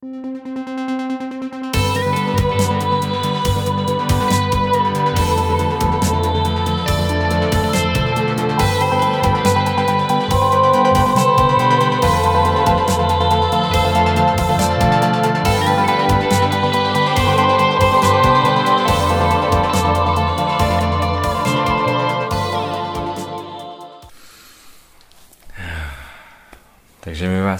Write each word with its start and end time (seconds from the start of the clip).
Takže 0.00 0.27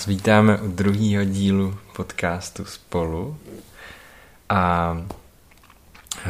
vítáme 0.09 0.59
u 0.59 0.69
druhého 0.69 1.25
dílu 1.25 1.79
podcastu 1.97 2.65
Spolu 2.65 3.39
a 4.49 4.97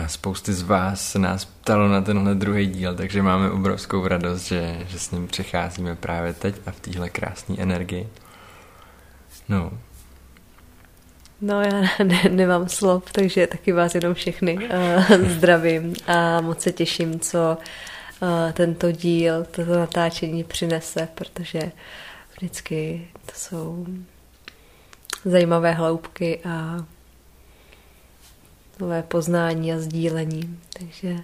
spousty 0.07 0.52
z 0.52 0.62
vás 0.62 1.11
se 1.11 1.19
nás 1.19 1.45
ptalo 1.45 1.88
na 1.88 2.01
tenhle 2.01 2.35
druhý 2.35 2.66
díl, 2.66 2.95
takže 2.95 3.23
máme 3.23 3.51
obrovskou 3.51 4.09
radost, 4.09 4.43
že, 4.47 4.87
že 4.88 4.99
s 4.99 5.11
ním 5.11 5.27
přecházíme 5.27 5.97
právě 5.97 6.33
teď 6.33 6.55
a 6.66 6.71
v 6.71 6.80
téhle 6.80 7.11
krásné 7.11 7.57
energii. 7.59 8.09
No. 9.49 9.71
No 11.41 11.63
já 11.63 12.05
ne, 12.05 12.23
nemám 12.30 12.69
slov, 12.69 13.13
takže 13.13 13.47
taky 13.47 13.73
vás 13.73 13.95
jenom 13.95 14.15
všechny 14.15 14.59
uh, 14.59 15.29
zdravím 15.29 15.95
a 16.07 16.41
moc 16.41 16.60
se 16.60 16.73
těším, 16.73 17.21
co 17.21 17.59
uh, 18.21 18.52
tento 18.52 18.93
díl, 18.93 19.45
toto 19.51 19.79
natáčení 19.79 20.45
přinese, 20.45 21.09
protože 21.15 21.73
vždycky 22.37 23.09
to 23.28 23.32
jsou 23.34 23.87
zajímavé 25.24 25.73
hloubky 25.73 26.41
a 26.45 26.87
nové 28.80 29.02
poznání 29.02 29.73
a 29.73 29.78
sdílení. 29.78 30.60
Takže 30.79 31.16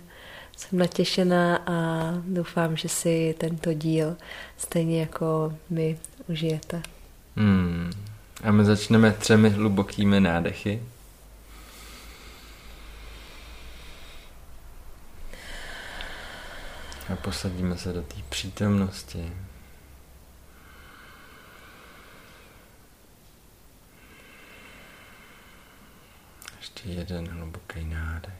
jsem 0.56 0.78
natěšená 0.78 1.56
a 1.56 2.10
doufám, 2.26 2.76
že 2.76 2.88
si 2.88 3.34
tento 3.38 3.72
díl 3.72 4.16
stejně 4.56 5.00
jako 5.00 5.54
my 5.70 5.98
užijete. 6.28 6.82
Hmm. 7.36 7.90
A 8.42 8.52
my 8.52 8.64
začneme 8.64 9.12
třemi 9.12 9.50
hlubokými 9.50 10.20
nádechy. 10.20 10.82
A 17.12 17.16
posadíme 17.16 17.78
se 17.78 17.92
do 17.92 18.02
té 18.02 18.14
přítomnosti. 18.28 19.32
Ještě 26.84 27.00
jeden 27.00 27.28
hluboký 27.28 27.84
nádech. 27.84 28.34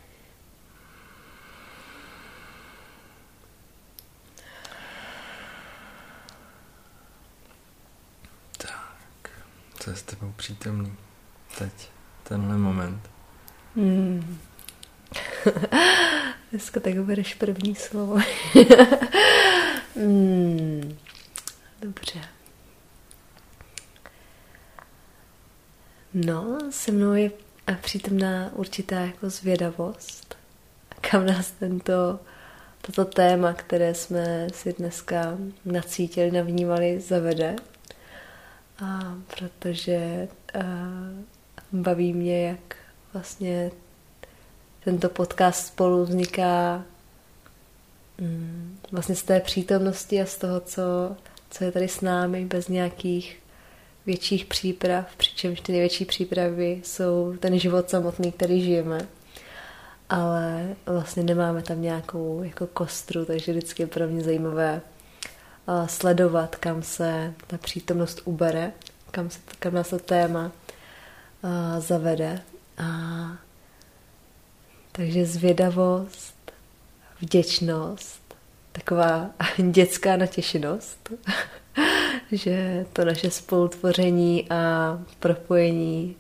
Tak, 8.59 9.31
co 9.81 9.91
je 9.91 9.97
s 9.97 10.03
tebou 10.03 10.33
přítomný 10.37 10.97
teď, 11.59 11.91
tenhle 12.23 12.59
moment? 12.59 13.11
Hmm. 13.77 14.39
Dneska 16.51 16.81
tak 16.81 16.95
bereš 16.95 17.35
první 17.35 17.75
slovo. 17.75 18.15
hmm. 19.97 20.99
Dobře. 21.81 22.21
No, 26.15 26.59
se 26.71 26.93
mnou 26.93 27.13
je 27.13 27.31
a 27.67 27.73
přítomná 27.73 28.51
určitá 28.53 29.01
jako 29.01 29.31
zvědavost, 29.31 30.37
kam 31.01 31.27
nás 31.27 31.51
tento, 31.51 32.21
toto 32.81 33.05
téma, 33.05 33.53
které 33.53 33.95
jsme 33.95 34.47
si 34.55 34.73
dneska 34.73 35.39
nacítili, 35.65 36.31
navnímali, 36.31 37.01
zavede. 37.01 37.57
A 38.85 39.15
protože 39.37 40.29
a, 40.55 40.59
baví 41.73 42.13
mě, 42.13 42.49
jak 42.49 42.77
vlastně 43.13 43.71
tento 44.85 45.09
podcast 45.09 45.67
spolu 45.67 46.05
vzniká 46.05 46.85
mm, 48.19 48.79
vlastně 48.93 49.15
z 49.15 49.23
té 49.23 49.41
přítomnosti 49.41 50.23
a 50.23 50.27
z 50.27 50.39
toho, 50.39 50.61
co, 50.61 51.17
co 51.51 51.65
je 51.65 51.73
tady 51.73 51.89
s 51.89 52.01
námi, 52.01 52.45
bez 52.45 52.69
nějakých 52.69 53.44
větších 54.07 54.45
příprav, 54.45 55.17
přičemž 55.17 55.61
ty 55.61 55.73
největší 55.73 56.05
přípravy 56.05 56.81
jsou 56.85 57.35
ten 57.41 57.59
život 57.59 57.91
samotný, 57.91 58.33
který 58.33 58.63
žijeme. 58.63 59.09
Ale 60.09 60.77
vlastně 60.87 61.23
nemáme 61.23 61.63
tam 61.63 61.83
nějakou 61.83 62.43
jako 62.43 62.67
kostru, 62.67 63.25
takže 63.25 63.53
vždycky 63.53 63.83
je 63.83 63.87
pro 63.87 64.09
mě 64.09 64.23
zajímavé 64.23 64.81
uh, 65.67 65.87
sledovat, 65.87 66.57
kam 66.57 66.83
se 66.83 67.35
ta 67.47 67.59
přítomnost 67.59 68.21
ubere, 68.25 68.73
kam, 69.11 69.31
se, 69.31 69.39
kam 69.59 69.75
nás 69.75 69.91
to 69.91 69.99
téma 69.99 70.53
uh, 71.43 71.81
zavede. 71.81 72.43
A, 72.79 72.85
takže 74.93 75.27
zvědavost, 75.27 76.53
vděčnost, 77.21 78.35
taková 78.73 79.31
dětská 79.71 80.17
natěšenost 80.17 81.13
že 82.33 82.87
to 82.93 83.05
naše 83.05 83.31
spolutvoření 83.31 84.51
a 84.51 84.99
propojení 85.21 86.17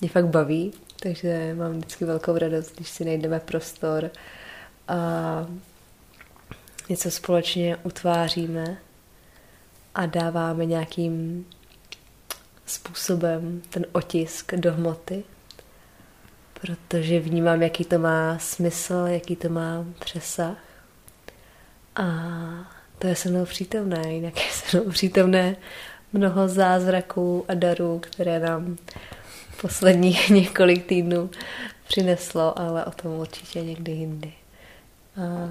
mě 0.00 0.10
fakt 0.10 0.26
baví, 0.26 0.72
takže 1.00 1.54
mám 1.54 1.72
vždycky 1.72 2.04
velkou 2.04 2.38
radost, 2.38 2.76
když 2.76 2.88
si 2.88 3.04
najdeme 3.04 3.40
prostor 3.40 4.10
a 4.88 5.46
něco 6.88 7.10
společně 7.10 7.76
utváříme 7.76 8.78
a 9.94 10.06
dáváme 10.06 10.64
nějakým 10.64 11.46
způsobem 12.66 13.62
ten 13.70 13.86
otisk 13.92 14.54
do 14.54 14.72
hmoty, 14.72 15.24
protože 16.60 17.20
vnímám, 17.20 17.62
jaký 17.62 17.84
to 17.84 17.98
má 17.98 18.38
smysl, 18.38 19.04
jaký 19.06 19.36
to 19.36 19.48
má 19.48 19.84
přesah. 19.98 20.56
A 21.96 22.06
to 22.98 23.06
je 23.06 23.16
se 23.16 23.28
mnou 23.28 23.44
přítomné, 23.44 24.14
jinak 24.14 24.36
je 24.36 24.52
se 24.52 24.80
mnou 24.80 24.90
přítomné 24.90 25.56
mnoho 26.12 26.48
zázraků 26.48 27.44
a 27.48 27.54
darů, 27.54 27.98
které 27.98 28.38
nám 28.38 28.76
posledních 29.60 30.30
několik 30.30 30.86
týdnů 30.86 31.30
přineslo, 31.88 32.58
ale 32.58 32.84
o 32.84 32.90
tom 32.90 33.12
určitě 33.12 33.62
někdy 33.62 33.92
jindy. 33.92 34.32
A... 35.16 35.50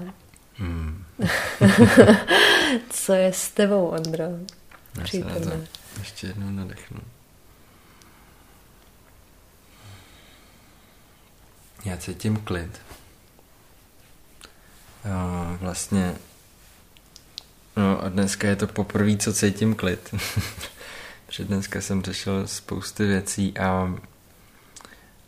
Hmm. 0.54 1.04
Co 2.90 3.12
je 3.12 3.32
s 3.32 3.50
tebou, 3.50 3.92
Andro? 3.92 4.24
Přítomné. 5.04 5.66
Ještě 5.98 6.26
jednou 6.26 6.50
nadechnu. 6.50 7.00
Já 11.84 11.96
cítím 11.96 12.36
klid. 12.36 12.80
Vlastně 15.60 16.14
No 17.76 18.04
a 18.04 18.08
dneska 18.08 18.48
je 18.48 18.56
to 18.56 18.66
poprvé, 18.66 19.16
co 19.16 19.32
cítím 19.32 19.74
klid. 19.74 20.14
Protože 21.26 21.44
dneska 21.44 21.80
jsem 21.80 22.02
řešil 22.02 22.46
spousty 22.46 23.06
věcí 23.06 23.58
a, 23.58 23.94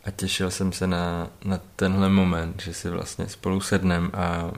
a 0.05 0.11
těšil 0.11 0.51
jsem 0.51 0.71
se 0.71 0.87
na, 0.87 1.27
na 1.45 1.59
tenhle 1.75 2.09
moment, 2.09 2.61
že 2.61 2.73
si 2.73 2.89
vlastně 2.89 3.29
spolu 3.29 3.61
sednem 3.61 4.11
a, 4.13 4.51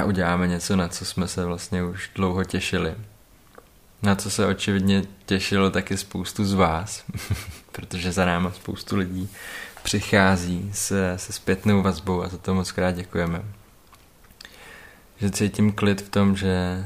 a 0.00 0.04
uděláme 0.04 0.48
něco, 0.48 0.76
na 0.76 0.88
co 0.88 1.04
jsme 1.04 1.28
se 1.28 1.44
vlastně 1.44 1.84
už 1.84 2.10
dlouho 2.14 2.44
těšili. 2.44 2.94
Na 4.02 4.14
co 4.14 4.30
se 4.30 4.46
očividně 4.46 5.02
těšilo 5.26 5.70
taky 5.70 5.96
spoustu 5.96 6.44
z 6.44 6.52
vás, 6.52 7.04
protože 7.72 8.12
za 8.12 8.24
náma 8.24 8.52
spoustu 8.52 8.96
lidí 8.96 9.28
přichází 9.82 10.70
se, 10.74 11.14
se 11.16 11.32
zpětnou 11.32 11.82
vazbou 11.82 12.22
a 12.22 12.28
za 12.28 12.38
to 12.38 12.54
moc 12.54 12.72
krát 12.72 12.90
děkujeme 12.90 13.42
že 15.20 15.30
cítím 15.30 15.72
klid 15.72 16.00
v 16.00 16.08
tom, 16.08 16.36
že, 16.36 16.84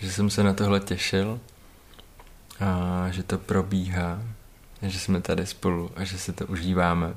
že 0.00 0.12
jsem 0.12 0.30
se 0.30 0.42
na 0.42 0.52
tohle 0.52 0.80
těšil 0.80 1.40
a 2.60 3.06
že 3.10 3.22
to 3.22 3.38
probíhá, 3.38 4.22
že 4.82 4.98
jsme 4.98 5.20
tady 5.20 5.46
spolu 5.46 5.90
a 5.96 6.04
že 6.04 6.18
se 6.18 6.32
to 6.32 6.46
užíváme, 6.46 7.14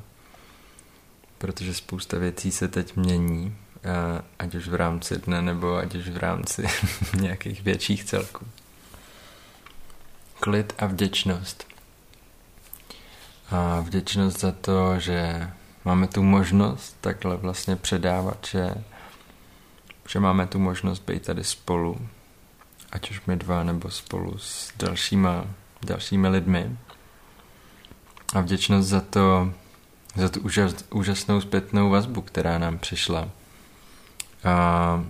protože 1.38 1.74
spousta 1.74 2.18
věcí 2.18 2.51
se 2.51 2.68
teď 2.68 2.95
mění, 2.95 3.56
ať 4.40 4.56
už 4.56 4.68
v 4.68 4.74
rámci 4.74 5.18
dne 5.18 5.42
nebo 5.42 5.75
ať 5.75 5.95
už 5.95 6.10
v 6.10 6.18
rámci 6.18 6.68
nějakých 7.19 7.62
větších 7.62 8.04
celků. 8.04 8.45
Klid 10.40 10.74
a 10.78 10.86
vděčnost. 10.86 11.68
A 13.50 13.80
vděčnost 13.80 14.40
za 14.40 14.51
to, 14.51 15.00
že 15.00 15.50
máme 15.85 16.07
tu 16.07 16.24
možnost 16.24 16.97
takhle 17.01 17.38
vlastně 17.38 17.75
předávat, 17.75 18.47
že, 18.51 18.75
že 20.09 20.19
máme 20.19 20.47
tu 20.47 20.59
možnost 20.59 21.00
být 21.00 21.25
tady 21.25 21.44
spolu, 21.44 22.07
ať 22.91 23.12
už 23.12 23.21
my 23.27 23.35
dva, 23.35 23.63
nebo 23.63 23.89
spolu 23.89 24.38
s 24.38 24.74
dalšíma 24.77 25.45
dalšími 25.85 26.27
lidmi. 26.27 26.77
A 28.33 28.41
vděčnost 28.41 28.89
za 28.89 29.01
to, 29.01 29.53
za 30.15 30.30
tu 30.30 30.39
úžas, 30.39 30.75
úžasnou 30.89 31.41
zpětnou 31.41 31.89
vazbu, 31.89 32.21
která 32.21 32.57
nám 32.57 32.77
přišla. 32.77 33.30
A 34.44 35.03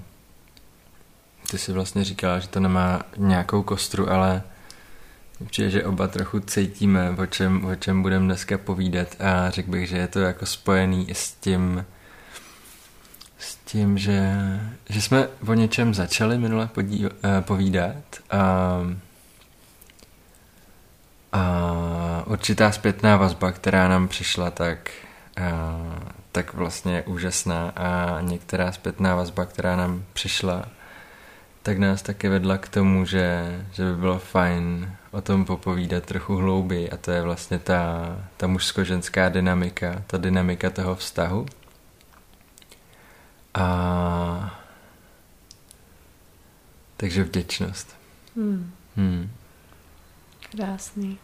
ty 1.52 1.58
si 1.58 1.72
vlastně 1.72 2.04
říkala, 2.04 2.40
že 2.40 2.48
to 2.48 2.60
nemá 2.60 3.02
nějakou 3.18 3.64
kostru, 3.64 4.12
ale 4.12 4.44
určitě, 5.40 5.70
že 5.70 5.86
oba 5.86 6.08
trochu 6.08 6.40
cítíme, 6.40 7.10
o 7.10 7.26
čem, 7.26 7.66
o 7.66 7.76
čem 7.76 8.02
budeme 8.02 8.26
dneska 8.26 8.58
povídat. 8.58 9.08
A 9.20 9.50
řekl 9.50 9.72
bych, 9.72 9.90
že 9.90 9.98
je 9.98 10.08
to 10.08 10.20
jako 10.20 10.46
spojený 10.46 11.10
i 11.10 11.16
s 11.16 11.32
tím, 11.32 11.86
s 13.40 13.56
tím, 13.56 13.98
že, 13.98 14.34
že 14.90 15.02
jsme 15.02 15.28
o 15.48 15.54
něčem 15.54 15.94
začali 15.94 16.38
minule 16.38 16.68
podí, 16.68 17.06
uh, 17.06 17.12
povídat. 17.40 17.96
A, 18.32 18.80
a 21.32 22.24
určitá 22.26 22.72
zpětná 22.72 23.18
vazba, 23.18 23.52
která 23.52 23.88
nám 23.88 24.08
přišla, 24.08 24.50
tak, 24.52 24.92
uh, 25.40 26.00
tak 26.32 26.54
vlastně 26.54 26.96
je 26.96 27.04
úžasná. 27.04 27.70
A 27.76 28.22
některá 28.22 28.72
zpětná 28.72 29.16
vazba, 29.16 29.46
která 29.46 29.76
nám 29.76 30.04
přišla, 30.14 30.66
tak 31.64 31.78
nás 31.78 32.02
taky 32.02 32.30
vedla 32.30 32.58
k 32.58 32.70
tomu, 32.70 33.06
že, 33.06 33.60
že 33.72 33.84
by 33.84 33.96
bylo 33.96 34.20
fajn 34.20 34.96
o 35.12 35.22
tom 35.22 35.46
popovídat 35.46 36.06
trochu 36.06 36.36
hlouběji 36.36 36.90
a 36.90 36.98
to 36.98 37.12
je 37.12 37.22
vlastně 37.22 37.60
ta, 37.60 38.16
ta 38.38 38.48
mužsko-ženská 38.48 39.30
dynamika, 39.30 40.04
ta 40.08 40.18
dynamika 40.18 40.70
toho 40.70 40.96
vztahu. 40.96 41.46
A 43.54 44.60
takže 46.98 47.24
vděčnost. 47.24 47.96
Hmm. 48.36 48.72
Hmm. 48.96 49.30
Krásný. 50.52 51.18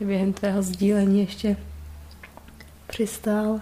Během 0.00 0.32
tvého 0.32 0.62
sdílení 0.62 1.20
ještě 1.20 1.56
přistál 2.86 3.60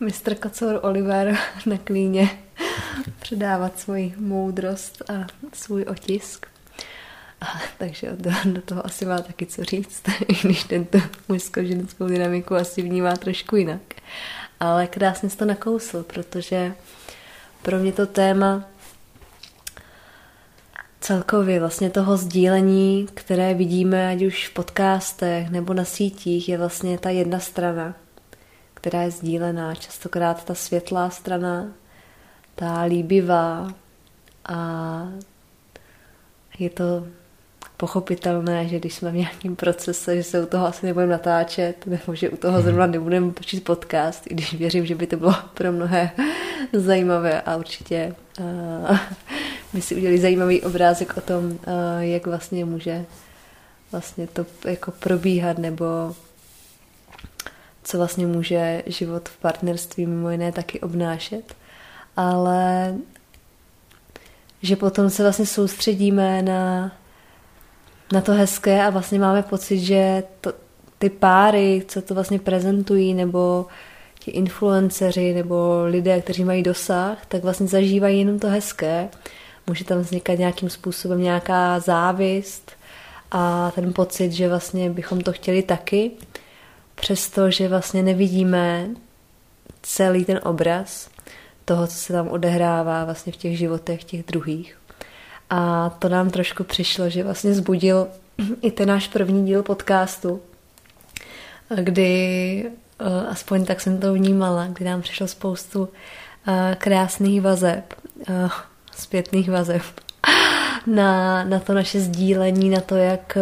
mistr 0.00 0.34
Kocor 0.34 0.80
Oliver 0.82 1.38
na 1.66 1.78
klíně 1.78 2.43
předávat 3.20 3.78
svoji 3.78 4.14
moudrost 4.18 5.10
a 5.10 5.26
svůj 5.52 5.82
otisk. 5.82 6.46
A, 7.40 7.46
takže 7.78 8.10
do, 8.16 8.30
do 8.44 8.62
toho 8.62 8.86
asi 8.86 9.06
má 9.06 9.18
taky 9.18 9.46
co 9.46 9.64
říct, 9.64 10.02
i 10.28 10.34
když 10.42 10.64
tento 10.64 10.98
mužsko-ženskou 11.28 12.06
dynamiku 12.06 12.54
asi 12.54 12.82
vnímá 12.82 13.16
trošku 13.16 13.56
jinak. 13.56 13.80
Ale 14.60 14.86
krásně 14.86 15.30
jsi 15.30 15.36
to 15.36 15.44
nakousl, 15.44 16.02
protože 16.02 16.74
pro 17.62 17.78
mě 17.78 17.92
to 17.92 18.06
téma 18.06 18.64
celkově 21.00 21.60
vlastně 21.60 21.90
toho 21.90 22.16
sdílení, 22.16 23.08
které 23.14 23.54
vidíme 23.54 24.08
ať 24.08 24.22
už 24.22 24.48
v 24.48 24.54
podcastech 24.54 25.50
nebo 25.50 25.74
na 25.74 25.84
sítích, 25.84 26.48
je 26.48 26.58
vlastně 26.58 26.98
ta 26.98 27.10
jedna 27.10 27.38
strana, 27.38 27.94
která 28.74 29.02
je 29.02 29.10
sdílená. 29.10 29.74
Častokrát 29.74 30.44
ta 30.44 30.54
světlá 30.54 31.10
strana, 31.10 31.66
ta 32.54 32.82
líbivá 32.82 33.74
a 34.44 35.08
je 36.58 36.70
to 36.70 37.06
pochopitelné, 37.76 38.68
že 38.68 38.78
když 38.78 38.94
jsme 38.94 39.10
v 39.10 39.14
nějakém 39.14 39.56
procese, 39.56 40.16
že 40.16 40.22
se 40.22 40.42
u 40.42 40.46
toho 40.46 40.66
asi 40.66 40.86
nebudeme 40.86 41.12
natáčet, 41.12 41.86
nebo 41.86 42.14
že 42.14 42.30
u 42.30 42.36
toho 42.36 42.62
zrovna 42.62 42.86
nebudeme 42.86 43.32
počít 43.32 43.64
podcast, 43.64 44.26
i 44.26 44.34
když 44.34 44.54
věřím, 44.54 44.86
že 44.86 44.94
by 44.94 45.06
to 45.06 45.16
bylo 45.16 45.34
pro 45.54 45.72
mnohé 45.72 46.10
zajímavé 46.72 47.42
a 47.42 47.56
určitě 47.56 48.14
uh, 48.40 48.98
by 49.72 49.82
si 49.82 49.96
udělali 49.96 50.18
zajímavý 50.18 50.62
obrázek 50.62 51.16
o 51.16 51.20
tom, 51.20 51.44
uh, 51.44 51.58
jak 52.00 52.26
vlastně 52.26 52.64
může 52.64 53.04
vlastně 53.92 54.26
to 54.26 54.46
jako 54.64 54.90
probíhat, 54.90 55.58
nebo 55.58 56.14
co 57.82 57.98
vlastně 57.98 58.26
může 58.26 58.82
život 58.86 59.28
v 59.28 59.36
partnerství 59.36 60.06
mimo 60.06 60.30
jiné 60.30 60.52
taky 60.52 60.80
obnášet. 60.80 61.56
Ale 62.16 62.94
že 64.62 64.76
potom 64.76 65.10
se 65.10 65.22
vlastně 65.22 65.46
soustředíme 65.46 66.42
na 66.42 66.92
na 68.12 68.20
to 68.20 68.32
hezké 68.32 68.82
a 68.82 68.90
vlastně 68.90 69.18
máme 69.18 69.42
pocit, 69.42 69.78
že 69.78 70.22
to, 70.40 70.52
ty 70.98 71.10
páry, 71.10 71.82
co 71.88 72.02
to 72.02 72.14
vlastně 72.14 72.38
prezentují, 72.38 73.14
nebo 73.14 73.66
ti 74.18 74.30
influenceři, 74.30 75.34
nebo 75.34 75.82
lidé, 75.84 76.20
kteří 76.20 76.44
mají 76.44 76.62
dosah, 76.62 77.26
tak 77.26 77.42
vlastně 77.42 77.66
zažívají 77.66 78.18
jenom 78.18 78.38
to 78.38 78.48
hezké. 78.48 79.08
Může 79.66 79.84
tam 79.84 79.98
vznikat 79.98 80.38
nějakým 80.38 80.70
způsobem 80.70 81.22
nějaká 81.22 81.80
závist 81.80 82.72
a 83.30 83.72
ten 83.74 83.92
pocit, 83.92 84.32
že 84.32 84.48
vlastně 84.48 84.90
bychom 84.90 85.20
to 85.20 85.32
chtěli 85.32 85.62
taky, 85.62 86.10
přestože 86.94 87.68
vlastně 87.68 88.02
nevidíme 88.02 88.88
celý 89.82 90.24
ten 90.24 90.40
obraz 90.42 91.08
toho, 91.64 91.86
co 91.86 91.94
se 91.94 92.12
tam 92.12 92.28
odehrává 92.28 93.04
vlastně 93.04 93.32
v 93.32 93.36
těch 93.36 93.58
životech 93.58 94.04
těch 94.04 94.26
druhých. 94.26 94.78
A 95.50 95.90
to 95.98 96.08
nám 96.08 96.30
trošku 96.30 96.64
přišlo, 96.64 97.10
že 97.10 97.24
vlastně 97.24 97.54
zbudil 97.54 98.08
i 98.62 98.70
ten 98.70 98.88
náš 98.88 99.08
první 99.08 99.46
díl 99.46 99.62
podcastu, 99.62 100.40
kdy 101.76 102.64
eh, 102.66 103.26
aspoň 103.30 103.64
tak 103.64 103.80
jsem 103.80 103.98
to 103.98 104.14
vnímala, 104.14 104.66
kdy 104.66 104.84
nám 104.84 105.02
přišlo 105.02 105.28
spoustu 105.28 105.88
eh, 106.48 106.76
krásných 106.80 107.42
vazeb, 107.42 107.94
eh, 108.28 108.48
zpětných 108.96 109.50
vazeb 109.50 109.82
na, 110.86 111.44
na 111.44 111.58
to 111.58 111.74
naše 111.74 112.00
sdílení, 112.00 112.70
na 112.70 112.80
to, 112.80 112.96
jak 112.96 113.38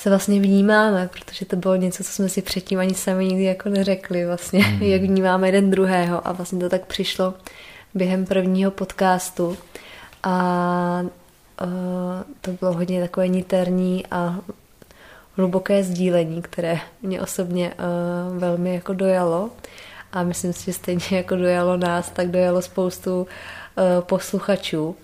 se 0.00 0.10
vlastně 0.10 0.40
vnímáme, 0.40 1.08
protože 1.12 1.44
to 1.44 1.56
bylo 1.56 1.76
něco, 1.76 2.04
co 2.04 2.10
jsme 2.12 2.28
si 2.28 2.42
předtím 2.42 2.78
ani 2.78 2.94
sami 2.94 3.24
nikdy 3.24 3.44
jako 3.44 3.68
neřekli 3.68 4.26
vlastně, 4.26 4.64
mm. 4.66 4.82
jak 4.82 5.02
vnímáme 5.02 5.48
jeden 5.48 5.70
druhého. 5.70 6.28
A 6.28 6.32
vlastně 6.32 6.60
to 6.60 6.68
tak 6.68 6.86
přišlo 6.86 7.34
během 7.94 8.26
prvního 8.26 8.70
podcastu. 8.70 9.56
A 10.22 11.04
uh, 11.62 11.68
to 12.40 12.50
bylo 12.50 12.72
hodně 12.72 13.00
takové 13.00 13.28
niterní 13.28 14.04
a 14.10 14.38
hluboké 15.36 15.82
sdílení, 15.82 16.42
které 16.42 16.80
mě 17.02 17.20
osobně 17.20 17.74
uh, 17.74 18.38
velmi 18.38 18.74
jako 18.74 18.92
dojalo. 18.92 19.50
A 20.12 20.22
myslím 20.22 20.52
si, 20.52 20.64
že 20.64 20.72
stejně 20.72 21.02
jako 21.10 21.36
dojalo 21.36 21.76
nás, 21.76 22.10
tak 22.10 22.28
dojalo 22.28 22.62
spoustu 22.62 23.20
uh, 23.20 23.26
posluchačů. 24.00 24.96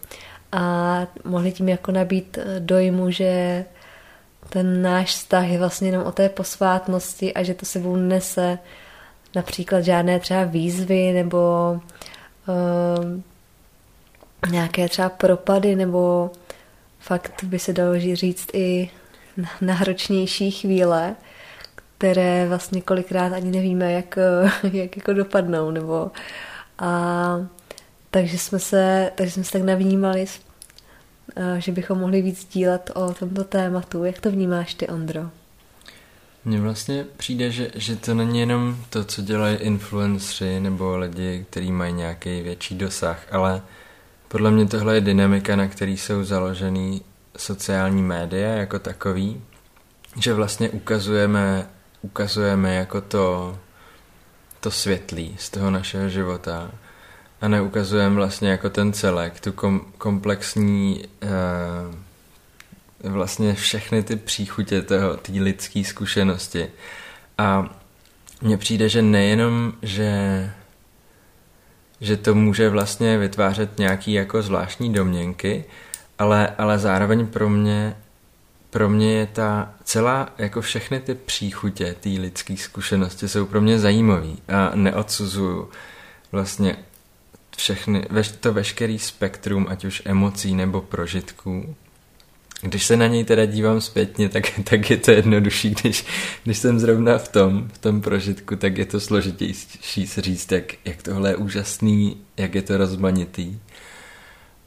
A 0.52 1.06
mohli 1.24 1.52
tím 1.52 1.68
jako 1.68 1.92
nabít 1.92 2.38
dojmu, 2.58 3.10
že 3.10 3.64
ten 4.48 4.82
náš 4.82 5.10
vztah 5.10 5.48
je 5.48 5.58
vlastně 5.58 5.88
jenom 5.88 6.06
o 6.06 6.12
té 6.12 6.28
posvátnosti 6.28 7.34
a 7.34 7.42
že 7.42 7.54
to 7.54 7.66
sebou 7.66 7.96
nese 7.96 8.58
například 9.34 9.80
žádné 9.80 10.20
třeba 10.20 10.44
výzvy 10.44 11.12
nebo 11.12 11.38
uh, 12.48 13.20
nějaké 14.50 14.88
třeba 14.88 15.08
propady 15.08 15.76
nebo 15.76 16.30
fakt 17.00 17.44
by 17.44 17.58
se 17.58 17.72
dalo 17.72 17.94
říct 18.14 18.48
i 18.52 18.90
náročnější 19.60 20.50
chvíle, 20.50 21.14
které 21.74 22.48
vlastně 22.48 22.82
kolikrát 22.82 23.32
ani 23.32 23.50
nevíme, 23.50 23.92
jak, 23.92 24.18
jak 24.72 24.96
jako 24.96 25.12
dopadnou, 25.12 25.70
nebo 25.70 26.10
a 26.78 27.46
takže 28.10 28.38
jsme 28.38 28.58
se, 28.58 29.12
takže 29.14 29.32
jsme 29.32 29.44
se 29.44 29.52
tak 29.52 29.62
navnímali, 29.62 30.26
že 31.58 31.72
bychom 31.72 31.98
mohli 31.98 32.22
víc 32.22 32.48
dílet 32.52 32.90
o 32.94 33.14
tomto 33.14 33.44
tématu. 33.44 34.04
Jak 34.04 34.20
to 34.20 34.30
vnímáš 34.30 34.74
ty, 34.74 34.88
Ondro? 34.88 35.30
Mně 36.44 36.60
vlastně 36.60 37.06
přijde, 37.16 37.50
že, 37.50 37.70
že 37.74 37.96
to 37.96 38.14
není 38.14 38.40
jenom 38.40 38.76
to, 38.90 39.04
co 39.04 39.22
dělají 39.22 39.56
influenceri 39.56 40.60
nebo 40.60 40.96
lidi, 40.96 41.46
kteří 41.50 41.72
mají 41.72 41.92
nějaký 41.92 42.42
větší 42.42 42.74
dosah, 42.74 43.26
ale 43.30 43.62
podle 44.28 44.50
mě 44.50 44.66
tohle 44.66 44.94
je 44.94 45.00
dynamika, 45.00 45.56
na 45.56 45.68
který 45.68 45.96
jsou 45.96 46.24
založený 46.24 47.02
sociální 47.36 48.02
média 48.02 48.48
jako 48.48 48.78
takový, 48.78 49.42
že 50.20 50.34
vlastně 50.34 50.70
ukazujeme, 50.70 51.66
ukazujeme 52.02 52.74
jako 52.74 53.00
to, 53.00 53.58
to 54.60 54.70
světlý 54.70 55.36
z 55.38 55.50
toho 55.50 55.70
našeho 55.70 56.08
života 56.08 56.70
a 57.46 57.48
neukazujeme 57.48 58.14
vlastně 58.14 58.50
jako 58.50 58.70
ten 58.70 58.92
celek, 58.92 59.40
tu 59.40 59.52
kom, 59.52 59.80
komplexní 59.98 61.04
uh, 63.04 63.10
vlastně 63.12 63.54
všechny 63.54 64.02
ty 64.02 64.16
příchutě 64.16 64.82
toho, 64.82 65.16
té 65.16 65.32
lidské 65.32 65.84
zkušenosti. 65.84 66.68
A 67.38 67.76
mně 68.42 68.56
přijde, 68.56 68.88
že 68.88 69.02
nejenom, 69.02 69.72
že 69.82 70.50
že 72.00 72.16
to 72.16 72.34
může 72.34 72.68
vlastně 72.68 73.18
vytvářet 73.18 73.78
nějaký 73.78 74.12
jako 74.12 74.42
zvláštní 74.42 74.92
domněnky, 74.92 75.64
ale, 76.18 76.48
ale 76.58 76.78
zároveň 76.78 77.26
pro 77.26 77.48
mě 77.48 77.96
pro 78.70 78.88
mě 78.88 79.12
je 79.12 79.26
ta 79.26 79.70
celá, 79.84 80.28
jako 80.38 80.60
všechny 80.60 81.00
ty 81.00 81.14
příchutě, 81.14 81.96
ty 82.00 82.18
lidské 82.18 82.56
zkušenosti 82.56 83.28
jsou 83.28 83.46
pro 83.46 83.60
mě 83.60 83.78
zajímavý 83.78 84.38
a 84.48 84.70
neodsuzuju 84.74 85.70
vlastně 86.32 86.76
všechny, 87.56 88.04
to 88.40 88.52
veškerý 88.52 88.98
spektrum, 88.98 89.66
ať 89.68 89.84
už 89.84 90.02
emocí 90.04 90.54
nebo 90.54 90.80
prožitků. 90.80 91.76
když 92.62 92.84
se 92.84 92.96
na 92.96 93.06
něj 93.06 93.24
teda 93.24 93.44
dívám 93.44 93.80
zpětně, 93.80 94.28
tak, 94.28 94.44
tak 94.64 94.90
je 94.90 94.96
to 94.96 95.10
jednodušší, 95.10 95.70
když, 95.70 96.06
když 96.44 96.58
jsem 96.58 96.80
zrovna 96.80 97.18
v 97.18 97.28
tom, 97.28 97.68
v 97.72 97.78
tom 97.78 98.00
prožitku, 98.00 98.56
tak 98.56 98.78
je 98.78 98.86
to 98.86 99.00
složitější 99.00 100.06
si 100.06 100.20
říct, 100.20 100.52
jak, 100.52 100.74
jak 100.84 101.02
tohle 101.02 101.30
je 101.30 101.36
úžasný, 101.36 102.16
jak 102.36 102.54
je 102.54 102.62
to 102.62 102.76
rozmanitý. 102.76 103.58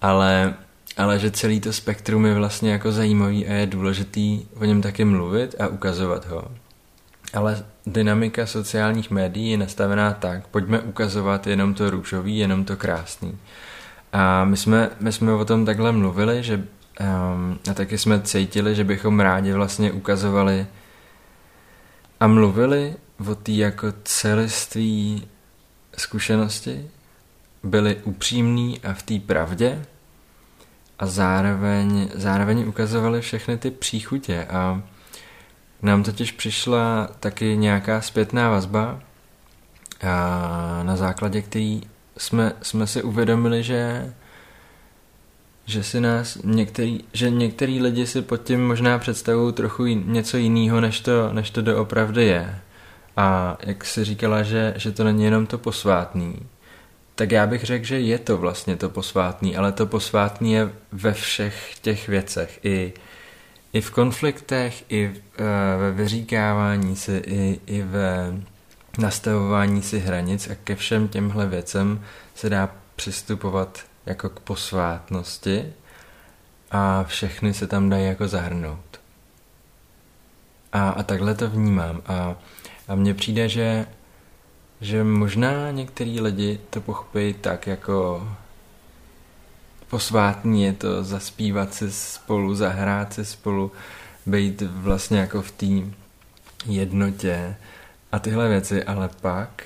Ale, 0.02 0.54
ale 0.98 1.20
že 1.20 1.32
celý 1.32 1.60
to 1.60 1.74
spektrum 1.74 2.26
je 2.26 2.34
vlastně 2.34 2.72
jako 2.72 2.92
zajímavý 2.92 3.48
a 3.48 3.54
je 3.54 3.66
důležitý 3.66 4.46
o 4.56 4.66
něm 4.66 4.82
taky 4.82 5.06
mluvit 5.06 5.56
a 5.60 5.68
ukazovat 5.68 6.26
ho. 6.26 6.52
Ale 7.34 7.66
dynamika 7.86 8.46
sociálních 8.46 9.12
médií 9.12 9.52
je 9.52 9.58
nastavená 9.58 10.14
tak, 10.14 10.48
pojďme 10.48 10.80
ukazovat 10.80 11.48
jenom 11.48 11.74
to 11.74 11.90
růžový, 11.90 12.38
jenom 12.38 12.66
to 12.66 12.78
krásný. 12.78 13.38
A 14.14 14.46
my 14.46 14.58
jsme, 14.58 14.90
my 15.00 15.12
jsme 15.12 15.34
o 15.34 15.46
tom 15.46 15.66
takhle 15.66 15.92
mluvili, 15.92 16.44
že 16.44 16.56
um, 16.56 17.60
a 17.72 17.74
taky 17.74 17.98
jsme 17.98 18.22
cítili, 18.22 18.76
že 18.76 18.84
bychom 18.84 19.20
rádi 19.20 19.54
vlastně 19.54 19.92
ukazovali 19.92 20.68
a 22.20 22.28
mluvili 22.28 22.96
o 23.30 23.36
té 23.36 23.52
jako 23.52 23.88
celiství 24.04 25.28
zkušenosti, 25.98 26.90
byli 27.64 27.96
upřímní 28.04 28.80
a 28.80 28.94
v 28.94 29.04
té 29.04 29.20
pravdě 29.20 29.86
a 31.00 31.06
zároveň, 31.06 32.10
zároveň 32.16 32.68
ukazovali 32.68 33.22
všechny 33.22 33.58
ty 33.58 33.72
příchutě 33.72 34.46
a 34.50 34.82
nám 35.82 36.04
totiž 36.04 36.32
přišla 36.32 37.10
taky 37.20 37.58
nějaká 37.58 38.02
zpětná 38.02 38.50
vazba, 38.50 39.00
a 40.02 40.84
na 40.84 40.96
základě 40.96 41.42
který 41.42 41.82
jsme, 42.18 42.54
jsme 42.62 42.88
si 42.88 43.04
uvědomili, 43.04 43.64
že 43.64 44.14
že 45.70 45.84
si 45.84 46.02
nás 46.02 46.38
některý, 46.44 47.00
že 47.14 47.30
některý 47.30 47.82
lidi 47.82 48.08
si 48.08 48.22
pod 48.22 48.38
tím 48.38 48.68
možná 48.68 49.00
představují 49.00 49.54
trochu 49.54 49.86
něco 49.86 50.38
jiného, 50.38 50.82
než 50.82 51.00
to, 51.00 51.34
než 51.34 51.50
to 51.50 51.62
doopravdy 51.62 52.26
je. 52.26 52.60
A 53.18 53.58
jak 53.64 53.86
si 53.86 54.04
říkala, 54.04 54.44
že, 54.44 54.74
že 54.78 54.92
to 54.92 55.04
není 55.04 55.24
jenom 55.24 55.46
to 55.46 55.58
posvátný, 55.58 56.36
tak 57.16 57.32
já 57.32 57.48
bych 57.48 57.64
řekl, 57.64 57.86
že 57.86 58.00
je 58.00 58.20
to 58.20 58.38
vlastně 58.38 58.76
to 58.76 58.90
posvátný, 58.90 59.58
ale 59.58 59.72
to 59.72 59.86
posvátný 59.86 60.54
je 60.54 60.70
ve 60.92 61.14
všech 61.14 61.74
těch 61.82 62.08
věcech. 62.08 62.60
I, 62.64 62.94
i 63.74 63.82
v 63.82 63.92
konfliktech, 63.92 64.84
i 64.90 65.10
uh, 65.10 65.16
ve 65.80 65.92
vyříkávání 65.92 66.96
si, 66.96 67.22
i, 67.26 67.60
i 67.66 67.82
ve 67.82 68.34
nastavování 68.98 69.82
si 69.82 70.00
hranic 70.00 70.50
a 70.50 70.56
ke 70.56 70.76
všem 70.76 71.08
těmhle 71.08 71.48
věcem 71.48 72.06
se 72.36 72.50
dá 72.50 72.70
přistupovat 72.96 73.80
jako 74.06 74.30
k 74.30 74.40
posvátnosti 74.40 75.74
a 76.72 77.04
všechny 77.04 77.54
se 77.54 77.68
tam 77.68 77.90
dají 77.90 78.06
jako 78.06 78.28
zahrnout. 78.28 79.00
A, 80.74 80.90
a 80.90 81.04
takhle 81.04 81.36
to 81.36 81.50
vnímám. 81.50 82.02
A, 82.06 82.36
a 82.88 82.96
mně 82.96 83.14
přijde, 83.14 83.50
že, 83.50 83.86
že 84.82 85.04
možná 85.04 85.72
některý 85.72 86.22
lidi 86.22 86.60
to 86.70 86.82
pochopí 86.82 87.34
tak 87.34 87.68
jako 87.68 88.28
posvátní 89.90 90.64
je 90.64 90.74
to 90.74 91.04
zaspívat 91.04 91.74
si 91.74 91.92
spolu, 91.92 92.56
zahrát 92.56 93.14
si 93.14 93.26
spolu, 93.26 93.72
být 94.26 94.62
vlastně 94.62 95.20
jako 95.20 95.42
v 95.42 95.52
té 95.52 95.66
jednotě 96.66 97.56
a 98.12 98.20
tyhle 98.20 98.50
věci, 98.50 98.84
ale 98.84 99.10
pak 99.22 99.64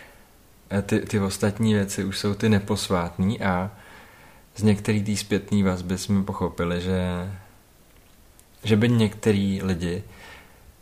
ty, 0.81 0.99
ty 0.99 1.19
ostatní 1.19 1.73
věci 1.73 2.03
už 2.03 2.19
jsou 2.19 2.33
ty 2.33 2.49
neposvátní 2.49 3.41
a 3.41 3.71
z 4.55 4.63
některý 4.63 5.03
té 5.03 5.15
zpětné 5.15 5.63
vazby 5.63 5.97
jsme 5.97 6.23
pochopili, 6.23 6.81
že, 6.81 7.31
že 8.63 8.75
by 8.75 8.89
některý 8.89 9.61
lidi 9.63 10.03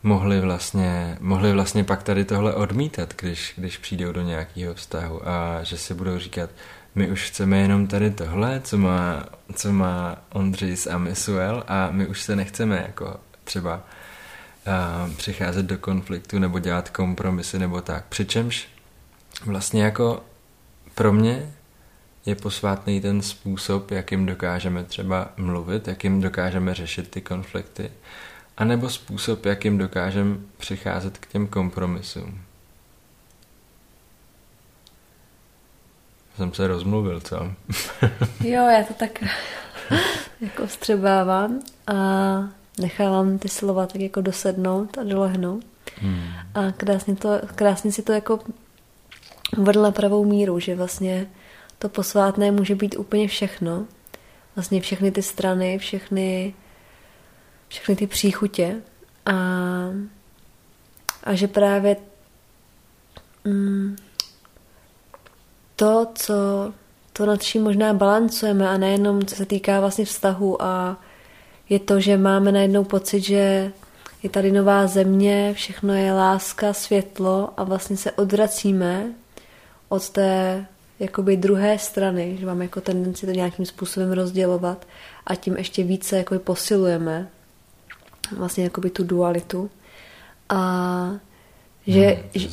mohli 0.03 0.41
vlastně, 0.41 1.17
mohli 1.19 1.53
vlastně 1.53 1.83
pak 1.83 2.03
tady 2.03 2.25
tohle 2.25 2.53
odmítat, 2.53 3.13
když, 3.21 3.53
když 3.57 3.77
přijdou 3.77 4.11
do 4.11 4.21
nějakého 4.21 4.73
vztahu 4.73 5.29
a 5.29 5.63
že 5.63 5.77
si 5.77 5.93
budou 5.93 6.19
říkat, 6.19 6.49
my 6.95 7.11
už 7.11 7.29
chceme 7.29 7.57
jenom 7.57 7.87
tady 7.87 8.11
tohle, 8.11 8.61
co 8.63 8.77
má, 8.77 9.25
co 9.55 9.71
má 9.73 10.17
Ondřej 10.29 10.75
a 10.91 10.97
Misuel 10.97 11.63
a 11.67 11.91
my 11.91 12.07
už 12.07 12.21
se 12.21 12.35
nechceme 12.35 12.83
jako 12.87 13.19
třeba 13.43 13.83
a, 14.65 15.09
přicházet 15.17 15.65
do 15.65 15.77
konfliktu 15.77 16.39
nebo 16.39 16.59
dělat 16.59 16.89
kompromisy 16.89 17.59
nebo 17.59 17.81
tak. 17.81 18.05
Přičemž 18.05 18.67
vlastně 19.45 19.83
jako 19.83 20.23
pro 20.95 21.13
mě 21.13 21.53
je 22.25 22.35
posvátný 22.35 23.01
ten 23.01 23.21
způsob, 23.21 23.91
jakým 23.91 24.25
dokážeme 24.25 24.83
třeba 24.83 25.29
mluvit, 25.37 25.87
jakým 25.87 26.21
dokážeme 26.21 26.73
řešit 26.73 27.11
ty 27.11 27.21
konflikty, 27.21 27.91
anebo 28.57 28.89
způsob, 28.89 29.45
jakým 29.45 29.77
dokážeme 29.77 30.37
přicházet 30.57 31.17
k 31.17 31.27
těm 31.27 31.47
kompromisům. 31.47 32.41
Jsem 36.41 36.53
se 36.53 36.67
rozmluvil, 36.67 37.19
co? 37.19 37.35
jo, 38.43 38.65
já 38.69 38.83
to 38.83 38.93
tak 38.93 39.23
jako 40.41 40.67
vstřebávám 40.67 41.59
a 41.87 41.93
nechávám 42.79 43.37
ty 43.37 43.49
slova 43.49 43.87
tak 43.87 44.01
jako 44.01 44.21
dosednout 44.21 44.97
a 44.97 45.03
dolehnout. 45.03 45.63
Hmm. 46.01 46.23
A 46.55 46.71
krásně, 46.71 47.15
to, 47.15 47.41
krásně 47.55 47.91
si 47.91 48.03
to 48.03 48.11
jako 48.11 48.39
uvedl 49.57 49.81
na 49.81 49.91
pravou 49.91 50.25
míru, 50.25 50.59
že 50.59 50.75
vlastně 50.75 51.27
to 51.79 51.89
posvátné 51.89 52.51
může 52.51 52.75
být 52.75 52.95
úplně 52.97 53.27
všechno. 53.27 53.85
Vlastně 54.55 54.81
všechny 54.81 55.11
ty 55.11 55.21
strany, 55.21 55.77
všechny, 55.77 56.53
všechny 57.67 57.95
ty 57.95 58.07
příchutě. 58.07 58.75
A, 59.25 59.33
a 61.23 61.33
že 61.33 61.47
právě 61.47 61.95
mm, 63.45 63.95
to, 65.81 66.07
co 66.15 66.33
to 67.13 67.25
nad 67.25 67.43
čím 67.43 67.63
možná 67.63 67.93
balancujeme 67.93 68.69
a 68.69 68.77
nejenom 68.77 69.25
co 69.25 69.35
se 69.35 69.45
týká 69.45 69.79
vlastně 69.79 70.05
vztahu 70.05 70.61
a 70.63 70.97
je 71.69 71.79
to, 71.79 71.99
že 71.99 72.17
máme 72.17 72.51
najednou 72.51 72.83
pocit, 72.83 73.21
že 73.21 73.71
je 74.23 74.29
tady 74.29 74.51
nová 74.51 74.87
země, 74.87 75.53
všechno 75.53 75.93
je 75.93 76.13
láska, 76.13 76.73
světlo 76.73 77.49
a 77.57 77.63
vlastně 77.63 77.97
se 77.97 78.11
odvracíme 78.11 79.05
od 79.89 80.09
té 80.09 80.65
jakoby 80.99 81.37
druhé 81.37 81.79
strany, 81.79 82.37
že 82.39 82.45
máme 82.45 82.65
jako 82.65 82.81
tendenci 82.81 83.25
to 83.25 83.31
nějakým 83.31 83.65
způsobem 83.65 84.11
rozdělovat 84.11 84.87
a 85.25 85.35
tím 85.35 85.57
ještě 85.57 85.83
více 85.83 86.17
jakoby 86.17 86.39
posilujeme 86.39 87.27
vlastně 88.37 88.63
jakoby 88.63 88.89
tu 88.89 89.03
dualitu. 89.03 89.69
A 90.49 91.11
že, 91.87 92.07
hmm, 92.07 92.29
že, 92.35 92.49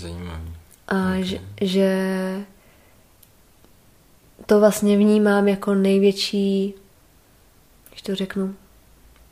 a 0.88 1.08
okay. 1.08 1.24
že, 1.24 1.40
že 1.60 1.88
to 4.46 4.60
vlastně 4.60 4.96
vnímám 4.96 5.48
jako 5.48 5.74
největší, 5.74 6.74
když 7.90 8.02
to 8.02 8.14
řeknu, 8.14 8.54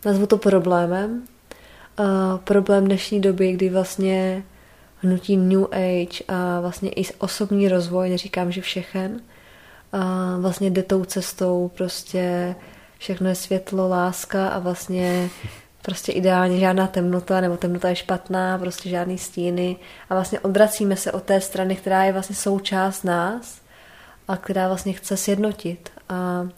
nazvu 0.04 0.26
to 0.26 0.38
problémem, 0.38 1.22
uh, 1.98 2.06
problém 2.44 2.84
dnešní 2.84 3.20
doby, 3.20 3.52
kdy 3.52 3.70
vlastně 3.70 4.44
hnutí 5.00 5.36
New 5.36 5.64
Age 5.64 6.25
a 6.28 6.60
vlastně 6.60 6.90
i 6.90 7.04
osobní 7.18 7.68
rozvoj, 7.68 8.10
neříkám, 8.10 8.52
že 8.52 8.60
všechen, 8.60 9.20
a 9.92 10.36
vlastně 10.40 10.70
jde 10.70 10.82
tou 10.82 11.04
cestou, 11.04 11.70
prostě 11.76 12.54
všechno 12.98 13.28
je 13.28 13.34
světlo, 13.34 13.88
láska 13.88 14.48
a 14.48 14.58
vlastně 14.58 15.30
prostě 15.82 16.12
ideálně 16.12 16.58
žádná 16.58 16.86
temnota, 16.86 17.40
nebo 17.40 17.56
temnota 17.56 17.88
je 17.88 17.96
špatná, 17.96 18.58
prostě 18.58 18.88
žádný 18.88 19.18
stíny. 19.18 19.76
A 20.10 20.14
vlastně 20.14 20.40
odvracíme 20.40 20.96
se 20.96 21.12
od 21.12 21.22
té 21.22 21.40
strany, 21.40 21.76
která 21.76 22.04
je 22.04 22.12
vlastně 22.12 22.36
součást 22.36 23.02
nás 23.02 23.60
a 24.28 24.37
která 24.37 24.68
vlastně 24.68 24.92
chce 24.92 25.16
sjednotit. 25.16 25.90
A 26.09 26.49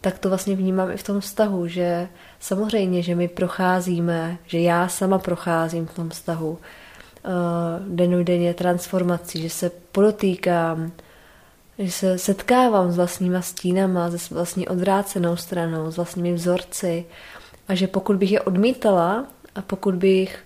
tak 0.00 0.18
to 0.18 0.28
vlastně 0.28 0.56
vnímám 0.56 0.90
i 0.90 0.96
v 0.96 1.02
tom 1.02 1.20
vztahu, 1.20 1.68
že 1.68 2.08
samozřejmě, 2.40 3.02
že 3.02 3.14
my 3.14 3.28
procházíme, 3.28 4.38
že 4.46 4.60
já 4.60 4.88
sama 4.88 5.18
procházím 5.18 5.86
v 5.86 5.94
tom 5.94 6.10
vztahu, 6.10 6.50
uh, 6.50 6.58
denodenně 7.88 8.54
transformací, 8.54 9.42
že 9.42 9.50
se 9.50 9.70
podotýkám, 9.92 10.92
že 11.78 11.90
se 11.90 12.18
setkávám 12.18 12.92
s 12.92 12.96
vlastníma 12.96 13.42
stínama, 13.42 14.10
se 14.10 14.34
vlastní 14.34 14.68
odvrácenou 14.68 15.36
stranou, 15.36 15.90
s 15.90 15.96
vlastními 15.96 16.32
vzorci 16.32 17.04
a 17.68 17.74
že 17.74 17.86
pokud 17.86 18.16
bych 18.16 18.32
je 18.32 18.40
odmítala 18.40 19.26
a 19.54 19.62
pokud 19.62 19.94
bych 19.94 20.38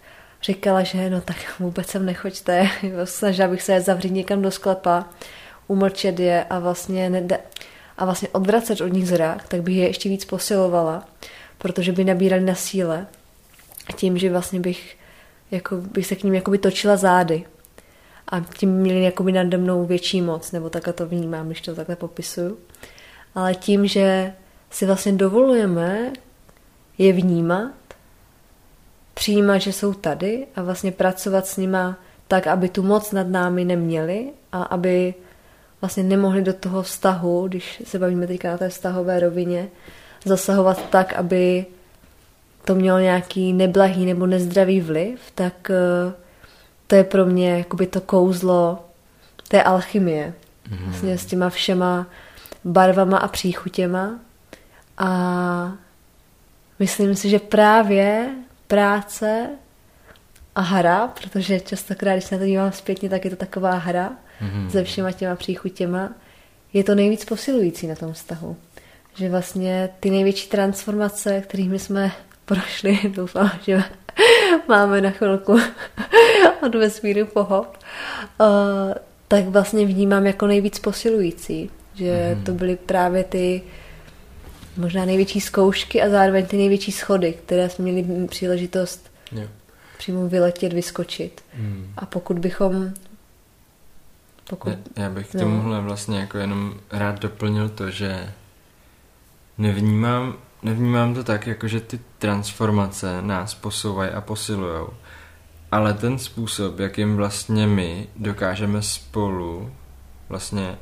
říkala, 0.42 0.82
že 0.82 1.10
no 1.10 1.20
tak 1.20 1.36
vůbec 1.58 1.86
sem 1.86 2.06
nechoďte, 2.06 2.68
snažila 3.04 3.48
bych 3.48 3.62
se 3.62 3.80
zavřít 3.80 4.12
někam 4.12 4.42
do 4.42 4.50
sklepa, 4.50 5.06
umlčet 5.68 6.20
je 6.20 6.44
a 6.44 6.58
vlastně, 6.58 7.10
nede, 7.10 7.38
a 7.98 8.04
vlastně 8.04 8.28
odvracet 8.28 8.80
od 8.80 8.88
nich 8.88 9.08
zrak, 9.08 9.48
tak 9.48 9.62
bych 9.62 9.76
je 9.76 9.86
ještě 9.86 10.08
víc 10.08 10.24
posilovala, 10.24 11.08
protože 11.58 11.92
by 11.92 12.04
nabírali 12.04 12.44
na 12.44 12.54
síle. 12.54 13.06
Tím, 13.96 14.18
že 14.18 14.30
vlastně 14.30 14.60
bych 14.60 14.96
jako 15.50 15.76
bych 15.76 16.06
se 16.06 16.16
k 16.16 16.22
ním 16.22 16.34
jakoby 16.34 16.58
točila 16.58 16.96
zády. 16.96 17.44
A 18.28 18.40
tím 18.40 18.70
měli 18.70 19.02
jakoby 19.02 19.32
nade 19.32 19.56
mnou 19.56 19.86
větší 19.86 20.22
moc, 20.22 20.52
nebo 20.52 20.70
takhle 20.70 20.92
to 20.92 21.06
vnímám, 21.06 21.46
když 21.46 21.60
to 21.60 21.74
takhle 21.74 21.96
popisuju. 21.96 22.58
Ale 23.34 23.54
tím, 23.54 23.86
že 23.86 24.32
si 24.70 24.86
vlastně 24.86 25.12
dovolujeme 25.12 26.12
je 26.98 27.12
vnímat 27.12 27.72
přijímat, 29.18 29.58
že 29.58 29.72
jsou 29.72 29.94
tady 29.94 30.46
a 30.56 30.62
vlastně 30.62 30.92
pracovat 30.92 31.46
s 31.46 31.56
nima 31.56 31.98
tak, 32.28 32.46
aby 32.46 32.68
tu 32.68 32.82
moc 32.82 33.12
nad 33.12 33.28
námi 33.28 33.64
neměli 33.64 34.30
a 34.52 34.62
aby 34.62 35.14
vlastně 35.80 36.02
nemohli 36.02 36.42
do 36.42 36.52
toho 36.52 36.82
vztahu, 36.82 37.48
když 37.48 37.82
se 37.84 37.98
bavíme 37.98 38.26
teďka 38.26 38.50
na 38.50 38.58
té 38.58 38.68
vztahové 38.68 39.20
rovině, 39.20 39.68
zasahovat 40.24 40.90
tak, 40.90 41.12
aby 41.12 41.66
to 42.64 42.74
mělo 42.74 42.98
nějaký 42.98 43.52
neblahý 43.52 44.06
nebo 44.06 44.26
nezdravý 44.26 44.80
vliv, 44.80 45.20
tak 45.34 45.70
eh, 45.70 46.12
to 46.86 46.94
je 46.94 47.04
pro 47.04 47.26
mě 47.26 47.58
jakoby 47.58 47.86
to 47.86 48.00
kouzlo 48.00 48.84
té 49.48 49.62
alchymie. 49.62 50.34
Mm-hmm. 50.70 50.84
Vlastně 50.84 51.18
s 51.18 51.26
těma 51.26 51.50
všema 51.50 52.06
barvama 52.64 53.18
a 53.18 53.28
příchutěma. 53.28 54.18
A 54.98 55.72
myslím 56.78 57.14
si, 57.14 57.28
že 57.30 57.38
právě 57.38 58.28
práce 58.66 59.48
a 60.54 60.60
hra, 60.60 61.08
protože 61.08 61.60
častokrát, 61.60 62.14
když 62.14 62.24
se 62.24 62.34
na 62.34 62.38
to 62.38 62.46
dívám 62.46 62.72
zpětně, 62.72 63.08
tak 63.08 63.24
je 63.24 63.30
to 63.30 63.36
taková 63.36 63.74
hra 63.74 64.12
mm-hmm. 64.42 64.68
se 64.68 64.84
všema 64.84 65.12
těma 65.12 65.36
příchutěma, 65.36 66.12
je 66.72 66.84
to 66.84 66.94
nejvíc 66.94 67.24
posilující 67.24 67.86
na 67.86 67.94
tom 67.94 68.12
vztahu. 68.12 68.56
Že 69.14 69.28
vlastně 69.28 69.88
ty 70.00 70.10
největší 70.10 70.48
transformace, 70.48 71.40
kterými 71.40 71.78
jsme 71.78 72.12
prošli, 72.44 72.98
doufám, 73.14 73.50
že 73.62 73.82
máme 74.68 75.00
na 75.00 75.10
chvilku 75.10 75.58
od 76.66 76.74
vesmíru 76.74 77.26
pohop, 77.26 77.78
uh, 78.40 78.46
tak 79.28 79.44
vlastně 79.44 79.86
vnímám 79.86 80.26
jako 80.26 80.46
nejvíc 80.46 80.78
posilující. 80.78 81.70
Že 81.94 82.34
mm. 82.34 82.44
to 82.44 82.52
byly 82.52 82.76
právě 82.76 83.24
ty 83.24 83.62
možná 84.76 85.04
největší 85.04 85.40
zkoušky 85.40 86.02
a 86.02 86.08
zároveň 86.08 86.46
ty 86.46 86.56
největší 86.56 86.92
schody, 86.92 87.32
které 87.32 87.68
jsme 87.68 87.84
měli 87.84 88.26
příležitost 88.26 89.10
yeah. 89.32 89.48
přímo 89.98 90.28
vyletět, 90.28 90.72
vyskočit. 90.72 91.40
Mm. 91.56 91.92
A 91.96 92.06
pokud 92.06 92.38
bychom 92.38 92.92
pokud... 94.48 94.72
Já 94.96 95.10
bych 95.10 95.28
k 95.28 95.38
tomuhle 95.38 95.80
vlastně 95.80 96.20
jako 96.20 96.38
jenom 96.38 96.74
rád 96.90 97.20
doplnil 97.20 97.68
to, 97.68 97.90
že 97.90 98.32
nevnímám, 99.58 100.34
nevnímám 100.62 101.14
to 101.14 101.24
tak, 101.24 101.46
jako 101.46 101.68
že 101.68 101.80
ty 101.80 102.00
transformace 102.18 103.22
nás 103.22 103.54
posouvají 103.54 104.10
a 104.10 104.20
posilujou, 104.20 104.88
ale 105.72 105.94
ten 105.94 106.18
způsob, 106.18 106.78
jakým 106.78 107.16
vlastně 107.16 107.66
my 107.66 108.06
dokážeme 108.16 108.82
spolu 108.82 109.72
vlastně 110.28 110.78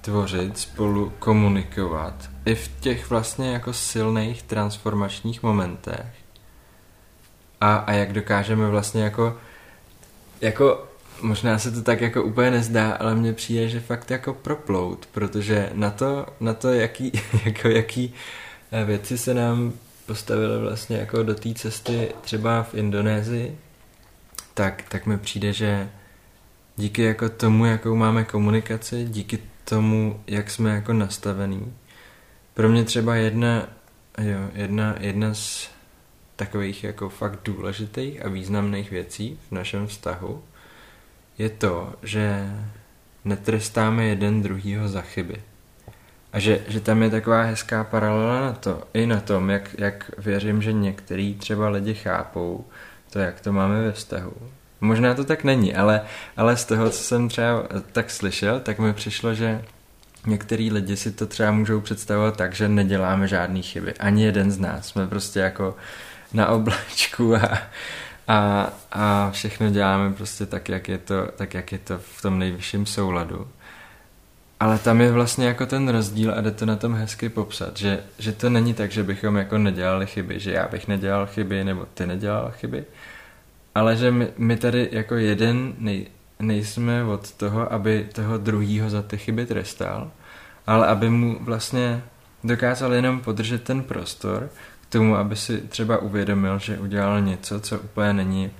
tvořit, 0.00 0.58
spolu 0.58 1.12
komunikovat, 1.18 2.30
i 2.44 2.54
v 2.54 2.68
těch 2.80 3.10
vlastně 3.10 3.52
jako 3.52 3.72
silných 3.72 4.42
transformačních 4.42 5.42
momentech. 5.42 6.06
A, 7.60 7.76
a 7.76 7.92
jak 7.92 8.12
dokážeme 8.12 8.68
vlastně 8.68 9.02
jako, 9.02 9.36
jako 10.40 10.93
možná 11.22 11.58
se 11.58 11.70
to 11.70 11.82
tak 11.82 12.00
jako 12.00 12.22
úplně 12.22 12.50
nezdá, 12.50 12.92
ale 12.92 13.14
mně 13.14 13.32
přijde, 13.32 13.68
že 13.68 13.80
fakt 13.80 14.10
jako 14.10 14.34
proplout, 14.34 15.08
protože 15.12 15.70
na 15.74 15.90
to, 15.90 16.26
na 16.40 16.54
to 16.54 16.72
jaký, 16.72 17.12
jako 17.44 17.68
jaký 17.68 18.14
eh, 18.72 18.84
věci 18.84 19.18
se 19.18 19.34
nám 19.34 19.72
postavily 20.06 20.60
vlastně 20.60 20.96
jako 20.96 21.22
do 21.22 21.34
té 21.34 21.54
cesty 21.54 22.08
třeba 22.20 22.62
v 22.62 22.74
Indonésii, 22.74 23.58
tak, 24.54 24.82
tak 24.88 25.06
mi 25.06 25.18
přijde, 25.18 25.52
že 25.52 25.90
díky 26.76 27.02
jako 27.02 27.28
tomu, 27.28 27.66
jakou 27.66 27.96
máme 27.96 28.24
komunikaci, 28.24 29.04
díky 29.04 29.38
tomu, 29.64 30.20
jak 30.26 30.50
jsme 30.50 30.70
jako 30.70 30.92
nastavený, 30.92 31.72
pro 32.54 32.68
mě 32.68 32.84
třeba 32.84 33.14
jedna, 33.14 33.68
jo, 34.18 34.50
jedna, 34.54 34.94
jedna 35.00 35.34
z 35.34 35.70
takových 36.36 36.84
jako 36.84 37.08
fakt 37.08 37.40
důležitých 37.44 38.24
a 38.24 38.28
významných 38.28 38.90
věcí 38.90 39.38
v 39.48 39.52
našem 39.52 39.86
vztahu 39.86 40.42
je 41.38 41.50
to, 41.50 41.92
že 42.02 42.50
netrestáme 43.24 44.04
jeden 44.04 44.42
druhýho 44.42 44.88
za 44.88 45.00
chyby. 45.00 45.42
A 46.32 46.38
že, 46.38 46.60
že 46.68 46.80
tam 46.80 47.02
je 47.02 47.10
taková 47.10 47.42
hezká 47.42 47.84
paralela 47.84 48.40
na 48.40 48.52
to, 48.52 48.82
i 48.94 49.06
na 49.06 49.20
tom, 49.20 49.50
jak, 49.50 49.74
jak 49.78 50.10
věřím, 50.18 50.62
že 50.62 50.72
některý 50.72 51.34
třeba 51.34 51.68
lidi 51.68 51.94
chápou 51.94 52.64
to, 53.10 53.18
jak 53.18 53.40
to 53.40 53.52
máme 53.52 53.82
ve 53.82 53.92
vztahu. 53.92 54.32
Možná 54.80 55.14
to 55.14 55.24
tak 55.24 55.44
není, 55.44 55.74
ale, 55.74 56.00
ale 56.36 56.56
z 56.56 56.64
toho, 56.64 56.90
co 56.90 57.02
jsem 57.02 57.28
třeba 57.28 57.62
tak 57.92 58.10
slyšel, 58.10 58.60
tak 58.60 58.78
mi 58.78 58.92
přišlo, 58.92 59.34
že 59.34 59.64
některý 60.26 60.70
lidi 60.70 60.96
si 60.96 61.12
to 61.12 61.26
třeba 61.26 61.50
můžou 61.50 61.80
představovat 61.80 62.36
tak, 62.36 62.54
že 62.54 62.68
neděláme 62.68 63.28
žádné 63.28 63.62
chyby. 63.62 63.94
Ani 63.94 64.24
jeden 64.24 64.50
z 64.50 64.58
nás. 64.58 64.86
Jsme 64.86 65.06
prostě 65.06 65.40
jako 65.40 65.76
na 66.32 66.48
oblačku 66.48 67.36
a, 67.36 67.58
a, 68.28 68.72
a 68.92 69.30
všechno 69.30 69.70
děláme 69.70 70.12
prostě 70.12 70.46
tak 70.46 70.68
jak, 70.68 70.88
je 70.88 70.98
to, 70.98 71.28
tak, 71.36 71.54
jak 71.54 71.72
je 71.72 71.78
to 71.78 71.98
v 71.98 72.22
tom 72.22 72.38
nejvyšším 72.38 72.86
souladu. 72.86 73.48
Ale 74.60 74.78
tam 74.78 75.00
je 75.00 75.12
vlastně 75.12 75.46
jako 75.46 75.66
ten 75.66 75.88
rozdíl 75.88 76.34
a 76.36 76.40
jde 76.40 76.50
to 76.50 76.66
na 76.66 76.76
tom 76.76 76.94
hezky 76.94 77.28
popsat, 77.28 77.76
že, 77.76 78.00
že 78.18 78.32
to 78.32 78.50
není 78.50 78.74
tak, 78.74 78.90
že 78.90 79.02
bychom 79.02 79.36
jako 79.36 79.58
nedělali 79.58 80.06
chyby, 80.06 80.40
že 80.40 80.52
já 80.52 80.68
bych 80.68 80.88
nedělal 80.88 81.26
chyby 81.26 81.64
nebo 81.64 81.86
ty 81.94 82.06
nedělal 82.06 82.52
chyby, 82.56 82.84
ale 83.74 83.96
že 83.96 84.10
my, 84.10 84.28
my 84.36 84.56
tady 84.56 84.88
jako 84.92 85.14
jeden 85.14 85.74
nej, 85.78 86.06
nejsme 86.40 87.04
od 87.04 87.32
toho, 87.32 87.72
aby 87.72 88.08
toho 88.12 88.38
druhýho 88.38 88.90
za 88.90 89.02
ty 89.02 89.18
chyby 89.18 89.46
trestal, 89.46 90.10
ale 90.66 90.86
aby 90.86 91.10
mu 91.10 91.38
vlastně 91.40 92.02
dokázal 92.44 92.92
jenom 92.92 93.20
podržet 93.20 93.64
ten 93.64 93.82
prostor 93.82 94.50
tomu, 94.94 95.16
aby 95.16 95.36
si 95.36 95.60
třeba 95.60 95.98
uvědomil, 95.98 96.58
že 96.58 96.78
udělal 96.78 97.20
něco, 97.20 97.60
co 97.60 97.78
úplně 97.78 98.12
není 98.12 98.50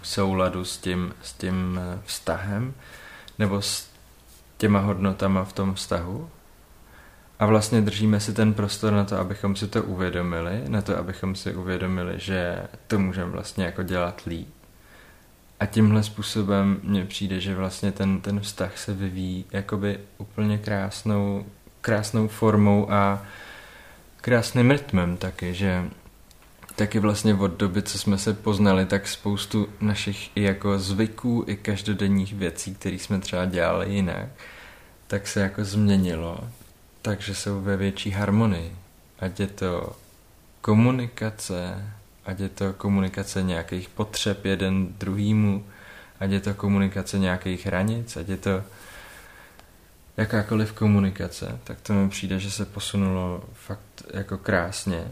v 0.00 0.08
souladu 0.08 0.64
s 0.64 0.78
tím, 0.78 1.14
s 1.22 1.32
tím 1.32 1.80
eh, 1.82 1.98
vztahem 2.04 2.74
nebo 3.38 3.62
s 3.62 3.88
těma 4.56 4.78
hodnotama 4.78 5.44
v 5.44 5.52
tom 5.52 5.74
vztahu. 5.74 6.30
A 7.38 7.46
vlastně 7.46 7.80
držíme 7.80 8.20
si 8.20 8.32
ten 8.32 8.54
prostor 8.54 8.92
na 8.92 9.04
to, 9.04 9.18
abychom 9.18 9.56
si 9.56 9.68
to 9.68 9.82
uvědomili, 9.82 10.62
na 10.68 10.82
to, 10.82 10.98
abychom 10.98 11.34
si 11.34 11.54
uvědomili, 11.54 12.14
že 12.16 12.62
to 12.86 12.98
můžeme 12.98 13.30
vlastně 13.30 13.64
jako 13.64 13.82
dělat 13.82 14.22
líp 14.26 14.48
a 15.60 15.66
tímhle 15.66 16.02
způsobem 16.02 16.80
mně 16.82 17.04
přijde, 17.04 17.40
že 17.40 17.54
vlastně 17.54 17.92
ten, 17.92 18.20
ten 18.20 18.40
vztah 18.40 18.78
se 18.78 18.94
vyvíjí 18.94 19.44
jakoby 19.52 19.98
úplně 20.18 20.58
krásnou, 20.58 21.46
krásnou 21.80 22.28
formou 22.28 22.92
a 22.92 23.22
krásným 24.28 24.70
rytmem 24.70 25.16
taky, 25.16 25.54
že 25.54 25.84
taky 26.76 26.98
vlastně 26.98 27.34
od 27.34 27.50
doby, 27.50 27.82
co 27.82 27.98
jsme 27.98 28.18
se 28.18 28.34
poznali, 28.34 28.86
tak 28.86 29.08
spoustu 29.08 29.68
našich 29.80 30.30
i 30.36 30.42
jako 30.42 30.78
zvyků, 30.78 31.44
i 31.46 31.56
každodenních 31.56 32.34
věcí, 32.34 32.74
které 32.74 32.96
jsme 32.96 33.18
třeba 33.18 33.44
dělali 33.44 33.94
jinak, 33.94 34.28
tak 35.06 35.28
se 35.28 35.40
jako 35.40 35.64
změnilo, 35.64 36.40
takže 37.02 37.34
jsou 37.34 37.60
ve 37.60 37.76
větší 37.76 38.10
harmonii. 38.10 38.72
Ať 39.18 39.40
je 39.40 39.46
to 39.46 39.96
komunikace, 40.60 41.92
ať 42.24 42.40
je 42.40 42.48
to 42.48 42.72
komunikace 42.72 43.42
nějakých 43.42 43.88
potřeb 43.88 44.44
jeden 44.44 44.88
druhýmu, 44.98 45.64
ať 46.20 46.30
je 46.30 46.40
to 46.40 46.54
komunikace 46.54 47.18
nějakých 47.18 47.66
hranic, 47.66 48.16
ať 48.16 48.28
je 48.28 48.36
to 48.36 48.62
jakákoliv 50.18 50.72
komunikace, 50.72 51.58
tak 51.64 51.80
to 51.80 51.92
mi 51.92 52.08
přijde, 52.08 52.38
že 52.38 52.50
se 52.50 52.64
posunulo 52.64 53.44
fakt 53.52 54.02
jako 54.14 54.38
krásně. 54.38 55.04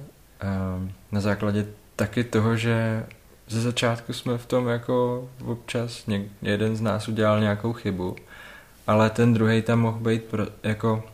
Na 1.12 1.20
základě 1.20 1.66
taky 1.96 2.24
toho, 2.24 2.56
že 2.56 3.06
ze 3.48 3.60
začátku 3.60 4.12
jsme 4.12 4.38
v 4.38 4.46
tom 4.46 4.68
jako 4.68 5.28
občas 5.44 6.04
jeden 6.42 6.76
z 6.76 6.80
nás 6.80 7.08
udělal 7.08 7.40
nějakou 7.40 7.72
chybu, 7.72 8.16
ale 8.86 9.10
ten 9.10 9.34
druhý 9.34 9.62
tam 9.62 9.80
mohl 9.80 9.98
být 9.98 10.24
pro, 10.24 10.46
jako 10.62 11.04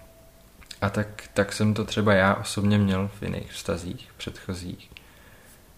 a 0.80 0.90
tak, 0.90 1.24
tak 1.34 1.52
jsem 1.52 1.74
to 1.74 1.84
třeba 1.84 2.14
já 2.14 2.34
osobně 2.34 2.78
měl 2.78 3.10
v 3.18 3.22
jiných 3.22 3.52
vztazích 3.52 4.08
předchozích 4.16 4.90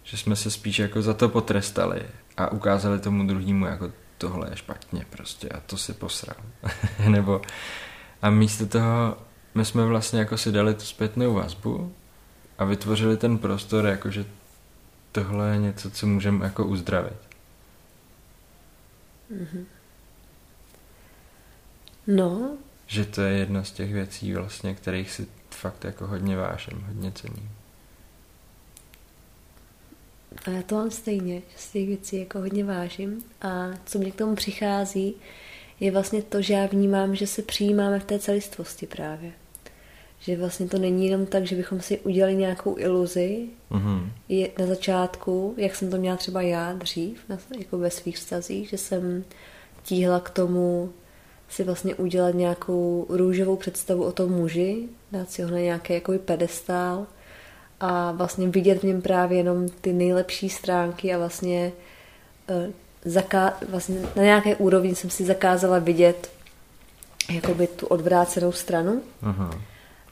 že 0.05 0.17
jsme 0.17 0.37
se 0.37 0.51
spíš 0.51 0.79
jako 0.79 1.03
za 1.03 1.15
to 1.15 1.29
potrestali 1.29 2.03
a 2.37 2.53
ukázali 2.53 2.99
tomu 2.99 3.27
druhému 3.27 3.67
jako 3.67 3.93
tohle 4.19 4.51
je 4.51 4.57
špatně 4.57 5.07
prostě 5.11 5.49
a 5.49 5.61
to 5.61 5.77
si 5.77 5.93
posral. 5.93 6.37
Nebo 7.09 7.43
a 8.25 8.31
místo 8.31 8.67
toho 8.67 9.17
my 9.55 9.65
jsme 9.65 9.85
vlastně 9.85 10.19
jako 10.19 10.39
si 10.39 10.53
dali 10.53 10.75
tu 10.75 10.81
zpětnou 10.81 11.35
vazbu 11.35 11.95
a 12.59 12.65
vytvořili 12.65 13.17
ten 13.17 13.39
prostor, 13.39 13.87
jakože 13.87 14.25
tohle 15.13 15.51
je 15.51 15.59
něco, 15.59 15.91
co 15.91 16.07
můžeme 16.07 16.45
jako 16.45 16.65
uzdravit. 16.65 17.17
Mm-hmm. 19.33 19.65
No. 22.07 22.57
Že 22.87 23.05
to 23.05 23.21
je 23.21 23.39
jedna 23.39 23.65
z 23.65 23.73
těch 23.73 23.93
věcí 23.93 24.35
vlastně, 24.35 24.75
kterých 24.75 25.11
si 25.11 25.27
fakt 25.51 25.85
jako 25.85 26.07
hodně 26.07 26.37
vážím, 26.37 26.85
hodně 26.87 27.13
cením. 27.13 27.51
A 30.47 30.51
já 30.51 30.63
to 30.63 30.75
mám 30.75 30.91
stejně, 30.91 31.41
že 31.41 31.59
z 31.59 31.71
těch 31.71 31.87
věcí 31.87 32.21
jako 32.21 32.39
hodně 32.39 32.65
vážím. 32.65 33.25
A 33.43 33.49
co 33.87 33.99
mě 33.99 34.11
k 34.11 34.15
tomu 34.15 34.35
přichází, 34.35 35.15
je 35.81 35.91
vlastně 35.91 36.23
to, 36.23 36.43
že 36.43 36.55
já 36.55 36.67
vnímám, 36.67 37.15
že 37.15 37.27
se 37.27 37.43
přijímáme 37.43 38.01
v 38.01 38.05
té 38.05 38.19
celistvosti 38.19 38.87
právě. 38.87 39.33
že 40.21 40.37
vlastně 40.37 40.69
to 40.69 40.79
není 40.79 41.07
jenom 41.07 41.27
tak, 41.27 41.47
že 41.47 41.57
bychom 41.57 41.81
si 41.81 41.99
udělali 41.99 42.37
nějakou 42.37 42.79
iluzi 42.79 43.49
mm-hmm. 43.71 44.09
je 44.29 44.51
na 44.59 44.67
začátku, 44.67 45.55
jak 45.57 45.75
jsem 45.75 45.91
to 45.91 45.97
měla 45.97 46.17
třeba 46.17 46.43
já 46.43 46.73
dřív, 46.73 47.21
jako 47.59 47.79
ve 47.79 47.91
svých 47.91 48.17
vztazích, 48.17 48.69
že 48.69 48.79
jsem 48.79 49.25
tíhla 49.83 50.21
k 50.21 50.31
tomu 50.31 50.93
si 51.49 51.65
vlastně 51.65 51.95
udělat 51.95 52.35
nějakou 52.35 53.07
růžovou 53.09 53.57
představu 53.57 54.05
o 54.05 54.13
tom 54.13 54.33
muži, 54.33 54.89
dát 55.13 55.31
si 55.31 55.43
ho 55.43 55.51
na 55.51 55.59
nějaký 55.59 55.93
jakoby 55.93 56.19
pedestál 56.19 57.07
a 57.81 58.13
vlastně 58.13 58.49
vidět 58.49 58.79
v 58.79 58.83
něm 58.83 59.03
právě 59.03 59.39
jenom 59.39 59.69
ty 59.69 59.93
nejlepší 59.93 60.49
stránky 60.49 61.15
a 61.15 61.19
vlastně, 61.19 61.73
uh, 62.51 62.73
zaká- 63.05 63.55
vlastně 63.69 63.97
na 64.17 64.23
nějaké 64.23 64.57
úrovni 64.57 64.95
jsem 64.95 65.11
si 65.11 65.25
zakázala 65.25 65.79
vidět 65.79 66.31
jakoby 67.31 67.67
tu 67.67 67.87
odvrácenou 67.87 68.53
stranu. 68.53 69.03
Aha. 69.23 69.61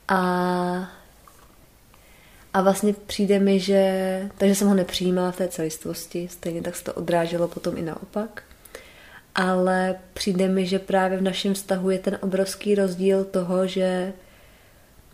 A, 0.08 0.90
a 2.54 2.62
vlastně 2.62 2.94
přijde 3.06 3.38
mi, 3.38 3.60
že 3.60 4.30
takže 4.38 4.54
jsem 4.54 4.68
ho 4.68 4.74
nepřijímala 4.74 5.32
v 5.32 5.36
té 5.36 5.48
celistvosti, 5.48 6.28
stejně 6.30 6.62
tak 6.62 6.76
se 6.76 6.84
to 6.84 6.94
odráželo 6.94 7.48
potom 7.48 7.76
i 7.76 7.82
naopak. 7.82 8.42
Ale 9.34 9.94
přijde 10.14 10.48
mi, 10.48 10.66
že 10.66 10.78
právě 10.78 11.18
v 11.18 11.22
našem 11.22 11.54
vztahu 11.54 11.90
je 11.90 11.98
ten 11.98 12.18
obrovský 12.20 12.74
rozdíl 12.74 13.24
toho, 13.24 13.66
že 13.66 14.12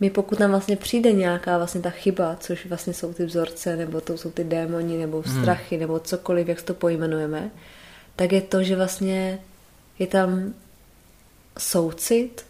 my 0.00 0.10
pokud 0.10 0.38
nám 0.38 0.50
vlastně 0.50 0.76
přijde 0.76 1.12
nějaká 1.12 1.56
vlastně 1.56 1.80
ta 1.80 1.90
chyba, 1.90 2.36
což 2.40 2.66
vlastně 2.66 2.92
jsou 2.94 3.12
ty 3.12 3.24
vzorce, 3.24 3.76
nebo 3.76 4.00
to 4.00 4.18
jsou 4.18 4.30
ty 4.30 4.44
démoni, 4.44 4.98
nebo 4.98 5.22
hmm. 5.26 5.42
strachy, 5.42 5.74
hmm. 5.74 5.80
nebo 5.80 6.00
cokoliv, 6.00 6.48
jak 6.48 6.62
to 6.62 6.74
pojmenujeme, 6.74 7.50
tak 8.16 8.32
je 8.32 8.40
to, 8.40 8.62
že 8.62 8.76
vlastně 8.76 9.38
je 9.98 10.06
tam 10.06 10.54
soucit 11.58 12.46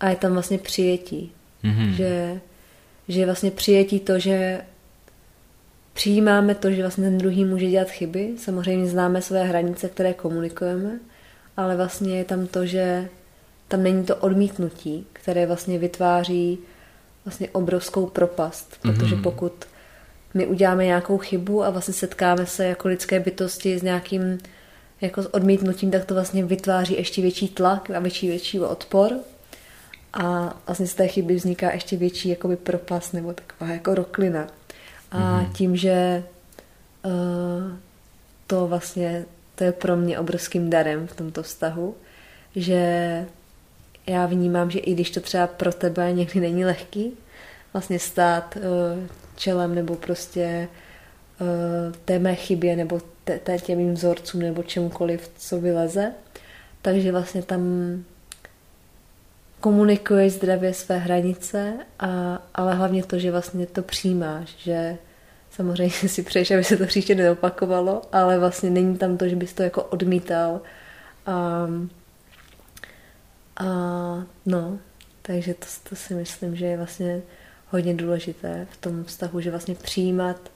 a 0.00 0.08
je 0.08 0.16
tam 0.16 0.32
vlastně 0.32 0.58
přijetí. 0.58 1.32
Mm-hmm. 1.64 1.90
Že, 1.90 2.40
že 3.08 3.20
je 3.20 3.26
vlastně 3.26 3.50
přijetí 3.50 4.00
to, 4.00 4.18
že 4.18 4.60
přijímáme 5.92 6.54
to, 6.54 6.70
že 6.70 6.82
vlastně 6.82 7.04
ten 7.04 7.18
druhý 7.18 7.44
může 7.44 7.66
dělat 7.66 7.90
chyby. 7.90 8.34
Samozřejmě 8.38 8.88
známe 8.88 9.22
své 9.22 9.44
hranice, 9.44 9.88
které 9.88 10.14
komunikujeme, 10.14 10.98
ale 11.56 11.76
vlastně 11.76 12.18
je 12.18 12.24
tam 12.24 12.46
to, 12.46 12.66
že 12.66 13.08
tam 13.68 13.82
není 13.82 14.04
to 14.04 14.16
odmítnutí, 14.16 15.06
které 15.22 15.46
vlastně 15.46 15.78
vytváří 15.78 16.58
vlastně 17.24 17.48
obrovskou 17.48 18.06
propast, 18.06 18.78
protože 18.82 19.16
mm-hmm. 19.16 19.22
pokud 19.22 19.52
my 20.34 20.46
uděláme 20.46 20.84
nějakou 20.84 21.18
chybu 21.18 21.64
a 21.64 21.70
vlastně 21.70 21.94
setkáme 21.94 22.46
se 22.46 22.64
jako 22.64 22.88
lidské 22.88 23.20
bytosti 23.20 23.78
s 23.78 23.82
nějakým 23.82 24.38
jako 25.00 25.22
s 25.22 25.34
odmítnutím, 25.34 25.90
tak 25.90 26.04
to 26.04 26.14
vlastně 26.14 26.44
vytváří 26.44 26.94
ještě 26.94 27.22
větší 27.22 27.48
tlak 27.48 27.90
a 27.90 27.98
větší, 27.98 28.28
větší 28.28 28.60
odpor 28.60 29.12
a 30.12 30.56
vlastně 30.66 30.86
z 30.86 30.94
té 30.94 31.08
chyby 31.08 31.34
vzniká 31.34 31.72
ještě 31.72 31.96
větší 31.96 32.28
jakoby 32.28 32.56
propast 32.56 33.14
nebo 33.14 33.32
taková 33.32 33.70
jako 33.70 33.94
roklina. 33.94 34.46
A 35.10 35.18
mm-hmm. 35.18 35.52
tím, 35.52 35.76
že 35.76 36.22
uh, 37.04 37.12
to 38.46 38.66
vlastně, 38.66 39.24
to 39.54 39.64
je 39.64 39.72
pro 39.72 39.96
mě 39.96 40.18
obrovským 40.18 40.70
darem 40.70 41.06
v 41.06 41.16
tomto 41.16 41.42
vztahu, 41.42 41.94
že 42.56 43.26
já 44.06 44.26
vnímám, 44.26 44.70
že 44.70 44.78
i 44.78 44.94
když 44.94 45.10
to 45.10 45.20
třeba 45.20 45.46
pro 45.46 45.72
tebe 45.72 46.12
někdy 46.12 46.40
není 46.40 46.64
lehký, 46.64 47.12
vlastně 47.72 47.98
stát 47.98 48.56
uh, 48.56 48.62
čelem 49.36 49.74
nebo 49.74 49.94
prostě 49.94 50.68
uh, 51.40 51.46
té 52.04 52.18
mé 52.18 52.34
chybě 52.34 52.76
nebo 52.76 53.00
té, 53.24 53.58
těm 53.58 53.78
mým 53.78 53.94
vzorcům 53.94 54.40
nebo 54.40 54.62
čemukoliv, 54.62 55.30
co 55.36 55.60
vyleze, 55.60 56.12
takže 56.82 57.12
vlastně 57.12 57.42
tam 57.42 57.62
komunikuješ 59.60 60.32
zdravě 60.32 60.74
své 60.74 60.98
hranice, 60.98 61.72
a, 61.98 62.42
ale 62.54 62.74
hlavně 62.74 63.04
to, 63.04 63.18
že 63.18 63.30
vlastně 63.30 63.66
to 63.66 63.82
přijímáš, 63.82 64.56
že 64.58 64.98
samozřejmě 65.50 66.08
si 66.08 66.22
přeješ, 66.22 66.50
aby 66.50 66.64
se 66.64 66.76
to 66.76 66.86
příště 66.86 67.14
neopakovalo, 67.14 68.02
ale 68.12 68.38
vlastně 68.38 68.70
není 68.70 68.98
tam 68.98 69.16
to, 69.16 69.28
že 69.28 69.36
bys 69.36 69.52
to 69.52 69.62
jako 69.62 69.82
odmítal. 69.82 70.60
A, 71.26 71.66
a 73.62 74.24
no, 74.46 74.78
takže 75.22 75.54
to, 75.54 75.66
to 75.88 75.96
si 75.96 76.14
myslím, 76.14 76.56
že 76.56 76.66
je 76.66 76.76
vlastně 76.76 77.22
hodně 77.68 77.94
důležité 77.94 78.66
v 78.70 78.76
tom 78.76 79.04
vztahu, 79.04 79.40
že 79.40 79.50
vlastně 79.50 79.74
přijímat 79.74 80.50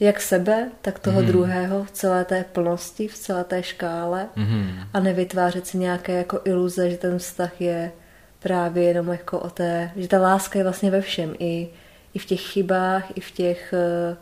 jak 0.00 0.20
sebe, 0.20 0.70
tak 0.82 0.98
toho 0.98 1.20
mm. 1.20 1.26
druhého 1.26 1.84
v 1.84 1.90
celé 1.90 2.24
té 2.24 2.44
plnosti, 2.52 3.08
v 3.08 3.14
celé 3.14 3.44
té 3.44 3.62
škále 3.62 4.28
mm. 4.36 4.70
a 4.92 5.00
nevytvářet 5.00 5.66
si 5.66 5.78
nějaké 5.78 6.12
jako 6.12 6.40
iluze, 6.44 6.90
že 6.90 6.96
ten 6.96 7.18
vztah 7.18 7.60
je 7.60 7.92
právě 8.38 8.82
jenom 8.82 9.08
jako 9.08 9.38
o 9.38 9.50
té, 9.50 9.90
že 9.96 10.08
ta 10.08 10.18
láska 10.18 10.58
je 10.58 10.62
vlastně 10.62 10.90
ve 10.90 11.00
všem, 11.00 11.34
i, 11.38 11.68
i 12.14 12.18
v 12.18 12.24
těch 12.24 12.40
chybách, 12.40 13.04
i 13.14 13.20
v 13.20 13.30
těch 13.30 13.74
eh, 13.76 14.16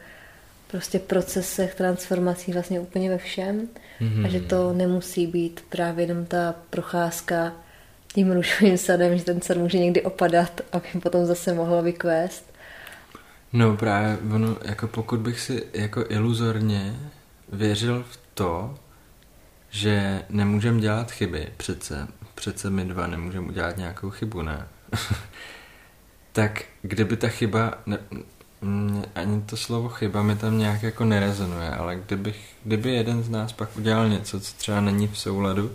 prostě 0.70 0.98
procesech 0.98 1.74
transformací 1.74 2.52
vlastně 2.52 2.80
úplně 2.80 3.10
ve 3.10 3.18
všem 3.18 3.68
mm-hmm. 4.00 4.26
a 4.26 4.28
že 4.28 4.40
to 4.40 4.72
nemusí 4.72 5.26
být 5.26 5.60
právě 5.68 6.04
jenom 6.04 6.26
ta 6.26 6.54
procházka 6.70 7.52
tím 8.14 8.32
růžovým 8.32 8.78
sadem, 8.78 9.18
že 9.18 9.24
ten 9.24 9.42
sad 9.42 9.56
může 9.56 9.78
někdy 9.78 10.02
opadat, 10.02 10.60
aby 10.72 10.88
potom 11.02 11.26
zase 11.26 11.54
mohlo 11.54 11.82
vykvést. 11.82 12.54
No 13.52 13.76
právě 13.76 14.18
ono, 14.34 14.56
jako 14.62 14.88
pokud 14.88 15.20
bych 15.20 15.40
si 15.40 15.66
jako 15.72 16.04
iluzorně 16.08 16.96
věřil 17.52 18.04
v 18.10 18.18
to, 18.34 18.78
že 19.70 20.22
nemůžem 20.28 20.80
dělat 20.80 21.10
chyby 21.10 21.48
přece, 21.56 22.08
přece 22.34 22.70
my 22.70 22.84
dva 22.84 23.06
nemůžeme 23.06 23.46
udělat 23.46 23.76
nějakou 23.76 24.10
chybu, 24.10 24.42
ne? 24.42 24.68
tak 26.32 26.62
kdyby 26.82 27.16
ta 27.16 27.28
chyba, 27.28 27.74
ne, 27.86 27.98
ani 29.14 29.42
to 29.42 29.56
slovo 29.56 29.88
chyba 29.88 30.22
mi 30.22 30.36
tam 30.36 30.58
nějak 30.58 30.82
jako 30.82 31.04
nerezonuje, 31.04 31.70
ale 31.70 31.96
kdybych, 31.96 32.54
kdyby 32.64 32.90
jeden 32.94 33.22
z 33.22 33.28
nás 33.28 33.52
pak 33.52 33.76
udělal 33.76 34.08
něco, 34.08 34.40
co 34.40 34.54
třeba 34.54 34.80
není 34.80 35.08
v 35.08 35.18
souladu 35.18 35.72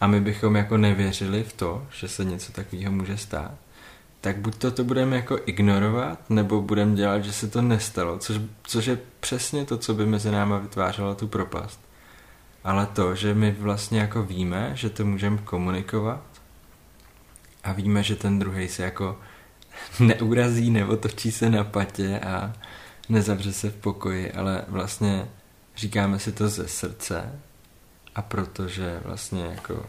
a 0.00 0.06
my 0.06 0.20
bychom 0.20 0.56
jako 0.56 0.76
nevěřili 0.76 1.42
v 1.42 1.52
to, 1.52 1.86
že 1.92 2.08
se 2.08 2.24
něco 2.24 2.52
takového 2.52 2.92
může 2.92 3.16
stát, 3.16 3.54
tak 4.20 4.38
buď 4.38 4.56
to, 4.56 4.70
to 4.70 4.84
budeme 4.84 5.16
jako 5.16 5.38
ignorovat, 5.46 6.30
nebo 6.30 6.62
budeme 6.62 6.94
dělat, 6.94 7.24
že 7.24 7.32
se 7.32 7.48
to 7.48 7.62
nestalo, 7.62 8.18
což, 8.18 8.40
což 8.62 8.86
je 8.86 8.98
přesně 9.20 9.64
to, 9.64 9.78
co 9.78 9.94
by 9.94 10.06
mezi 10.06 10.30
náma 10.30 10.58
vytvářelo 10.58 11.14
tu 11.14 11.28
propast. 11.28 11.80
Ale 12.64 12.86
to, 12.86 13.14
že 13.14 13.34
my 13.34 13.50
vlastně 13.50 14.00
jako 14.00 14.22
víme, 14.22 14.72
že 14.74 14.90
to 14.90 15.04
můžeme 15.04 15.38
komunikovat 15.38 16.22
a 17.64 17.72
víme, 17.72 18.02
že 18.02 18.16
ten 18.16 18.38
druhý 18.38 18.68
se 18.68 18.82
jako 18.82 19.18
neurazí 20.00 20.70
nebo 20.70 20.96
točí 20.96 21.32
se 21.32 21.50
na 21.50 21.64
patě 21.64 22.20
a 22.20 22.52
nezavře 23.08 23.52
se 23.52 23.70
v 23.70 23.76
pokoji, 23.76 24.32
ale 24.32 24.64
vlastně 24.68 25.28
říkáme 25.76 26.18
si 26.18 26.32
to 26.32 26.48
ze 26.48 26.68
srdce 26.68 27.40
a 28.14 28.22
protože 28.22 29.00
vlastně 29.04 29.44
jako 29.44 29.74
uh, 29.74 29.80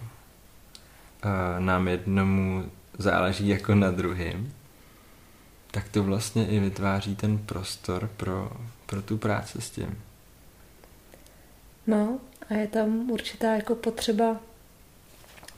nám 1.59 1.87
jednomu 1.87 2.71
záleží 2.97 3.47
jako 3.47 3.75
na 3.75 3.91
druhým, 3.91 4.53
tak 5.71 5.89
to 5.89 6.03
vlastně 6.03 6.47
i 6.47 6.59
vytváří 6.59 7.15
ten 7.15 7.37
prostor 7.37 8.09
pro, 8.17 8.51
pro 8.85 9.01
tu 9.01 9.17
práci 9.17 9.61
s 9.61 9.69
tím. 9.69 9.99
No, 11.87 12.19
a 12.49 12.53
je 12.53 12.67
tam 12.67 13.11
určitá 13.11 13.55
jako 13.55 13.75
potřeba, 13.75 14.37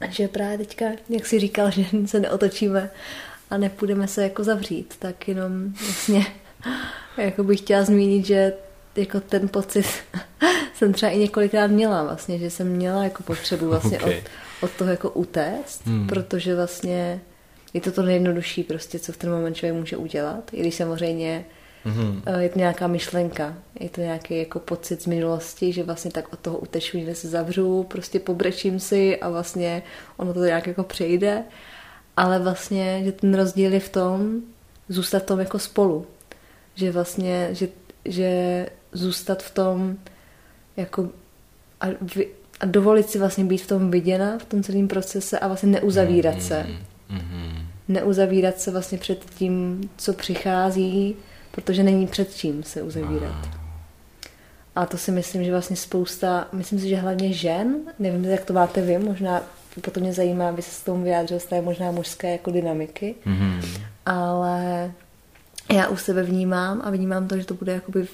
že 0.10 0.28
právě 0.28 0.58
teďka, 0.58 0.86
jak 1.10 1.26
si 1.26 1.40
říkal, 1.40 1.72
že 1.72 1.86
se 2.06 2.20
neotočíme 2.20 2.90
a 3.50 3.58
nepůjdeme 3.58 4.08
se 4.08 4.24
jako 4.24 4.44
zavřít, 4.44 4.96
tak 5.00 5.28
jenom 5.28 5.74
vlastně 5.74 6.26
jako 7.18 7.44
bych 7.44 7.60
chtěla 7.60 7.84
zmínit, 7.84 8.26
že 8.26 8.54
jako 8.96 9.20
ten 9.20 9.50
pocit 9.50 9.86
jsem 10.74 10.94
třeba 10.94 11.12
i 11.12 11.18
několikrát 11.18 11.68
měla 11.68 12.04
vlastně, 12.04 12.40
že 12.40 12.50
jsem 12.50 12.68
měla 12.68 13.04
jako 13.04 13.24
potřebu 13.24 13.68
vlastně 13.68 14.00
okay. 14.00 14.18
od, 14.18 14.24
od 14.64 14.72
toho 14.72 14.92
jako 14.92 15.10
utéct, 15.10 15.86
hmm. 15.86 16.08
protože 16.08 16.56
vlastně 16.56 17.22
je 17.74 17.82
to 17.82 17.92
to 17.92 18.02
nejjednodušší 18.02 18.64
prostě, 18.64 19.00
co 19.00 19.12
v 19.12 19.18
ten 19.18 19.32
moment 19.32 19.54
člověk 19.54 19.80
může 19.80 19.98
udělat, 19.98 20.50
i 20.54 20.60
když 20.60 20.76
samozřejmě 20.76 21.46
Mm-hmm. 21.86 22.40
Je 22.40 22.50
to 22.50 22.60
nějaká 22.60 22.88
myšlenka, 22.88 23.56
je 23.80 23.90
to 23.90 24.02
nějaký 24.02 24.38
jako 24.38 24.60
pocit 24.60 25.02
z 25.02 25.06
minulosti, 25.06 25.74
že 25.74 25.84
vlastně 25.84 26.12
tak 26.12 26.34
od 26.34 26.40
toho 26.40 26.58
uteču, 26.58 26.98
někde 26.98 27.16
se 27.16 27.28
zavřu, 27.28 27.84
prostě 27.84 28.20
pobrečím 28.20 28.80
si 28.80 29.20
a 29.20 29.30
vlastně 29.30 29.84
ono 30.18 30.34
to 30.34 30.46
nějak 30.46 30.68
jako 30.68 30.84
přejde. 30.84 31.44
Ale 32.18 32.40
vlastně, 32.40 33.02
že 33.04 33.12
ten 33.12 33.34
rozdíl 33.34 33.74
je 33.74 33.80
v 33.80 33.90
tom 33.90 34.42
zůstat 34.90 35.24
v 35.24 35.26
tom 35.26 35.40
jako 35.40 35.60
spolu. 35.60 36.06
Že 36.76 36.92
vlastně, 36.92 37.50
že, 37.52 37.68
že 38.06 38.66
zůstat 38.92 39.44
v 39.44 39.54
tom 39.54 39.96
jako 40.78 41.10
a, 41.82 41.86
vy, 42.16 42.28
a 42.60 42.66
dovolit 42.66 43.10
si 43.10 43.20
vlastně 43.20 43.44
být 43.44 43.62
v 43.62 43.68
tom 43.68 43.92
viděna, 43.92 44.38
v 44.38 44.46
tom 44.46 44.64
celém 44.64 44.88
procese 44.88 45.40
a 45.40 45.48
vlastně 45.48 45.70
neuzavírat 45.70 46.36
mm-hmm. 46.36 46.48
se. 46.48 46.66
Mm-hmm. 47.10 47.66
Neuzavírat 47.88 48.60
se 48.60 48.72
vlastně 48.72 48.98
před 48.98 49.26
tím, 49.26 49.82
co 49.98 50.14
přichází, 50.14 51.16
protože 51.52 51.84
není 51.84 52.08
před 52.08 52.36
čím 52.36 52.64
se 52.64 52.82
uzavírat. 52.82 53.50
A 54.76 54.86
to 54.86 54.98
si 54.98 55.12
myslím, 55.12 55.44
že 55.44 55.52
vlastně 55.52 55.76
spousta, 55.76 56.48
myslím 56.52 56.80
si, 56.80 56.90
že 56.90 56.96
hlavně 56.96 57.34
žen, 57.34 57.76
nevím, 58.00 58.26
jak 58.26 58.46
to 58.46 58.54
máte 58.54 58.82
vy, 58.82 58.98
možná 58.98 59.42
potom 59.82 60.04
mě 60.04 60.14
zajímá, 60.14 60.50
aby 60.50 60.62
se 60.62 60.72
s 60.72 60.84
tomu 60.84 61.04
vyjádřil 61.04 61.40
z 61.40 61.46
té 61.46 61.62
možná 61.62 61.92
mužské 61.92 62.32
jako 62.32 62.52
dynamiky, 62.52 63.16
mm-hmm. 63.26 63.82
ale 64.06 64.92
já 65.72 65.88
u 65.88 65.98
sebe 65.98 66.24
vnímám 66.24 66.82
a 66.84 66.90
vnímám 66.90 67.28
to, 67.28 67.38
že 67.38 67.46
to 67.46 67.54
bude 67.54 67.74
jakoby 67.74 68.08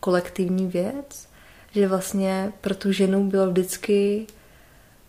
kolektivní 0.00 0.66
věc, 0.66 1.28
že 1.72 1.88
vlastně 1.88 2.52
pro 2.60 2.74
tu 2.74 2.92
ženu 2.92 3.30
bylo 3.30 3.50
vždycky, 3.50 4.26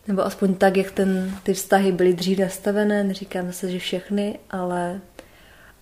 nebo 0.08 0.26
aspoň 0.26 0.56
tak, 0.56 0.78
jak 0.78 0.92
ten, 0.92 1.38
ty 1.44 1.54
vztahy 1.54 1.92
byly 1.92 2.14
dřív 2.14 2.40
nastavené, 2.40 3.04
neříkám 3.04 3.48
zase, 3.48 3.72
že 3.72 3.80
všechny, 3.80 4.40
ale 4.50 5.02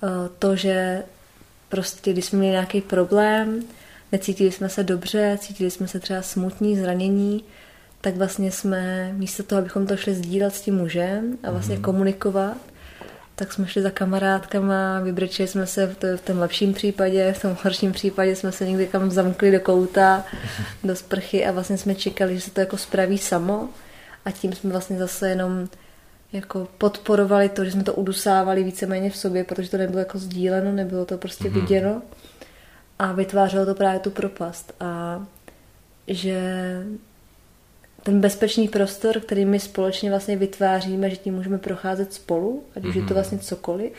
uh, 0.01 0.09
to, 0.39 0.55
že 0.55 1.03
prostě, 1.69 2.13
když 2.13 2.25
jsme 2.25 2.39
měli 2.39 2.51
nějaký 2.51 2.81
problém, 2.81 3.61
necítili 4.11 4.51
jsme 4.51 4.69
se 4.69 4.83
dobře, 4.83 5.37
cítili 5.41 5.71
jsme 5.71 5.87
se 5.87 5.99
třeba 5.99 6.21
smutní, 6.21 6.77
zranění, 6.77 7.43
tak 8.01 8.17
vlastně 8.17 8.51
jsme 8.51 9.13
místo 9.13 9.43
toho, 9.43 9.59
abychom 9.59 9.87
to 9.87 9.97
šli 9.97 10.15
sdílet 10.15 10.55
s 10.55 10.61
tím 10.61 10.75
mužem 10.75 11.37
a 11.43 11.51
vlastně 11.51 11.75
mm. 11.75 11.81
komunikovat, 11.81 12.57
tak 13.39 13.53
jsme 13.53 13.67
šli 13.67 13.81
za 13.81 13.89
kamarádkama, 13.89 14.99
vybrečili 14.99 15.47
jsme 15.47 15.67
se 15.67 15.87
v, 15.87 16.17
v 16.17 16.21
tom 16.21 16.39
lepším 16.39 16.73
případě, 16.73 17.33
v 17.33 17.41
tom 17.41 17.57
horším 17.63 17.91
případě 17.91 18.35
jsme 18.35 18.51
se 18.51 18.65
někdy 18.65 18.87
kam 18.87 19.11
zamkli 19.11 19.51
do 19.51 19.59
kouta, 19.59 20.25
do 20.83 20.95
sprchy 20.95 21.45
a 21.45 21.51
vlastně 21.51 21.77
jsme 21.77 21.95
čekali, 21.95 22.35
že 22.35 22.41
se 22.41 22.51
to 22.51 22.59
jako 22.59 22.77
spraví 22.77 23.17
samo. 23.17 23.69
A 24.25 24.31
tím 24.31 24.53
jsme 24.53 24.71
vlastně 24.71 24.97
zase 24.97 25.29
jenom 25.29 25.67
jako 26.33 26.67
podporovali 26.77 27.49
to, 27.49 27.65
že 27.65 27.71
jsme 27.71 27.83
to 27.83 27.93
udusávali 27.93 28.63
víceméně 28.63 29.09
v 29.09 29.17
sobě, 29.17 29.43
protože 29.43 29.69
to 29.69 29.77
nebylo 29.77 29.99
jako 29.99 30.17
sdíleno, 30.19 30.71
nebylo 30.71 31.05
to 31.05 31.17
prostě 31.17 31.43
mm-hmm. 31.43 31.61
viděno. 31.61 32.01
A 32.99 33.11
vytvářelo 33.11 33.65
to 33.65 33.75
právě 33.75 33.99
tu 33.99 34.11
propast. 34.11 34.73
A 34.79 35.25
že 36.07 36.41
ten 38.03 38.21
bezpečný 38.21 38.67
prostor, 38.67 39.19
který 39.19 39.45
my 39.45 39.59
společně 39.59 40.09
vlastně 40.09 40.37
vytváříme, 40.37 41.09
že 41.09 41.15
tím 41.15 41.35
můžeme 41.35 41.57
procházet 41.57 42.13
spolu, 42.13 42.63
ať 42.75 42.85
už 42.85 42.95
mm-hmm. 42.95 42.97
je 42.97 43.01
to 43.01 43.05
mhm. 43.05 43.13
vlastně 43.13 43.37
cokoliv, 43.37 43.93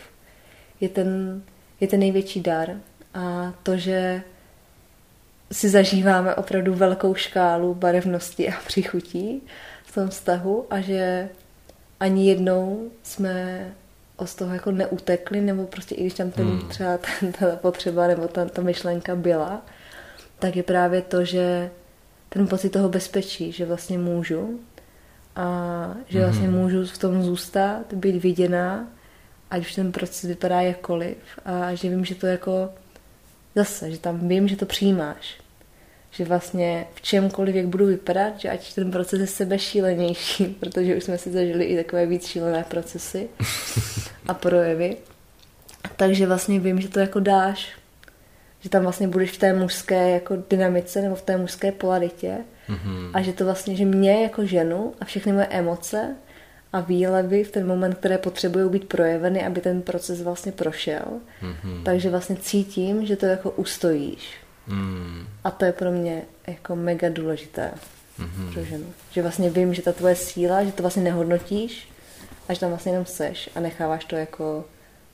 je 0.80 0.88
ten, 0.88 1.42
je 1.80 1.88
ten 1.88 2.00
největší 2.00 2.40
dar. 2.40 2.76
A 3.14 3.54
to, 3.62 3.76
že 3.76 4.22
si 5.52 5.68
zažíváme 5.68 6.34
opravdu 6.34 6.74
velkou 6.74 7.14
škálu 7.14 7.74
barevnosti 7.74 8.48
a 8.48 8.52
přichutí 8.66 9.42
v 9.84 9.94
tom 9.94 10.08
vztahu 10.08 10.66
a 10.70 10.80
že 10.80 11.28
ani 12.00 12.28
jednou 12.28 12.90
jsme 13.02 13.66
z 14.24 14.34
toho 14.34 14.54
jako 14.54 14.70
neutekli, 14.70 15.40
nebo 15.40 15.64
prostě 15.64 15.94
i 15.94 16.00
když 16.00 16.14
tam 16.14 16.30
ten, 16.30 16.46
hmm. 16.46 16.68
třeba 16.68 16.98
ten, 16.98 17.32
ta 17.38 17.56
potřeba 17.56 18.06
nebo 18.06 18.28
ta, 18.28 18.44
ta 18.44 18.62
myšlenka 18.62 19.16
byla, 19.16 19.62
tak 20.38 20.56
je 20.56 20.62
právě 20.62 21.02
to, 21.02 21.24
že 21.24 21.70
ten 22.30 22.46
pocit 22.46 22.70
toho 22.70 22.88
bezpečí, 22.88 23.52
že 23.52 23.66
vlastně 23.66 23.98
můžu 23.98 24.60
a 25.36 25.94
že 26.08 26.18
mm-hmm. 26.18 26.24
vlastně 26.24 26.48
můžu 26.48 26.86
v 26.86 26.98
tom 26.98 27.22
zůstat, 27.22 27.94
být 27.94 28.22
viděná, 28.22 28.88
ať 29.50 29.60
už 29.60 29.74
ten 29.74 29.92
proces 29.92 30.22
vypadá 30.22 30.60
jakkoliv 30.60 31.16
a 31.44 31.74
že 31.74 31.88
vím, 31.88 32.04
že 32.04 32.14
to 32.14 32.26
jako 32.26 32.70
zase, 33.54 33.90
že 33.90 33.98
tam 33.98 34.28
vím, 34.28 34.48
že 34.48 34.56
to 34.56 34.66
přijímáš. 34.66 35.40
Že 36.10 36.24
vlastně 36.24 36.86
v 36.94 37.00
čemkoliv, 37.00 37.54
jak 37.54 37.66
budu 37.66 37.86
vypadat, 37.86 38.40
že 38.40 38.50
ať 38.50 38.74
ten 38.74 38.90
proces 38.90 39.20
je 39.20 39.26
sebe 39.26 39.58
šílenější, 39.58 40.44
protože 40.60 40.96
už 40.96 41.04
jsme 41.04 41.18
si 41.18 41.30
zažili 41.30 41.64
i 41.64 41.76
takové 41.76 42.06
víc 42.06 42.26
šílené 42.26 42.64
procesy 42.68 43.28
a 44.28 44.34
projevy. 44.34 44.96
Takže 45.96 46.26
vlastně 46.26 46.60
vím, 46.60 46.80
že 46.80 46.88
to 46.88 47.00
jako 47.00 47.20
dáš 47.20 47.79
že 48.60 48.68
tam 48.68 48.82
vlastně 48.82 49.08
budeš 49.08 49.30
v 49.30 49.38
té 49.38 49.52
mužské 49.52 50.10
jako 50.10 50.36
dynamice 50.50 51.02
nebo 51.02 51.14
v 51.14 51.22
té 51.22 51.36
mužské 51.36 51.72
polaritě 51.72 52.38
mm-hmm. 52.68 53.10
a 53.14 53.22
že 53.22 53.32
to 53.32 53.44
vlastně, 53.44 53.76
že 53.76 53.84
mě 53.84 54.22
jako 54.22 54.46
ženu 54.46 54.94
a 55.00 55.04
všechny 55.04 55.32
moje 55.32 55.46
emoce 55.46 56.16
a 56.72 56.80
výlevy 56.80 57.44
v 57.44 57.50
ten 57.50 57.66
moment, 57.66 57.94
které 57.94 58.18
potřebují 58.18 58.70
být 58.70 58.88
projeveny, 58.88 59.46
aby 59.46 59.60
ten 59.60 59.82
proces 59.82 60.22
vlastně 60.22 60.52
prošel. 60.52 61.04
Mm-hmm. 61.42 61.82
Takže 61.82 62.10
vlastně 62.10 62.36
cítím, 62.36 63.06
že 63.06 63.16
to 63.16 63.26
jako 63.26 63.50
ustojíš. 63.50 64.34
Mm. 64.66 65.26
A 65.44 65.50
to 65.50 65.64
je 65.64 65.72
pro 65.72 65.92
mě 65.92 66.22
jako 66.46 66.76
mega 66.76 67.08
důležité 67.08 67.70
mm-hmm. 68.18 68.52
pro 68.52 68.64
ženu. 68.64 68.86
Že 69.10 69.22
vlastně 69.22 69.50
vím, 69.50 69.74
že 69.74 69.82
ta 69.82 69.92
tvoje 69.92 70.16
síla, 70.16 70.64
že 70.64 70.72
to 70.72 70.82
vlastně 70.82 71.02
nehodnotíš 71.02 71.88
a 72.48 72.54
že 72.54 72.60
tam 72.60 72.68
vlastně 72.68 72.92
jenom 72.92 73.06
seš 73.06 73.50
a 73.54 73.60
necháváš 73.60 74.04
to 74.04 74.16
jako 74.16 74.64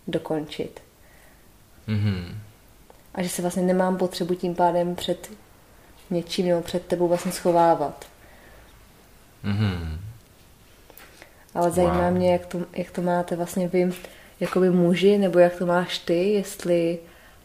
dokončit. 0.06 0.80
Mm-hmm 1.88 2.45
a 3.16 3.22
že 3.22 3.28
se 3.28 3.42
vlastně 3.42 3.62
nemám 3.62 3.96
potřebu 3.96 4.34
tím 4.34 4.54
pádem 4.54 4.94
před 4.94 5.30
něčím 6.10 6.46
nebo 6.46 6.62
před 6.62 6.86
tebou 6.86 7.08
vlastně 7.08 7.32
schovávat. 7.32 8.06
Mm-hmm. 9.44 9.98
Ale 11.54 11.70
zajímá 11.70 12.08
wow. 12.08 12.12
mě, 12.12 12.32
jak 12.32 12.46
to, 12.46 12.60
jak 12.72 12.90
to 12.90 13.02
máte 13.02 13.36
vlastně 13.36 13.68
vy, 13.68 13.92
jakoby 14.40 14.70
muži, 14.70 15.18
nebo 15.18 15.38
jak 15.38 15.56
to 15.56 15.66
máš 15.66 15.98
ty, 15.98 16.32
jestli 16.32 16.98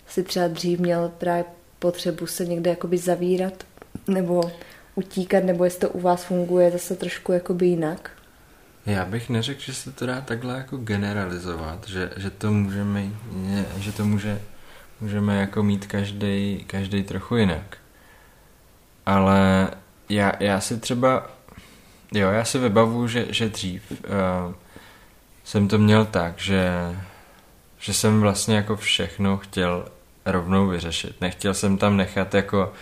si 0.07 0.23
třeba 0.23 0.47
dřív 0.47 0.79
měl 0.79 1.11
právě 1.17 1.45
potřebu 1.79 2.27
se 2.27 2.45
někde 2.45 2.69
jakoby 2.69 2.97
zavírat, 2.97 3.63
nebo 4.07 4.51
utíkat, 4.95 5.43
nebo 5.43 5.63
jestli 5.63 5.79
to 5.79 5.89
u 5.89 5.99
vás 5.99 6.23
funguje 6.23 6.71
zase 6.71 6.95
trošku 6.95 7.31
jakoby 7.31 7.65
jinak. 7.65 8.11
Já 8.85 9.05
bych 9.05 9.29
neřekl, 9.29 9.61
že 9.61 9.73
se 9.73 9.91
to 9.91 10.05
dá 10.05 10.21
takhle 10.21 10.57
jako 10.57 10.77
generalizovat, 10.77 11.87
že, 11.87 12.11
že 12.17 12.29
to 12.29 12.51
můžeme, 12.51 13.03
že 13.77 13.91
to 13.91 14.05
může 14.05 14.41
Můžeme 15.01 15.39
jako 15.39 15.63
mít 15.63 15.87
každý 15.87 16.63
každý 16.67 17.03
trochu 17.03 17.35
jinak. 17.35 17.77
Ale 19.05 19.69
já, 20.09 20.31
já 20.39 20.59
si 20.59 20.79
třeba, 20.79 21.29
jo, 22.13 22.29
já 22.29 22.45
si 22.45 22.59
vybavu, 22.59 23.07
že, 23.07 23.25
že 23.29 23.49
dřív 23.49 23.91
uh, 23.91 24.53
jsem 25.43 25.67
to 25.67 25.77
měl 25.77 26.05
tak, 26.05 26.39
že, 26.39 26.71
že 27.79 27.93
jsem 27.93 28.21
vlastně 28.21 28.55
jako 28.55 28.75
všechno 28.75 29.37
chtěl 29.37 29.85
rovnou 30.25 30.67
vyřešit. 30.67 31.21
Nechtěl 31.21 31.53
jsem 31.53 31.77
tam 31.77 31.97
nechat 31.97 32.33
jako 32.33 32.73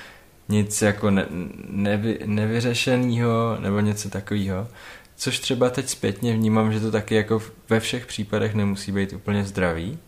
nic 0.49 0.81
jako 0.81 1.09
ne, 1.09 1.25
nevy, 1.69 2.19
nevyřešeného 2.25 3.57
nebo 3.59 3.79
něco 3.79 4.09
takového. 4.09 4.67
Což 5.15 5.39
třeba 5.39 5.69
teď 5.69 5.89
zpětně 5.89 6.33
vnímám, 6.33 6.73
že 6.73 6.79
to 6.79 6.91
taky 6.91 7.15
jako 7.15 7.41
ve 7.69 7.79
všech 7.79 8.05
případech 8.05 8.53
nemusí 8.53 8.91
být 8.91 9.13
úplně 9.13 9.43
zdravý. 9.43 9.99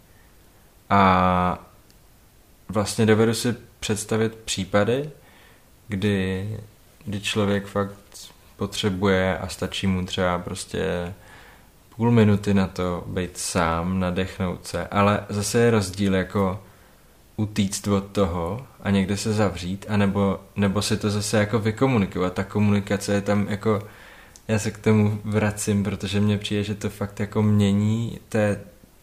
A, 0.89 1.70
vlastně 2.71 3.05
dovedu 3.05 3.33
si 3.33 3.55
představit 3.79 4.35
případy, 4.35 5.09
kdy, 5.87 6.49
kdy 7.05 7.21
člověk 7.21 7.65
fakt 7.65 7.95
potřebuje 8.57 9.37
a 9.37 9.47
stačí 9.47 9.87
mu 9.87 10.05
třeba 10.05 10.39
prostě 10.39 11.13
půl 11.95 12.11
minuty 12.11 12.53
na 12.53 12.67
to 12.67 13.03
být 13.07 13.37
sám, 13.37 13.99
nadechnout 13.99 14.67
se, 14.67 14.87
ale 14.87 15.25
zase 15.29 15.59
je 15.59 15.71
rozdíl 15.71 16.15
jako 16.15 16.63
utíct 17.35 17.87
od 17.87 18.03
toho 18.03 18.67
a 18.81 18.89
někde 18.89 19.17
se 19.17 19.33
zavřít, 19.33 19.85
anebo, 19.89 20.39
nebo 20.55 20.81
si 20.81 20.97
to 20.97 21.09
zase 21.09 21.37
jako 21.37 21.59
vykomunikovat. 21.59 22.33
Ta 22.33 22.43
komunikace 22.43 23.13
je 23.13 23.21
tam 23.21 23.47
jako, 23.49 23.81
já 24.47 24.59
se 24.59 24.71
k 24.71 24.77
tomu 24.77 25.21
vracím, 25.23 25.83
protože 25.83 26.19
mně 26.19 26.37
přijde, 26.37 26.63
že 26.63 26.75
to 26.75 26.89
fakt 26.89 27.19
jako 27.19 27.41
mění, 27.41 28.19
to, 28.29 28.37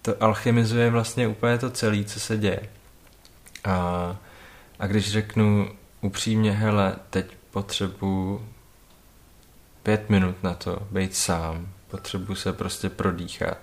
to 0.02 0.22
alchymizuje 0.22 0.90
vlastně 0.90 1.28
úplně 1.28 1.58
to 1.58 1.70
celé, 1.70 2.04
co 2.04 2.20
se 2.20 2.36
děje. 2.36 2.60
A, 3.64 4.16
a 4.78 4.86
když 4.86 5.12
řeknu 5.12 5.68
upřímně, 6.00 6.52
hele, 6.52 6.96
teď 7.10 7.36
potřebuji 7.50 8.48
pět 9.82 10.10
minut 10.10 10.42
na 10.42 10.54
to 10.54 10.78
být 10.90 11.16
sám, 11.16 11.68
potřebuji 11.90 12.34
se 12.34 12.52
prostě 12.52 12.88
prodýchat, 12.88 13.58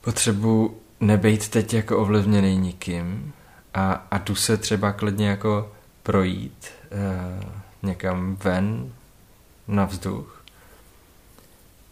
potřebuji 0.00 0.82
nebejt 1.00 1.48
teď 1.48 1.74
jako 1.74 1.98
ovlivněný 1.98 2.56
nikým 2.56 3.32
a, 3.74 4.06
a 4.10 4.18
jdu 4.18 4.34
se 4.34 4.56
třeba 4.56 4.92
klidně 4.92 5.28
jako 5.28 5.72
projít 6.02 6.70
uh, 6.92 7.44
někam 7.82 8.36
ven 8.36 8.92
na 9.68 9.84
vzduch, 9.84 10.44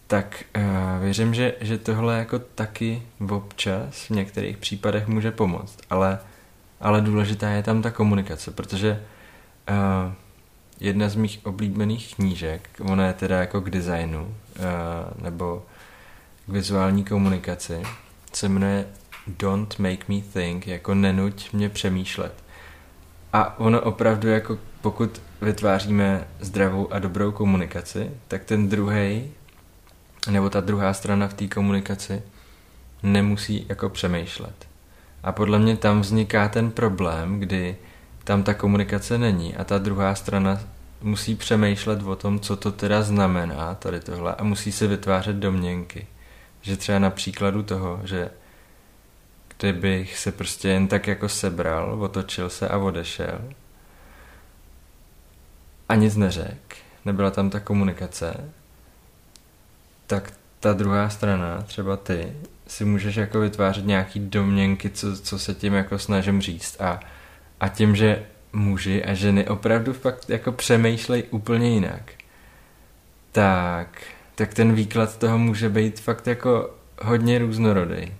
tak 0.07 0.43
uh, 0.57 0.63
věřím, 1.01 1.33
že, 1.33 1.53
že 1.61 1.77
tohle 1.77 2.17
jako 2.17 2.39
taky 2.39 3.01
občas 3.29 4.05
v 4.05 4.09
některých 4.09 4.57
případech 4.57 5.07
může 5.07 5.31
pomoct, 5.31 5.77
ale 5.89 6.19
ale 6.79 7.01
důležitá 7.01 7.49
je 7.49 7.63
tam 7.63 7.81
ta 7.81 7.91
komunikace, 7.91 8.51
protože 8.51 9.03
uh, 9.69 10.13
jedna 10.79 11.09
z 11.09 11.15
mých 11.15 11.39
oblíbených 11.43 12.15
knížek, 12.15 12.69
ona 12.81 13.07
je 13.07 13.13
teda 13.13 13.39
jako 13.39 13.61
k 13.61 13.69
designu 13.69 14.21
uh, 14.21 15.23
nebo 15.23 15.65
k 16.45 16.49
vizuální 16.49 17.03
komunikaci, 17.03 17.83
se 18.33 18.49
jmenuje 18.49 18.85
Don't 19.27 19.79
Make 19.79 20.05
Me 20.07 20.21
Think, 20.33 20.67
jako 20.67 20.95
nenuť 20.95 21.53
mě 21.53 21.69
přemýšlet. 21.69 22.43
A 23.33 23.59
ono 23.59 23.81
opravdu 23.81 24.27
jako 24.27 24.57
pokud 24.81 25.21
vytváříme 25.41 26.27
zdravou 26.39 26.93
a 26.93 26.99
dobrou 26.99 27.31
komunikaci, 27.31 28.11
tak 28.27 28.43
ten 28.43 28.69
druhý 28.69 29.31
nebo 30.29 30.49
ta 30.49 30.61
druhá 30.61 30.93
strana 30.93 31.27
v 31.27 31.33
té 31.33 31.47
komunikaci 31.47 32.21
nemusí 33.03 33.65
jako 33.69 33.89
přemýšlet. 33.89 34.64
A 35.25 35.31
podle 35.31 35.59
mě 35.59 35.77
tam 35.77 36.01
vzniká 36.01 36.49
ten 36.49 36.71
problém, 36.71 37.39
kdy 37.39 37.77
tam 38.23 38.43
ta 38.43 38.53
komunikace 38.53 39.17
není 39.17 39.55
a 39.55 39.63
ta 39.63 39.77
druhá 39.77 40.15
strana 40.15 40.61
musí 41.01 41.35
přemýšlet 41.35 42.03
o 42.03 42.15
tom, 42.15 42.39
co 42.39 42.55
to 42.55 42.71
teda 42.71 43.01
znamená, 43.01 43.75
tady 43.75 43.99
tohle, 43.99 44.35
a 44.35 44.43
musí 44.43 44.71
se 44.71 44.87
vytvářet 44.87 45.35
domněnky. 45.35 46.07
Že 46.61 46.77
třeba 46.77 46.99
na 46.99 47.09
příkladu 47.09 47.63
toho, 47.63 47.99
že 48.03 48.29
kdybych 49.57 50.17
se 50.17 50.31
prostě 50.31 50.69
jen 50.69 50.87
tak 50.87 51.07
jako 51.07 51.29
sebral, 51.29 52.03
otočil 52.03 52.49
se 52.49 52.67
a 52.67 52.77
odešel 52.77 53.39
a 55.89 55.95
nic 55.95 56.15
neřekl, 56.15 56.75
nebyla 57.05 57.31
tam 57.31 57.49
ta 57.49 57.59
komunikace, 57.59 58.51
tak 60.07 60.33
ta 60.59 60.73
druhá 60.73 61.09
strana, 61.09 61.61
třeba 61.61 61.97
ty, 61.97 62.35
si 62.67 62.85
můžeš 62.85 63.15
jako 63.15 63.39
vytvářet 63.39 63.85
nějaký 63.85 64.19
domněnky, 64.19 64.89
co, 64.89 65.17
co 65.17 65.39
se 65.39 65.53
tím 65.53 65.73
jako 65.73 65.99
snažím 65.99 66.41
říct 66.41 66.81
a, 66.81 66.99
a 67.59 67.67
tím, 67.67 67.95
že 67.95 68.23
muži 68.53 69.03
a 69.03 69.13
ženy 69.13 69.47
opravdu 69.47 69.93
fakt 69.93 70.29
jako 70.29 70.51
přemýšlej 70.51 71.23
úplně 71.31 71.69
jinak, 71.69 72.11
tak, 73.31 74.01
tak 74.35 74.53
ten 74.53 74.73
výklad 74.73 75.17
toho 75.17 75.37
může 75.37 75.69
být 75.69 75.99
fakt 75.99 76.27
jako 76.27 76.75
hodně 77.01 77.39
různorodý. 77.39 78.13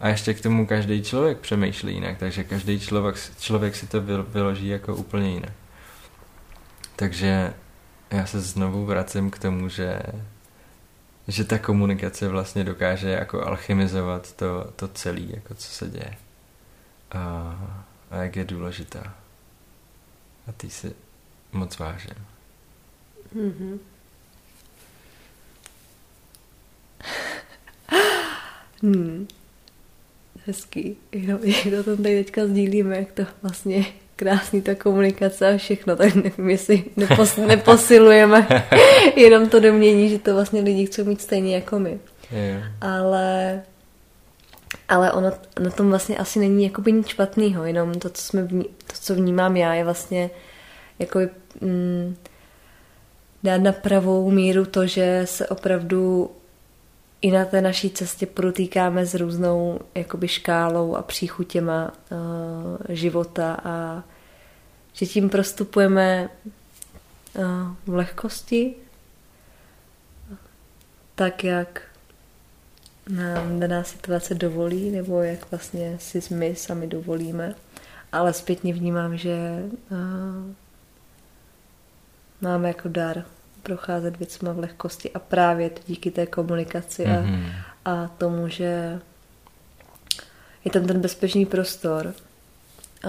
A 0.00 0.08
ještě 0.08 0.34
k 0.34 0.40
tomu 0.40 0.66
každý 0.66 1.02
člověk 1.02 1.38
přemýšlí 1.38 1.94
jinak, 1.94 2.18
takže 2.18 2.44
každý 2.44 2.80
člověk, 2.80 3.16
člověk 3.40 3.76
si 3.76 3.86
to 3.86 4.02
vyloží 4.28 4.68
jako 4.68 4.96
úplně 4.96 5.30
jinak. 5.30 5.52
Takže 6.96 7.54
já 8.10 8.26
se 8.26 8.40
znovu 8.40 8.86
vracím 8.86 9.30
k 9.30 9.38
tomu, 9.38 9.68
že, 9.68 9.98
že 11.28 11.44
ta 11.44 11.58
komunikace 11.58 12.28
vlastně 12.28 12.64
dokáže 12.64 13.10
jako 13.10 13.46
alchymizovat 13.46 14.32
to, 14.32 14.72
to 14.76 14.88
celé, 14.88 15.20
jako 15.20 15.54
co 15.54 15.68
se 15.68 15.88
děje. 15.88 16.16
A, 17.10 17.20
a 18.10 18.16
jak 18.16 18.36
je 18.36 18.44
důležitá. 18.44 19.14
A 20.46 20.52
ty 20.52 20.70
si 20.70 20.94
moc 21.52 21.78
vážím. 21.78 22.26
Mm-hmm. 23.36 23.78
hmm. 28.82 29.28
Hezký. 30.46 30.96
Jo, 31.12 31.38
jak 31.42 31.62
to 31.62 31.82
tam 31.84 31.96
tady 31.96 32.24
teďka 32.24 32.46
sdílíme, 32.46 32.96
jak 32.96 33.12
to 33.12 33.22
vlastně 33.42 33.84
krásný 34.22 34.62
ta 34.62 34.74
komunikace 34.74 35.54
a 35.54 35.56
všechno, 35.56 35.96
tak 35.96 36.14
nevím, 36.14 36.50
jestli 36.50 36.84
nepos, 36.96 37.36
neposilujeme 37.46 38.46
jenom 39.16 39.48
to 39.48 39.60
domění, 39.60 40.08
že 40.08 40.18
to 40.18 40.34
vlastně 40.34 40.60
lidi 40.60 40.86
chcou 40.86 41.04
mít 41.04 41.20
stejně 41.20 41.54
jako 41.54 41.78
my. 41.78 41.98
Yeah. 42.32 42.62
Ale 42.80 43.62
ale 44.88 45.12
ono 45.12 45.32
na 45.60 45.70
tom 45.70 45.88
vlastně 45.88 46.16
asi 46.16 46.38
není 46.38 46.64
jakoby 46.64 46.92
nic 46.92 47.06
špatného, 47.06 47.64
jenom 47.64 47.94
to, 47.94 48.10
co, 48.10 48.22
jsme 48.22 48.42
vní, 48.42 48.64
to, 48.64 48.94
co 49.00 49.14
vnímám 49.14 49.56
já, 49.56 49.74
je 49.74 49.84
vlastně 49.84 50.30
jako 50.98 51.20
mm, 51.60 52.16
dát 53.42 53.58
na 53.58 53.72
pravou 53.72 54.30
míru 54.30 54.66
to, 54.66 54.86
že 54.86 55.22
se 55.24 55.48
opravdu 55.48 56.30
i 57.22 57.30
na 57.30 57.44
té 57.44 57.60
naší 57.60 57.90
cestě 57.90 58.26
protýkáme 58.26 59.06
s 59.06 59.14
různou 59.14 59.80
jakoby 59.94 60.28
škálou 60.28 60.94
a 60.94 61.02
příchutěma 61.02 61.92
uh, 62.10 62.18
života 62.88 63.56
a 63.64 64.02
že 64.92 65.06
tím 65.06 65.30
prostupujeme 65.30 66.28
uh, 67.34 67.44
v 67.86 67.94
lehkosti, 67.94 68.74
tak 71.14 71.44
jak 71.44 71.82
nám 73.08 73.60
daná 73.60 73.84
situace 73.84 74.34
dovolí, 74.34 74.90
nebo 74.90 75.22
jak 75.22 75.50
vlastně 75.50 75.98
si 75.98 76.34
my 76.34 76.56
sami 76.56 76.86
dovolíme. 76.86 77.54
Ale 78.12 78.32
zpětně 78.32 78.74
vnímám, 78.74 79.16
že 79.16 79.62
uh, 79.90 79.98
máme 82.40 82.68
jako 82.68 82.88
dar 82.88 83.24
procházet 83.62 84.16
věcma 84.16 84.52
v 84.52 84.58
lehkosti 84.58 85.10
a 85.12 85.18
právě 85.18 85.70
to 85.70 85.80
díky 85.86 86.10
té 86.10 86.26
komunikaci 86.26 87.04
mm-hmm. 87.04 87.52
a, 87.84 87.92
a 87.92 88.08
tomu, 88.08 88.48
že 88.48 89.00
je 90.64 90.70
tam 90.70 90.86
ten 90.86 91.00
bezpečný 91.00 91.46
prostor 91.46 92.14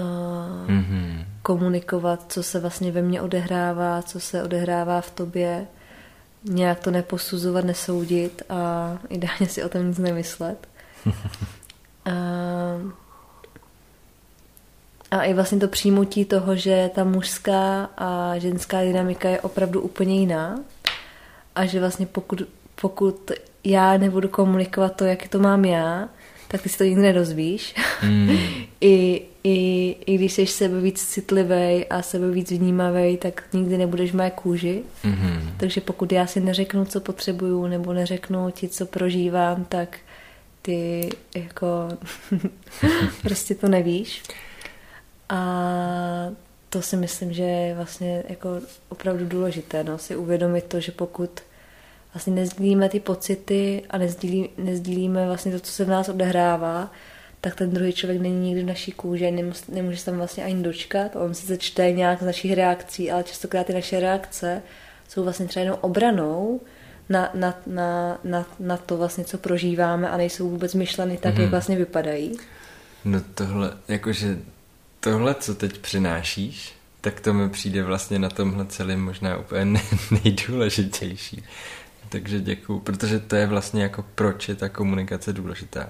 mm-hmm. 0.01 1.25
komunikovat, 1.41 2.25
co 2.31 2.43
se 2.43 2.59
vlastně 2.59 2.91
ve 2.91 3.01
mně 3.01 3.21
odehrává, 3.21 4.01
co 4.01 4.19
se 4.19 4.43
odehrává 4.43 5.01
v 5.01 5.11
tobě, 5.11 5.67
nějak 6.43 6.79
to 6.79 6.91
neposuzovat, 6.91 7.65
nesoudit 7.65 8.41
a 8.49 8.97
ideálně 9.09 9.47
si 9.47 9.63
o 9.63 9.69
tom 9.69 9.87
nic 9.87 9.97
nemyslet. 9.97 10.67
a, 12.05 12.11
a 15.11 15.23
i 15.23 15.33
vlastně 15.33 15.59
to 15.59 15.67
přijmutí 15.67 16.25
toho, 16.25 16.55
že 16.55 16.89
ta 16.95 17.03
mužská 17.03 17.89
a 17.97 18.37
ženská 18.37 18.81
dynamika 18.81 19.29
je 19.29 19.41
opravdu 19.41 19.81
úplně 19.81 20.19
jiná 20.19 20.59
a 21.55 21.65
že 21.65 21.79
vlastně 21.79 22.05
pokud, 22.05 22.41
pokud 22.81 23.31
já 23.63 23.97
nebudu 23.97 24.27
komunikovat 24.27 24.95
to, 24.95 25.05
jak 25.05 25.27
to 25.27 25.39
mám 25.39 25.65
já, 25.65 26.09
tak 26.47 26.61
ty 26.61 26.69
si 26.69 26.77
to 26.77 26.83
nikdy 26.83 27.01
nedozvíš. 27.01 27.75
Mm. 28.03 28.29
I, 28.81 29.21
i, 29.43 29.95
I 30.05 30.15
když 30.15 30.33
jsi 30.33 30.47
sebe 30.47 30.81
víc 30.81 31.05
citlivý 31.05 31.85
a 31.85 32.01
sebe 32.01 32.31
víc 32.31 32.51
vnímavý, 32.51 33.17
tak 33.17 33.43
nikdy 33.53 33.77
nebudeš 33.77 34.11
v 34.11 34.15
mé 34.15 34.31
kůži. 34.31 34.83
Mm-hmm. 35.05 35.53
Takže 35.57 35.81
pokud 35.81 36.11
já 36.11 36.27
si 36.27 36.39
neřeknu, 36.39 36.85
co 36.85 36.99
potřebuju, 36.99 37.67
nebo 37.67 37.93
neřeknu 37.93 38.51
ti, 38.51 38.69
co 38.69 38.85
prožívám, 38.85 39.65
tak 39.65 39.97
ty 40.61 41.09
jako 41.35 41.67
prostě 43.21 43.55
to 43.55 43.67
nevíš. 43.67 44.23
A 45.29 45.41
to 46.69 46.81
si 46.81 46.97
myslím, 46.97 47.33
že 47.33 47.43
je 47.43 47.75
vlastně 47.75 48.23
jako 48.29 48.49
opravdu 48.89 49.25
důležité, 49.25 49.83
no, 49.83 49.97
si 49.97 50.15
uvědomit 50.15 50.63
to, 50.63 50.79
že 50.79 50.91
pokud 50.91 51.41
vlastně 52.13 52.33
nezdílíme 52.33 52.89
ty 52.89 52.99
pocity 52.99 53.83
a 53.89 53.97
nezdílí, 53.97 54.49
nezdílíme 54.57 55.25
vlastně 55.25 55.51
to, 55.51 55.59
co 55.59 55.71
se 55.71 55.85
v 55.85 55.89
nás 55.89 56.09
odehrává, 56.09 56.91
tak 57.43 57.55
ten 57.55 57.71
druhý 57.71 57.93
člověk 57.93 58.21
není 58.21 58.39
nikdy 58.39 58.63
v 58.63 58.65
naší 58.65 58.91
kůži, 58.91 59.31
nemůže, 59.31 59.59
nemůže 59.69 59.97
se 59.97 60.05
tam 60.05 60.17
vlastně 60.17 60.43
ani 60.43 60.63
dočkat. 60.63 61.15
On 61.15 61.33
si 61.33 61.47
začte 61.47 61.91
nějak 61.91 62.21
z 62.21 62.25
našich 62.25 62.53
reakcí, 62.53 63.11
ale 63.11 63.23
častokrát 63.23 63.67
ty 63.67 63.73
naše 63.73 63.99
reakce 63.99 64.61
jsou 65.09 65.23
vlastně 65.23 65.45
třeba 65.45 65.63
jenom 65.63 65.77
obranou 65.81 66.61
na, 67.09 67.29
na, 67.33 67.55
na, 67.67 68.19
na, 68.23 68.45
na 68.59 68.77
to 68.77 68.97
vlastně, 68.97 69.23
co 69.23 69.37
prožíváme 69.37 70.09
a 70.09 70.17
nejsou 70.17 70.49
vůbec 70.49 70.73
myšleny 70.73 71.17
tak, 71.17 71.33
mm-hmm. 71.33 71.37
jak 71.37 71.41
mhm. 71.41 71.51
vlastně 71.51 71.77
vypadají. 71.77 72.37
No 73.05 73.21
tohle, 73.35 73.73
jakože 73.87 74.37
tohle, 74.99 75.35
co 75.35 75.55
teď 75.55 75.77
přinášíš, 75.77 76.73
tak 77.01 77.19
to 77.19 77.33
mi 77.33 77.49
přijde 77.49 77.83
vlastně 77.83 78.19
na 78.19 78.29
tomhle 78.29 78.65
celém 78.65 79.01
možná 79.01 79.37
úplně 79.37 79.81
nejdůležitější. 80.23 81.43
Takže 82.09 82.39
děkuju, 82.39 82.79
protože 82.79 83.19
to 83.19 83.35
je 83.35 83.47
vlastně 83.47 83.83
jako 83.83 84.05
proč 84.15 84.49
je 84.49 84.55
ta 84.55 84.69
komunikace 84.69 85.33
důležitá. 85.33 85.87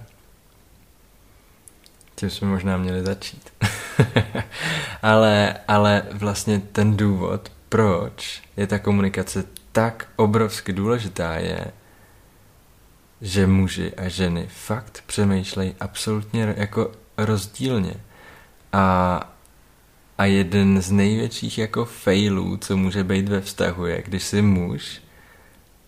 Tím 2.24 2.30
jsme 2.30 2.48
možná 2.48 2.78
měli 2.78 3.04
začít. 3.04 3.54
ale, 5.02 5.56
ale 5.68 6.04
vlastně 6.12 6.60
ten 6.60 6.98
důvod, 6.98 7.52
proč 7.70 8.42
je 8.58 8.68
ta 8.68 8.80
komunikace 8.80 9.44
tak 9.72 10.08
obrovsky 10.16 10.74
důležitá, 10.74 11.34
je, 11.34 11.66
že 13.22 13.48
muži 13.48 13.94
a 13.98 14.08
ženy 14.08 14.48
fakt 14.48 15.04
přemýšlejí 15.06 15.76
absolutně 15.80 16.54
jako 16.58 16.92
rozdílně. 17.18 17.94
A, 18.74 19.20
a 20.18 20.26
jeden 20.26 20.82
z 20.82 20.92
největších 20.92 21.58
jako 21.58 21.86
failů, 21.86 22.58
co 22.58 22.78
může 22.78 23.04
být 23.04 23.30
ve 23.30 23.42
vztahu, 23.42 23.86
je, 23.86 24.04
když 24.06 24.24
si 24.24 24.42
muž, 24.42 25.02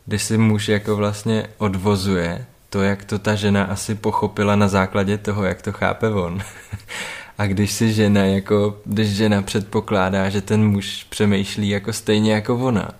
když 0.05 0.23
si 0.23 0.37
muž 0.37 0.67
jako 0.69 0.95
vlastně 0.95 1.47
odvozuje 1.57 2.45
to, 2.75 2.81
jak 2.81 3.05
to 3.05 3.19
ta 3.19 3.35
žena 3.35 3.63
asi 3.63 3.95
pochopila 3.95 4.55
na 4.55 4.67
základě 4.67 5.17
toho, 5.17 5.43
jak 5.43 5.61
to 5.61 5.71
chápe 5.71 6.09
on. 6.09 6.41
A 7.37 7.47
když 7.47 7.71
si 7.71 7.93
žena 7.93 8.25
jako, 8.25 8.81
když 8.85 9.09
žena 9.09 9.41
předpokládá, 9.41 10.29
že 10.29 10.41
ten 10.41 10.67
muž 10.67 11.03
přemýšlí 11.09 11.69
jako 11.69 11.93
stejně 11.93 12.33
jako 12.33 12.57
ona, 12.57 12.91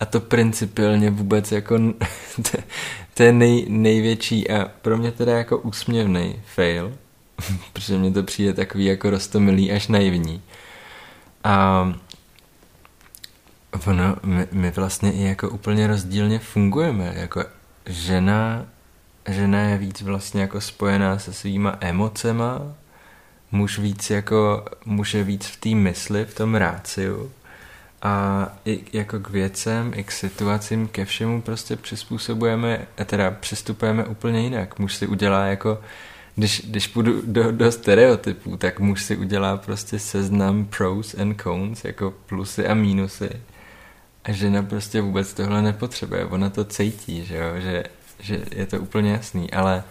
a 0.00 0.04
to 0.06 0.20
principiálně 0.20 1.10
vůbec 1.10 1.52
jako, 1.52 1.78
to, 2.50 2.58
to 3.14 3.22
je 3.22 3.32
nej, 3.32 3.66
největší 3.68 4.50
a 4.50 4.68
pro 4.82 4.98
mě 4.98 5.12
teda 5.12 5.38
jako 5.38 5.58
úsměvný 5.58 6.40
fail, 6.54 6.92
protože 7.72 7.98
mně 7.98 8.10
to 8.10 8.22
přijde 8.22 8.52
takový 8.52 8.84
jako 8.84 9.10
rostomilý 9.10 9.72
až 9.72 9.88
naivní. 9.88 10.42
A 11.44 11.84
ono, 13.86 14.16
my, 14.22 14.46
my 14.52 14.70
vlastně 14.70 15.12
i 15.12 15.22
jako 15.22 15.50
úplně 15.50 15.86
rozdílně 15.86 16.38
fungujeme, 16.38 17.12
jako 17.16 17.44
žena 17.86 18.66
žena 19.28 19.60
je 19.60 19.78
víc 19.78 20.02
vlastně 20.02 20.40
jako 20.40 20.60
spojená 20.60 21.18
se 21.18 21.32
svýma 21.32 21.76
emocema, 21.80 22.74
muž 23.52 23.78
víc 23.78 24.10
jako, 24.10 24.64
muž 24.84 25.14
je 25.14 25.24
víc 25.24 25.46
v 25.46 25.60
té 25.60 25.68
mysli, 25.68 26.24
v 26.24 26.34
tom 26.34 26.54
ráciu 26.54 27.30
a 28.02 28.46
i 28.64 28.84
jako 28.92 29.20
k 29.20 29.30
věcem, 29.30 29.92
i 29.96 30.04
k 30.04 30.12
situacím, 30.12 30.88
ke 30.88 31.04
všemu 31.04 31.42
prostě 31.42 31.76
přizpůsobujeme, 31.76 32.86
teda 33.06 33.30
přistupujeme 33.30 34.04
úplně 34.04 34.40
jinak. 34.40 34.78
Muž 34.78 34.94
si 34.94 35.06
udělá 35.06 35.44
jako, 35.46 35.80
když, 36.36 36.62
když 36.66 36.86
půjdu 36.86 37.22
do, 37.26 37.52
do 37.52 37.72
stereotypů, 37.72 38.56
tak 38.56 38.80
muž 38.80 39.02
si 39.02 39.16
udělá 39.16 39.56
prostě 39.56 39.98
seznam 39.98 40.64
pros 40.64 41.14
and 41.14 41.42
cons, 41.42 41.84
jako 41.84 42.14
plusy 42.26 42.66
a 42.66 42.74
mínusy. 42.74 43.30
A 44.24 44.32
žena 44.32 44.62
prostě 44.62 45.00
vůbec 45.00 45.34
tohle 45.34 45.62
nepotřebuje, 45.62 46.24
ona 46.24 46.50
to 46.50 46.64
cítí, 46.64 47.24
že 47.24 47.36
jo, 47.36 47.60
že 47.60 47.84
že 48.20 48.44
je 48.50 48.66
to 48.66 48.80
úplně 48.80 49.12
jasný, 49.12 49.52
ale 49.52 49.84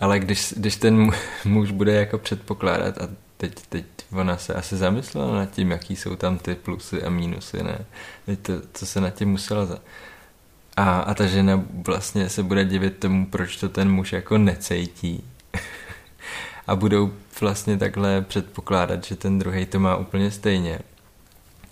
ale 0.00 0.18
když, 0.18 0.54
když 0.56 0.76
ten 0.76 1.12
muž 1.44 1.70
bude 1.70 1.94
jako 1.94 2.18
předpokládat 2.18 2.98
a 2.98 3.08
teď, 3.36 3.66
teď 3.68 3.84
ona 4.12 4.36
se 4.36 4.54
asi 4.54 4.76
zamyslela 4.76 5.36
nad 5.36 5.50
tím, 5.50 5.70
jaký 5.70 5.96
jsou 5.96 6.16
tam 6.16 6.38
ty 6.38 6.54
plusy 6.54 7.02
a 7.02 7.10
mínusy, 7.10 7.62
ne? 7.62 7.78
Teď 8.26 8.40
to, 8.40 8.52
co 8.72 8.86
se 8.86 9.00
nad 9.00 9.10
tím 9.10 9.30
musela 9.30 9.66
za... 9.66 9.78
A, 10.76 11.00
a 11.00 11.14
ta 11.14 11.26
žena 11.26 11.64
vlastně 11.86 12.28
se 12.28 12.42
bude 12.42 12.64
divit 12.64 12.98
tomu, 12.98 13.26
proč 13.26 13.56
to 13.56 13.68
ten 13.68 13.90
muž 13.90 14.12
jako 14.12 14.38
necejtí. 14.38 15.24
a 16.66 16.76
budou 16.76 17.12
vlastně 17.40 17.76
takhle 17.76 18.22
předpokládat, 18.22 19.04
že 19.04 19.16
ten 19.16 19.38
druhý 19.38 19.66
to 19.66 19.80
má 19.80 19.96
úplně 19.96 20.30
stejně. 20.30 20.78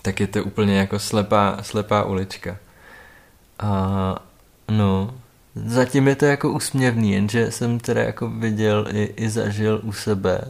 Tak 0.02 0.20
je 0.20 0.26
to 0.26 0.44
úplně 0.44 0.78
jako 0.78 0.98
slepá, 0.98 1.58
slepá 1.62 2.02
ulička. 2.02 2.56
A 3.58 4.33
no, 4.70 5.14
zatím 5.54 6.08
je 6.08 6.16
to 6.16 6.24
jako 6.24 6.52
úsměvný, 6.52 7.12
jenže 7.12 7.50
jsem 7.50 7.78
teda 7.78 8.02
jako 8.02 8.28
viděl 8.28 8.86
i, 8.92 9.02
i 9.16 9.30
zažil 9.30 9.80
u 9.82 9.92
sebe 9.92 10.40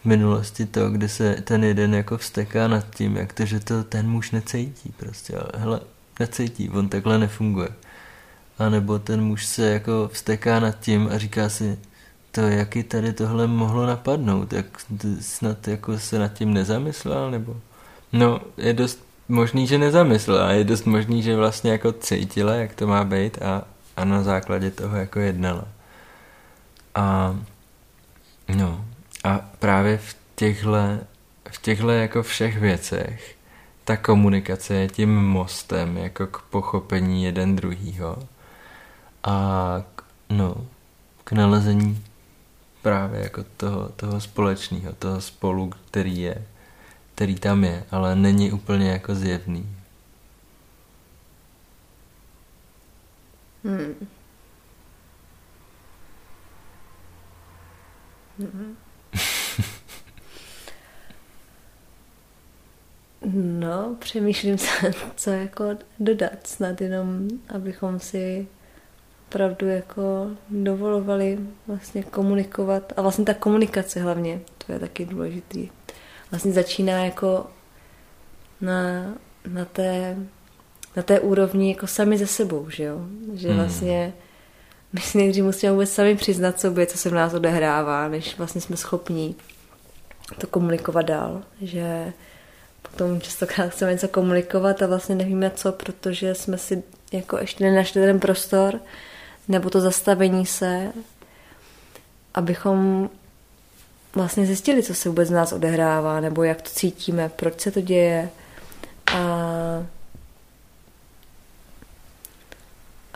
v 0.00 0.04
minulosti 0.04 0.66
to, 0.66 0.90
kdy 0.90 1.08
se 1.08 1.34
ten 1.34 1.64
jeden 1.64 1.94
jako 1.94 2.18
vsteká 2.18 2.68
nad 2.68 2.94
tím, 2.94 3.16
jak 3.16 3.32
to, 3.32 3.44
že 3.44 3.60
to 3.60 3.84
ten 3.84 4.08
muž 4.08 4.30
necítí 4.30 4.94
prostě, 4.96 5.36
ale 5.36 5.50
hele, 5.54 5.80
necítí, 6.20 6.70
on 6.70 6.88
takhle 6.88 7.18
nefunguje. 7.18 7.68
A 8.58 8.68
nebo 8.68 8.98
ten 8.98 9.24
muž 9.24 9.46
se 9.46 9.70
jako 9.70 10.10
vsteká 10.12 10.60
nad 10.60 10.80
tím 10.80 11.08
a 11.12 11.18
říká 11.18 11.48
si, 11.48 11.78
to 12.30 12.40
jaký 12.40 12.82
tady 12.82 13.12
tohle 13.12 13.46
mohlo 13.46 13.86
napadnout, 13.86 14.52
jak 14.52 14.66
snad 15.20 15.68
jako 15.68 15.98
se 15.98 16.18
nad 16.18 16.32
tím 16.32 16.54
nezamyslel, 16.54 17.30
nebo... 17.30 17.56
No, 18.12 18.40
je 18.56 18.72
dost 18.72 19.05
možný, 19.28 19.66
že 19.66 19.78
nezamyslel 19.78 20.44
a 20.44 20.50
je 20.52 20.64
dost 20.64 20.84
možný, 20.84 21.22
že 21.22 21.36
vlastně 21.36 21.70
jako 21.70 21.92
cítila, 21.92 22.54
jak 22.54 22.74
to 22.74 22.86
má 22.86 23.04
být 23.04 23.42
a, 23.42 23.62
a 23.96 24.04
na 24.04 24.22
základě 24.22 24.70
toho 24.70 24.96
jako 24.96 25.20
jednala. 25.20 25.64
A 26.94 27.36
no, 28.56 28.84
a 29.24 29.40
právě 29.58 29.98
v 29.98 30.16
těchto 30.34 30.76
v 31.50 31.62
těchto 31.62 31.90
jako 31.90 32.22
všech 32.22 32.58
věcech 32.58 33.36
ta 33.84 33.96
komunikace 33.96 34.74
je 34.74 34.88
tím 34.88 35.16
mostem 35.16 35.96
jako 35.96 36.26
k 36.26 36.42
pochopení 36.42 37.24
jeden 37.24 37.56
druhýho 37.56 38.16
a 39.24 39.82
k, 39.96 40.02
no, 40.30 40.66
k 41.24 41.32
nalezení 41.32 42.04
právě 42.82 43.20
jako 43.20 43.44
toho, 43.56 43.88
toho 43.96 44.20
společného, 44.20 44.92
toho 44.92 45.20
spolu, 45.20 45.68
který 45.68 46.20
je, 46.20 46.46
který 47.16 47.34
tam 47.34 47.64
je, 47.64 47.84
ale 47.90 48.16
není 48.16 48.52
úplně 48.52 48.90
jako 48.90 49.14
zjevný. 49.14 49.68
Hmm. 53.64 54.06
no, 63.60 63.96
přemýšlím 63.98 64.58
se, 64.58 64.90
co 65.16 65.30
jako 65.30 65.64
dodat, 66.00 66.46
snad 66.46 66.80
jenom, 66.80 67.28
abychom 67.54 68.00
si 68.00 68.46
opravdu 69.28 69.66
jako 69.66 70.30
dovolovali 70.50 71.38
vlastně 71.66 72.02
komunikovat 72.02 72.92
a 72.96 73.02
vlastně 73.02 73.24
ta 73.24 73.34
komunikace 73.34 74.00
hlavně, 74.00 74.40
to 74.66 74.72
je 74.72 74.78
taky 74.78 75.04
důležitý. 75.06 75.68
Vlastně 76.30 76.52
začíná 76.52 77.04
jako 77.04 77.46
na, 78.60 79.14
na 79.46 79.64
té 79.64 80.16
na 80.96 81.02
té 81.02 81.20
úrovni 81.20 81.70
jako 81.70 81.86
sami 81.86 82.18
ze 82.18 82.26
sebou, 82.26 82.70
že 82.70 82.84
jo? 82.84 83.00
Že 83.34 83.48
hmm. 83.48 83.56
vlastně 83.56 84.12
my 84.92 85.00
si 85.00 85.18
nejdřív 85.18 85.44
musíme 85.44 85.72
vůbec 85.72 85.90
sami 85.92 86.16
přiznat 86.16 86.60
sobě, 86.60 86.86
co 86.86 86.98
se 86.98 87.10
v 87.10 87.14
nás 87.14 87.34
odehrává, 87.34 88.08
než 88.08 88.38
vlastně 88.38 88.60
jsme 88.60 88.76
schopní 88.76 89.36
to 90.38 90.46
komunikovat 90.46 91.02
dál. 91.02 91.42
Že 91.60 92.12
potom 92.82 93.20
častokrát 93.20 93.70
chceme 93.70 93.92
něco 93.92 94.08
komunikovat 94.08 94.82
a 94.82 94.86
vlastně 94.86 95.14
nevíme 95.14 95.50
co, 95.50 95.72
protože 95.72 96.34
jsme 96.34 96.58
si 96.58 96.82
jako 97.12 97.38
ještě 97.38 97.64
nenašli 97.64 98.00
ten 98.00 98.20
prostor 98.20 98.80
nebo 99.48 99.70
to 99.70 99.80
zastavení 99.80 100.46
se, 100.46 100.92
abychom 102.34 103.10
vlastně 104.16 104.46
zjistili, 104.46 104.82
co 104.82 104.94
se 104.94 105.08
vůbec 105.08 105.28
z 105.28 105.32
nás 105.32 105.52
odehrává, 105.52 106.20
nebo 106.20 106.42
jak 106.42 106.62
to 106.62 106.70
cítíme, 106.70 107.28
proč 107.28 107.60
se 107.60 107.70
to 107.70 107.80
děje. 107.80 108.30
A, 109.14 109.18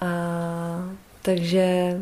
a 0.00 0.08
takže 1.22 2.00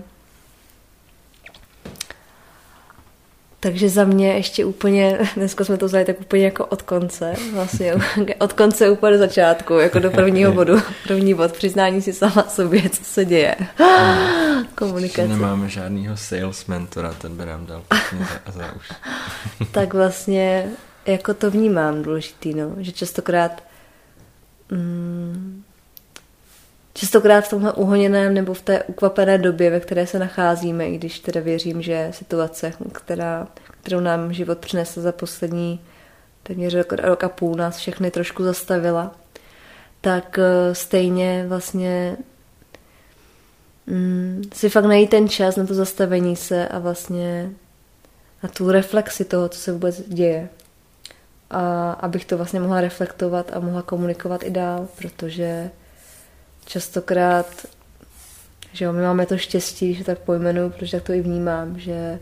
Takže 3.60 3.88
za 3.88 4.04
mě 4.04 4.32
ještě 4.32 4.64
úplně, 4.64 5.18
dneska 5.36 5.64
jsme 5.64 5.76
to 5.76 5.86
vzali 5.86 6.04
tak 6.04 6.20
úplně 6.20 6.44
jako 6.44 6.66
od 6.66 6.82
konce, 6.82 7.34
vlastně 7.52 7.94
od 8.38 8.52
konce 8.52 8.90
úplně 8.90 9.12
do 9.12 9.18
začátku, 9.18 9.74
jako 9.74 9.98
do 9.98 10.10
prvního 10.10 10.52
bodu. 10.52 10.80
První 11.08 11.34
bod, 11.34 11.52
přiznání 11.52 12.02
si 12.02 12.12
sama 12.12 12.42
sobě, 12.48 12.90
co 12.90 13.04
se 13.04 13.24
děje. 13.24 13.56
Komunikace. 14.74 15.28
Nemáme 15.28 15.68
žádného 15.68 16.16
sales 16.16 16.66
mentora, 16.66 17.12
ten 17.12 17.36
by 17.36 17.46
nám 17.46 17.66
dal 17.66 17.82
za, 18.18 18.52
za 18.52 18.72
už. 18.76 18.92
tak 19.72 19.94
vlastně 19.94 20.70
jako 21.06 21.34
to 21.34 21.50
vnímám 21.50 22.02
důležitý, 22.02 22.54
no, 22.54 22.74
že 22.78 22.92
častokrát 22.92 23.62
mm, 24.70 25.62
častokrát 26.98 27.44
v 27.44 27.50
tomhle 27.50 27.72
uhoněném 27.72 28.34
nebo 28.34 28.54
v 28.54 28.62
té 28.62 28.82
ukvapené 28.82 29.38
době, 29.38 29.70
ve 29.70 29.80
které 29.80 30.06
se 30.06 30.18
nacházíme, 30.18 30.88
i 30.88 30.98
když 30.98 31.18
teda 31.18 31.40
věřím, 31.40 31.82
že 31.82 32.08
situace, 32.10 32.72
která, 32.92 33.48
kterou 33.80 34.00
nám 34.00 34.32
život 34.32 34.58
přinesl 34.58 35.00
za 35.00 35.12
poslední 35.12 35.80
téměř 36.42 36.74
rok, 36.74 36.92
rok 36.92 37.24
a 37.24 37.28
půl, 37.28 37.54
nás 37.54 37.76
všechny 37.76 38.10
trošku 38.10 38.44
zastavila, 38.44 39.14
tak 40.00 40.38
eh, 40.38 40.74
stejně 40.74 41.44
vlastně 41.48 42.16
mm, 43.86 44.42
si 44.54 44.68
fakt 44.68 44.84
najít 44.84 45.10
ten 45.10 45.28
čas 45.28 45.56
na 45.56 45.66
to 45.66 45.74
zastavení 45.74 46.36
se 46.36 46.68
a 46.68 46.78
vlastně 46.78 47.50
na 48.42 48.48
tu 48.48 48.70
reflexi 48.70 49.24
toho, 49.24 49.48
co 49.48 49.58
se 49.58 49.72
vůbec 49.72 50.02
děje. 50.08 50.48
A 51.50 51.92
abych 51.92 52.24
to 52.24 52.36
vlastně 52.36 52.60
mohla 52.60 52.80
reflektovat 52.80 53.50
a 53.52 53.60
mohla 53.60 53.82
komunikovat 53.82 54.42
i 54.42 54.50
dál, 54.50 54.88
protože 54.98 55.70
častokrát, 56.68 57.66
že 58.72 58.84
jo, 58.84 58.92
my 58.92 59.02
máme 59.02 59.26
to 59.26 59.38
štěstí, 59.38 59.94
že 59.94 60.04
tak 60.04 60.18
pojmenuju, 60.18 60.70
protože 60.70 60.96
tak 60.96 61.02
to 61.02 61.12
i 61.12 61.20
vnímám, 61.20 61.78
že 61.78 62.18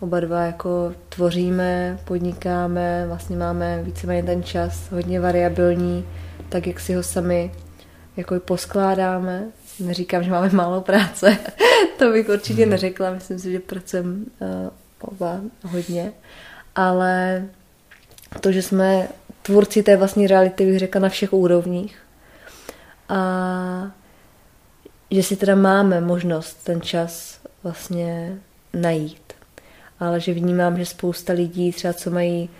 oba 0.00 0.20
dva 0.20 0.42
jako 0.42 0.92
tvoříme, 1.08 1.98
podnikáme, 2.04 3.04
vlastně 3.06 3.36
máme 3.36 3.82
víceméně 3.82 4.22
ten 4.22 4.42
čas 4.42 4.90
hodně 4.90 5.20
variabilní, 5.20 6.06
tak 6.48 6.66
jak 6.66 6.80
si 6.80 6.94
ho 6.94 7.02
sami 7.02 7.52
jako 8.16 8.34
i 8.34 8.40
poskládáme. 8.40 9.44
Neříkám, 9.80 10.22
že 10.22 10.30
máme 10.30 10.50
málo 10.50 10.80
práce, 10.80 11.38
to 11.98 12.12
bych 12.12 12.28
určitě 12.28 12.62
hmm. 12.62 12.70
neřekla, 12.70 13.10
myslím 13.10 13.38
si, 13.38 13.52
že 13.52 13.60
pracujeme 13.60 14.14
uh, 14.14 14.48
oba 15.00 15.40
hodně, 15.62 16.12
ale 16.74 17.44
to, 18.40 18.52
že 18.52 18.62
jsme 18.62 19.08
tvůrci 19.42 19.82
té 19.82 19.96
vlastní 19.96 20.26
reality, 20.26 20.66
bych 20.66 20.78
řekla 20.78 21.00
na 21.00 21.08
všech 21.08 21.32
úrovních, 21.32 22.05
a 23.08 23.90
že 25.10 25.22
si 25.22 25.36
teda 25.36 25.54
máme 25.54 26.00
možnost 26.00 26.64
ten 26.64 26.80
čas 26.80 27.40
vlastně 27.62 28.38
najít. 28.74 29.32
Ale 30.00 30.20
že 30.20 30.34
vnímám, 30.34 30.78
že 30.78 30.86
spousta 30.86 31.32
lidí 31.32 31.72
třeba 31.72 31.92
co 31.92 32.10
mají 32.10 32.50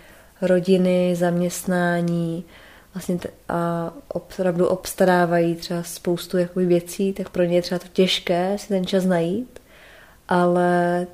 rodiny, 0.41 1.15
zaměstnání 1.15 2.45
vlastně 2.93 3.19
a 3.49 3.93
opravdu 4.07 4.67
obstarávají 4.67 5.55
třeba 5.55 5.83
spoustu 5.83 6.37
jakoby 6.37 6.65
věcí, 6.65 7.13
tak 7.13 7.29
pro 7.29 7.43
ně 7.43 7.55
je 7.55 7.61
třeba 7.61 7.79
to 7.79 7.87
těžké 7.87 8.57
si 8.57 8.67
ten 8.67 8.85
čas 8.85 9.05
najít, 9.05 9.59
ale 10.27 11.07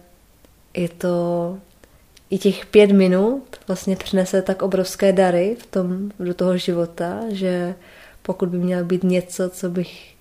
je 0.73 0.89
to 0.89 1.57
i 2.29 2.37
těch 2.37 2.65
pět 2.65 2.91
minut 2.91 3.43
vlastně 3.67 3.95
přinese 3.95 4.41
tak 4.41 4.61
obrovské 4.61 5.13
dary 5.13 5.57
v 5.59 5.65
tom, 5.65 6.11
do 6.19 6.33
toho 6.33 6.57
života, 6.57 7.19
že 7.29 7.75
pokud 8.23 8.49
by 8.49 8.57
měl 8.57 8.85
být 8.85 9.03
něco, 9.03 9.49
co 9.49 9.69
bych 9.69 10.13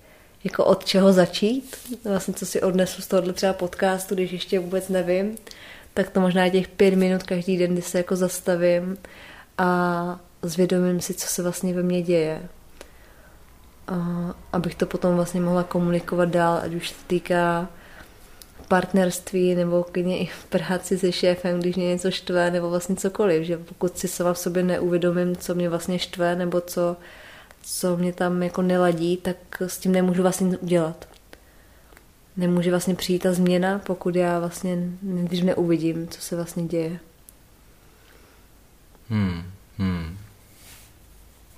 jako 0.43 0.65
od 0.65 0.85
čeho 0.85 1.13
začít, 1.13 1.75
vlastně 2.03 2.33
co 2.33 2.45
si 2.45 2.61
odnesu 2.61 3.01
z 3.01 3.07
tohohle 3.07 3.33
třeba 3.33 3.53
podcastu, 3.53 4.15
když 4.15 4.31
ještě 4.31 4.59
vůbec 4.59 4.89
nevím, 4.89 5.35
tak 5.93 6.09
to 6.09 6.19
možná 6.19 6.49
těch 6.49 6.67
pět 6.67 6.95
minut 6.95 7.23
každý 7.23 7.57
den, 7.57 7.73
kdy 7.73 7.81
se 7.81 7.97
jako 7.97 8.15
zastavím 8.15 8.97
a 9.57 10.19
zvědomím 10.41 11.01
si, 11.01 11.13
co 11.13 11.27
se 11.27 11.43
vlastně 11.43 11.73
ve 11.73 11.83
mně 11.83 12.01
děje. 12.01 12.49
A 13.87 13.95
abych 14.51 14.75
to 14.75 14.85
potom 14.85 15.15
vlastně 15.15 15.41
mohla 15.41 15.63
komunikovat 15.63 16.29
dál, 16.29 16.59
ať 16.63 16.73
už 16.73 16.89
se 16.89 16.95
týká 17.07 17.69
partnerství 18.67 19.55
nebo 19.55 19.85
klidně 19.91 20.17
i 20.17 20.25
v 20.25 20.45
práci 20.45 20.97
se 20.97 21.11
šéfem, 21.11 21.59
když 21.59 21.75
mě 21.75 21.87
něco 21.87 22.11
štve 22.11 22.51
nebo 22.51 22.69
vlastně 22.69 22.95
cokoliv, 22.95 23.43
že 23.43 23.57
pokud 23.57 23.97
si 23.97 24.07
sama 24.07 24.33
v 24.33 24.37
sobě 24.37 24.63
neuvědomím, 24.63 25.35
co 25.35 25.55
mě 25.55 25.69
vlastně 25.69 25.99
štve 25.99 26.35
nebo 26.35 26.61
co 26.61 26.95
co 27.63 27.97
mě 27.97 28.13
tam 28.13 28.43
jako 28.43 28.61
neladí, 28.61 29.17
tak 29.17 29.37
s 29.61 29.77
tím 29.77 29.91
nemůžu 29.91 30.21
vlastně 30.21 30.47
nic 30.47 30.59
udělat. 30.61 31.07
nemůže 32.37 32.69
vlastně 32.69 32.95
přijít 32.95 33.19
ta 33.19 33.33
změna, 33.33 33.79
pokud 33.79 34.15
já 34.15 34.39
vlastně, 34.39 34.77
když 35.01 35.41
neuvidím, 35.41 36.07
co 36.07 36.21
se 36.21 36.35
vlastně 36.35 36.63
děje. 36.63 36.99
Hmm, 39.09 39.51
hmm. 39.77 40.17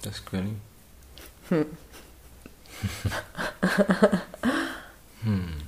To 0.02 0.10
je 0.10 0.14
skvělý. 0.14 0.62
Hmm. 1.50 1.66
hmm. 5.24 5.62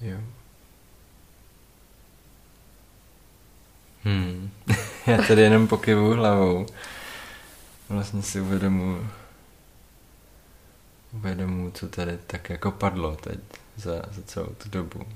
Jo. 0.00 0.18
Hmm. 4.04 4.50
Já 5.08 5.22
tady 5.22 5.42
jenom 5.42 5.66
pokyvu 5.66 6.14
hlavou. 6.14 6.66
Vlastně 7.88 8.22
si 8.22 8.40
uvědomuji, 8.40 9.08
uvědomuji, 11.12 11.70
co 11.70 11.88
tady 11.88 12.18
tak 12.26 12.50
jako 12.50 12.70
padlo 12.70 13.16
teď 13.16 13.38
za, 13.76 13.92
za 14.10 14.22
celou 14.22 14.46
tu 14.46 14.68
dobu. 14.68 15.06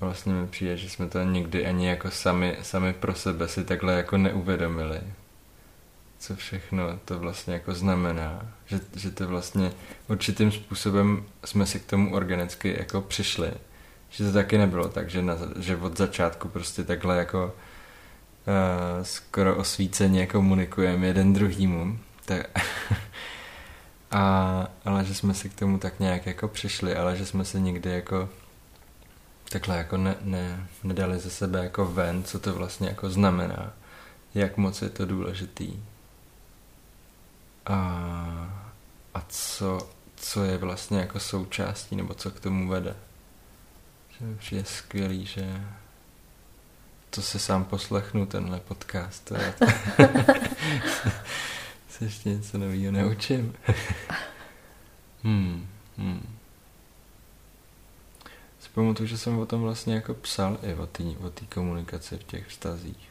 Vlastně 0.00 0.32
mi 0.32 0.46
přijde, 0.46 0.76
že 0.76 0.90
jsme 0.90 1.08
to 1.08 1.22
nikdy 1.22 1.66
ani 1.66 1.88
jako 1.88 2.10
sami, 2.10 2.58
sami 2.62 2.92
pro 2.92 3.14
sebe 3.14 3.48
si 3.48 3.64
takhle 3.64 3.94
jako 3.94 4.16
neuvědomili. 4.16 5.00
Co 6.18 6.36
všechno 6.36 6.98
to 7.04 7.18
vlastně 7.18 7.54
jako 7.54 7.74
znamená. 7.74 8.52
Že, 8.66 8.80
že 8.96 9.10
to 9.10 9.28
vlastně 9.28 9.72
určitým 10.08 10.52
způsobem 10.52 11.24
jsme 11.44 11.66
si 11.66 11.80
k 11.80 11.86
tomu 11.86 12.14
organicky 12.14 12.76
jako 12.78 13.00
přišli. 13.00 13.52
Že 14.10 14.24
to 14.24 14.32
taky 14.32 14.58
nebylo 14.58 14.88
tak, 14.88 15.10
že, 15.10 15.22
na, 15.22 15.36
že 15.58 15.76
od 15.76 15.98
začátku 15.98 16.48
prostě 16.48 16.84
takhle 16.84 17.18
jako 17.18 17.54
skoro 19.02 19.56
osvíceně 19.56 20.26
komunikujeme 20.26 21.06
jeden 21.06 21.32
druhýmu. 21.32 21.98
Tak, 22.24 22.46
a, 24.10 24.66
ale 24.84 25.04
že 25.04 25.14
jsme 25.14 25.34
si 25.34 25.48
k 25.48 25.54
tomu 25.54 25.78
tak 25.78 26.00
nějak 26.00 26.26
jako 26.26 26.48
přišli, 26.48 26.96
ale 26.96 27.16
že 27.16 27.26
jsme 27.26 27.44
se 27.44 27.60
nikdy 27.60 27.90
jako 27.90 28.28
takhle 29.48 29.76
jako 29.76 29.96
ne, 29.96 30.14
ne, 30.20 30.66
nedali 30.84 31.18
ze 31.18 31.30
sebe 31.30 31.64
jako 31.64 31.86
ven, 31.86 32.24
co 32.24 32.38
to 32.38 32.54
vlastně 32.54 32.88
jako 32.88 33.10
znamená, 33.10 33.72
jak 34.34 34.56
moc 34.56 34.82
je 34.82 34.88
to 34.88 35.06
důležitý 35.06 35.82
a, 37.66 37.76
a 39.14 39.24
co, 39.28 39.88
co 40.16 40.44
je 40.44 40.58
vlastně 40.58 40.98
jako 40.98 41.20
součástí, 41.20 41.96
nebo 41.96 42.14
co 42.14 42.30
k 42.30 42.40
tomu 42.40 42.68
vede. 42.68 42.96
Že 44.40 44.56
je 44.56 44.64
skvělý, 44.64 45.26
že 45.26 45.60
to 47.16 47.22
se 47.22 47.38
sám 47.38 47.64
poslechnu, 47.64 48.26
tenhle 48.26 48.60
podcast. 48.60 49.24
To 49.24 49.34
se 51.88 52.04
ještě 52.04 52.28
něco 52.28 52.58
nového 52.58 52.92
naučím. 52.92 53.54
hmm, 55.22 55.66
hmm. 55.98 56.36
Pamatuju, 58.76 59.08
že 59.08 59.18
jsem 59.18 59.38
o 59.38 59.46
tom 59.46 59.62
vlastně 59.62 59.94
jako 59.94 60.14
psal 60.14 60.58
i 60.62 60.74
o 60.74 60.86
té 60.86 61.02
o 61.02 61.30
komunikaci 61.54 62.16
v 62.16 62.24
těch 62.24 62.46
vztazích. 62.46 63.08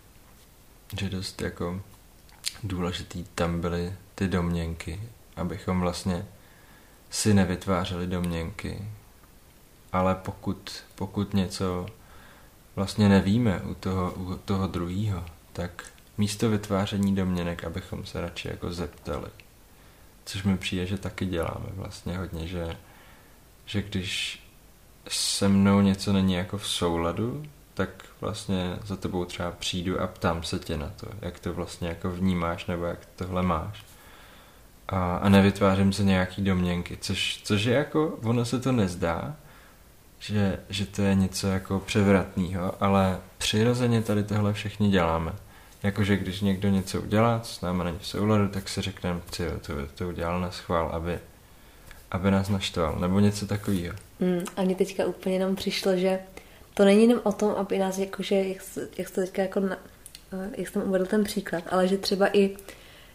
Že 0.99 1.09
dost 1.09 1.41
jako 1.41 1.81
důležitý 2.63 3.25
tam 3.35 3.61
byly 3.61 3.93
ty 4.15 4.27
domněnky, 4.27 5.01
abychom 5.35 5.79
vlastně 5.79 6.25
si 7.09 7.33
nevytvářeli 7.33 8.07
domněnky. 8.07 8.87
Ale 9.91 10.15
pokud, 10.15 10.83
pokud 10.95 11.33
něco 11.33 11.85
vlastně 12.75 13.09
nevíme 13.09 13.61
u 13.61 13.73
toho, 13.73 14.11
u 14.11 14.35
toho 14.35 14.67
druhého, 14.67 15.25
tak 15.53 15.85
místo 16.17 16.49
vytváření 16.49 17.15
domněnek, 17.15 17.63
abychom 17.63 18.05
se 18.05 18.21
radši 18.21 18.47
jako 18.47 18.73
zeptali. 18.73 19.29
Což 20.25 20.43
mi 20.43 20.57
přijde, 20.57 20.85
že 20.85 20.97
taky 20.97 21.25
děláme 21.25 21.65
vlastně 21.75 22.17
hodně, 22.17 22.47
že, 22.47 22.77
že 23.65 23.81
když 23.81 24.43
se 25.07 25.47
mnou 25.47 25.81
něco 25.81 26.13
není 26.13 26.33
jako 26.33 26.57
v 26.57 26.67
souladu, 26.67 27.45
tak 27.73 27.89
vlastně 28.21 28.77
za 28.85 28.95
tebou 28.95 29.25
třeba 29.25 29.51
přijdu 29.51 30.01
a 30.01 30.07
ptám 30.07 30.43
se 30.43 30.59
tě 30.59 30.77
na 30.77 30.89
to, 30.89 31.07
jak 31.21 31.39
to 31.39 31.53
vlastně 31.53 31.87
jako 31.87 32.11
vnímáš 32.11 32.65
nebo 32.65 32.85
jak 32.85 32.99
tohle 33.15 33.43
máš. 33.43 33.83
A, 34.87 35.17
a 35.17 35.29
nevytvářím 35.29 35.93
se 35.93 36.03
nějaký 36.03 36.43
domněnky, 36.43 36.97
což, 36.97 37.41
což 37.43 37.63
je 37.63 37.73
jako, 37.73 38.19
ono 38.23 38.45
se 38.45 38.59
to 38.59 38.71
nezdá, 38.71 39.35
že, 40.19 40.59
že 40.69 40.85
to 40.85 41.01
je 41.01 41.15
něco 41.15 41.47
jako 41.47 41.79
převratného, 41.79 42.83
ale 42.83 43.19
přirozeně 43.37 44.01
tady 44.01 44.23
tohle 44.23 44.53
všichni 44.53 44.89
děláme. 44.89 45.33
Jakože 45.83 46.17
když 46.17 46.41
někdo 46.41 46.69
něco 46.69 47.01
udělá, 47.01 47.39
co 47.39 47.53
s 47.53 47.61
námi 47.61 47.83
není 47.83 47.99
v 47.99 48.07
souladu, 48.07 48.47
tak 48.47 48.69
si 48.69 48.81
řekneme, 48.81 49.19
ty 49.37 49.43
to, 49.61 49.73
to 49.95 50.07
udělal 50.07 50.41
na 50.41 50.51
schvál, 50.51 50.89
aby, 50.89 51.19
aby 52.11 52.31
nás 52.31 52.49
naštval, 52.49 52.95
nebo 52.99 53.19
něco 53.19 53.47
takového. 53.47 53.95
Mm, 54.19 54.43
a 54.57 54.61
mně 54.61 54.75
teďka 54.75 55.05
úplně 55.05 55.39
nám 55.39 55.55
přišlo, 55.55 55.95
že 55.95 56.19
to 56.73 56.85
není 56.85 57.01
jenom 57.01 57.19
o 57.23 57.31
tom, 57.31 57.51
aby 57.51 57.79
nás 57.79 57.97
jakože, 57.97 58.35
jak, 58.35 58.57
jak 58.97 59.09
to 59.09 59.21
teďka 59.21 59.41
jako, 59.41 59.59
na, 59.59 59.77
eh, 60.33 60.49
jak 60.57 60.67
jsem 60.67 60.81
uvedl 60.81 61.05
ten 61.05 61.23
příklad, 61.23 61.63
ale 61.71 61.87
že 61.87 61.97
třeba 61.97 62.37
i, 62.37 62.57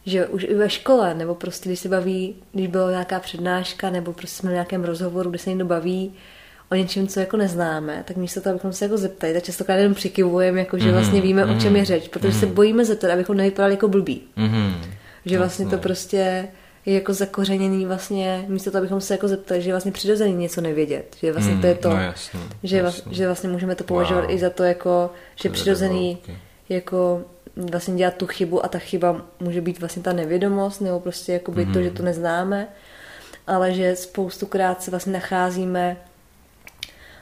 že 0.07 0.27
už 0.27 0.45
i 0.45 0.55
ve 0.55 0.71
škole, 0.71 1.15
nebo 1.15 1.35
prostě 1.35 1.69
když 1.69 1.81
se 1.81 1.89
baví, 1.89 2.37
když 2.53 2.67
byla 2.67 2.91
nějaká 2.91 3.21
přednáška, 3.21 3.91
nebo 3.91 4.13
prostě 4.13 4.37
jsme 4.37 4.51
v 4.51 4.53
nějakém 4.53 4.85
rozhovoru, 4.85 5.31
kde 5.31 5.39
se 5.39 5.51
někdo 5.51 5.65
baví 5.65 6.15
o 6.71 6.75
něčem, 6.75 7.07
co 7.07 7.21
jako 7.21 7.37
neznáme, 7.37 8.05
tak 8.07 8.17
místo 8.17 8.41
toho, 8.41 8.51
abychom 8.53 8.73
se 8.73 8.85
jako 8.85 8.99
zeptali, 8.99 9.33
tak 9.33 9.43
častokrát 9.43 9.77
jenom 9.77 9.95
přikivujeme, 9.95 10.59
jako 10.59 10.79
že 10.79 10.93
vlastně 10.93 11.21
víme, 11.21 11.45
mm-hmm, 11.45 11.57
o 11.57 11.61
čem 11.61 11.77
je 11.77 11.85
řeč, 11.85 12.09
protože 12.09 12.29
mm-hmm. 12.29 12.41
se 12.41 12.47
bojíme 12.47 12.85
zeptat, 12.85 13.11
abychom 13.11 13.37
nevypadali 13.37 13.75
jako 13.75 13.89
blbí. 13.89 14.23
Mm-hmm, 14.39 14.75
že 15.27 15.39
vlastně 15.39 15.67
to 15.67 15.79
prostě 15.79 16.49
je 16.87 16.95
jako 16.95 17.15
zakořeněný 17.15 17.87
vlastně, 17.87 18.45
místo 18.49 18.71
toho, 18.71 18.81
abychom 18.81 19.01
se 19.01 19.15
jako 19.15 19.29
zeptali, 19.29 19.63
že 19.63 19.69
je 19.69 19.73
vlastně 19.73 19.93
přirozený 19.93 20.35
něco 20.35 20.61
nevědět, 20.61 21.17
že 21.23 21.33
vlastně 21.33 21.55
mm, 21.55 21.61
to 21.61 21.67
je 21.67 21.75
to, 21.75 21.91
no 21.91 21.97
jasný, 21.97 22.41
že, 22.63 22.77
jasný. 22.77 23.15
že 23.15 23.27
vlastně 23.27 23.49
můžeme 23.49 23.75
to 23.75 23.85
považovat 23.85 24.21
wow. 24.21 24.31
i 24.31 24.39
za 24.39 24.51
to 24.51 24.63
jako, 24.63 25.11
že 25.37 25.49
to 25.49 25.53
přirozený 25.53 26.19
jako 26.69 27.25
vlastně 27.57 27.95
dělat 27.95 28.15
tu 28.15 28.27
chybu 28.27 28.65
a 28.65 28.69
ta 28.69 28.79
chyba 28.79 29.27
může 29.41 29.61
být 29.61 29.81
vlastně 29.81 30.03
ta 30.03 30.13
nevědomost 30.13 30.81
nebo 30.81 31.01
prostě 31.01 31.33
jako 31.33 31.53
být 31.53 31.69
mm. 31.69 31.73
to, 31.73 31.79
mhm. 31.79 31.89
že 31.89 31.95
to 31.95 32.03
neznáme, 32.03 32.69
ale 33.47 33.75
že 33.75 33.97
spoustukrát 33.97 34.83
se 34.83 34.91
vlastně 34.91 35.13
nacházíme 35.13 35.97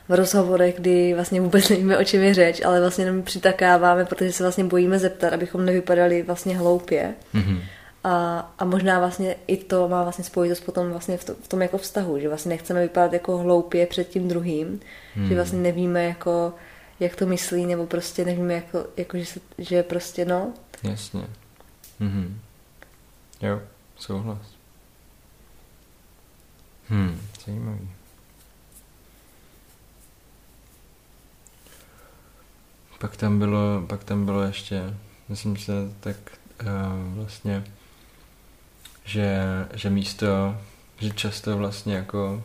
v 0.08 0.14
rozhovorech, 0.14 0.74
kdy 0.76 1.14
vlastně 1.14 1.40
vůbec 1.40 1.68
nevíme, 1.68 1.98
o 1.98 2.04
čem 2.04 2.22
je 2.22 2.34
řeč, 2.34 2.60
ale 2.64 2.80
vlastně 2.80 3.04
jenom 3.04 3.22
přitakáváme, 3.22 4.04
protože 4.04 4.32
se 4.32 4.44
vlastně 4.44 4.64
bojíme 4.64 4.98
zeptat, 4.98 5.32
abychom 5.32 5.64
nevypadali 5.64 6.22
vlastně 6.22 6.58
hloupě. 6.58 7.14
Mm-hmm. 7.34 7.60
A, 8.04 8.38
a 8.58 8.64
možná 8.64 8.98
vlastně 8.98 9.36
i 9.46 9.56
to 9.56 9.88
má 9.88 10.02
vlastně 10.02 10.24
spojitost 10.24 10.64
potom 10.64 10.90
vlastně 10.90 11.16
v, 11.16 11.24
to, 11.24 11.34
v 11.34 11.48
tom 11.48 11.62
jako 11.62 11.78
vztahu, 11.78 12.18
že 12.18 12.28
vlastně 12.28 12.48
nechceme 12.48 12.82
vypadat 12.82 13.12
jako 13.12 13.38
hloupě 13.38 13.86
před 13.86 14.08
tím 14.08 14.28
druhým, 14.28 14.80
hmm. 15.14 15.28
že 15.28 15.34
vlastně 15.34 15.58
nevíme 15.58 16.04
jako, 16.04 16.54
jak 17.00 17.16
to 17.16 17.26
myslí, 17.26 17.66
nebo 17.66 17.86
prostě 17.86 18.24
nevíme 18.24 18.54
jako, 18.54 18.86
jako 18.96 19.18
že, 19.18 19.26
se, 19.26 19.40
že 19.58 19.82
prostě 19.82 20.24
no. 20.24 20.52
Jasně. 20.82 21.26
Mhm. 22.00 22.40
Jo, 23.42 23.62
souhlas. 23.96 24.54
Hmm, 26.88 27.20
zajímavý. 27.46 27.97
Pak 32.98 33.16
tam 33.16 33.38
bylo, 33.38 33.84
pak 33.86 34.04
tam 34.04 34.24
bylo 34.24 34.42
ještě, 34.42 34.94
myslím 35.28 35.56
se, 35.56 35.72
tak 36.00 36.16
uh, 36.62 36.68
vlastně 37.16 37.64
že, 39.08 39.40
že 39.74 39.90
místo, 39.90 40.56
že 40.98 41.10
často 41.10 41.56
vlastně 41.56 41.94
jako 41.94 42.44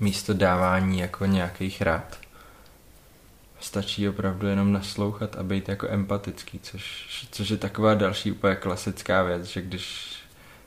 místo 0.00 0.34
dávání 0.34 0.98
jako 0.98 1.26
nějakých 1.26 1.82
rád 1.82 2.18
stačí 3.60 4.08
opravdu 4.08 4.46
jenom 4.46 4.72
naslouchat 4.72 5.36
a 5.36 5.42
být 5.42 5.68
jako 5.68 5.88
empatický, 5.88 6.58
což, 6.62 7.06
což 7.30 7.48
je 7.48 7.56
taková 7.56 7.94
další 7.94 8.32
úplně 8.32 8.56
klasická 8.56 9.22
věc, 9.22 9.44
že 9.44 9.62
když 9.62 10.16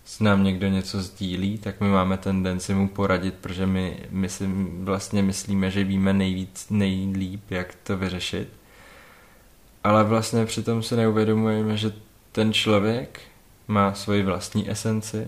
s 0.06 0.20
nám 0.20 0.44
někdo 0.44 0.68
něco 0.68 1.02
sdílí, 1.02 1.58
tak 1.58 1.82
my 1.82 1.88
máme 1.88 2.18
tendenci 2.18 2.74
mu 2.74 2.88
poradit, 2.88 3.34
protože 3.34 3.66
my, 3.66 4.04
my 4.10 4.30
si 4.30 4.48
vlastně 4.80 5.24
myslíme, 5.24 5.72
že 5.72 5.84
víme 5.84 6.14
nejvíc, 6.14 6.68
nejlíp, 6.70 7.52
jak 7.52 7.76
to 7.84 7.98
vyřešit. 7.98 8.57
Ale 9.88 10.04
vlastně 10.04 10.46
přitom 10.46 10.84
se 10.84 10.96
neuvědomujeme, 10.96 11.78
že 11.78 11.94
ten 12.32 12.54
člověk 12.54 13.22
má 13.68 13.94
svoji 13.94 14.24
vlastní 14.24 14.72
esenci, 14.72 15.28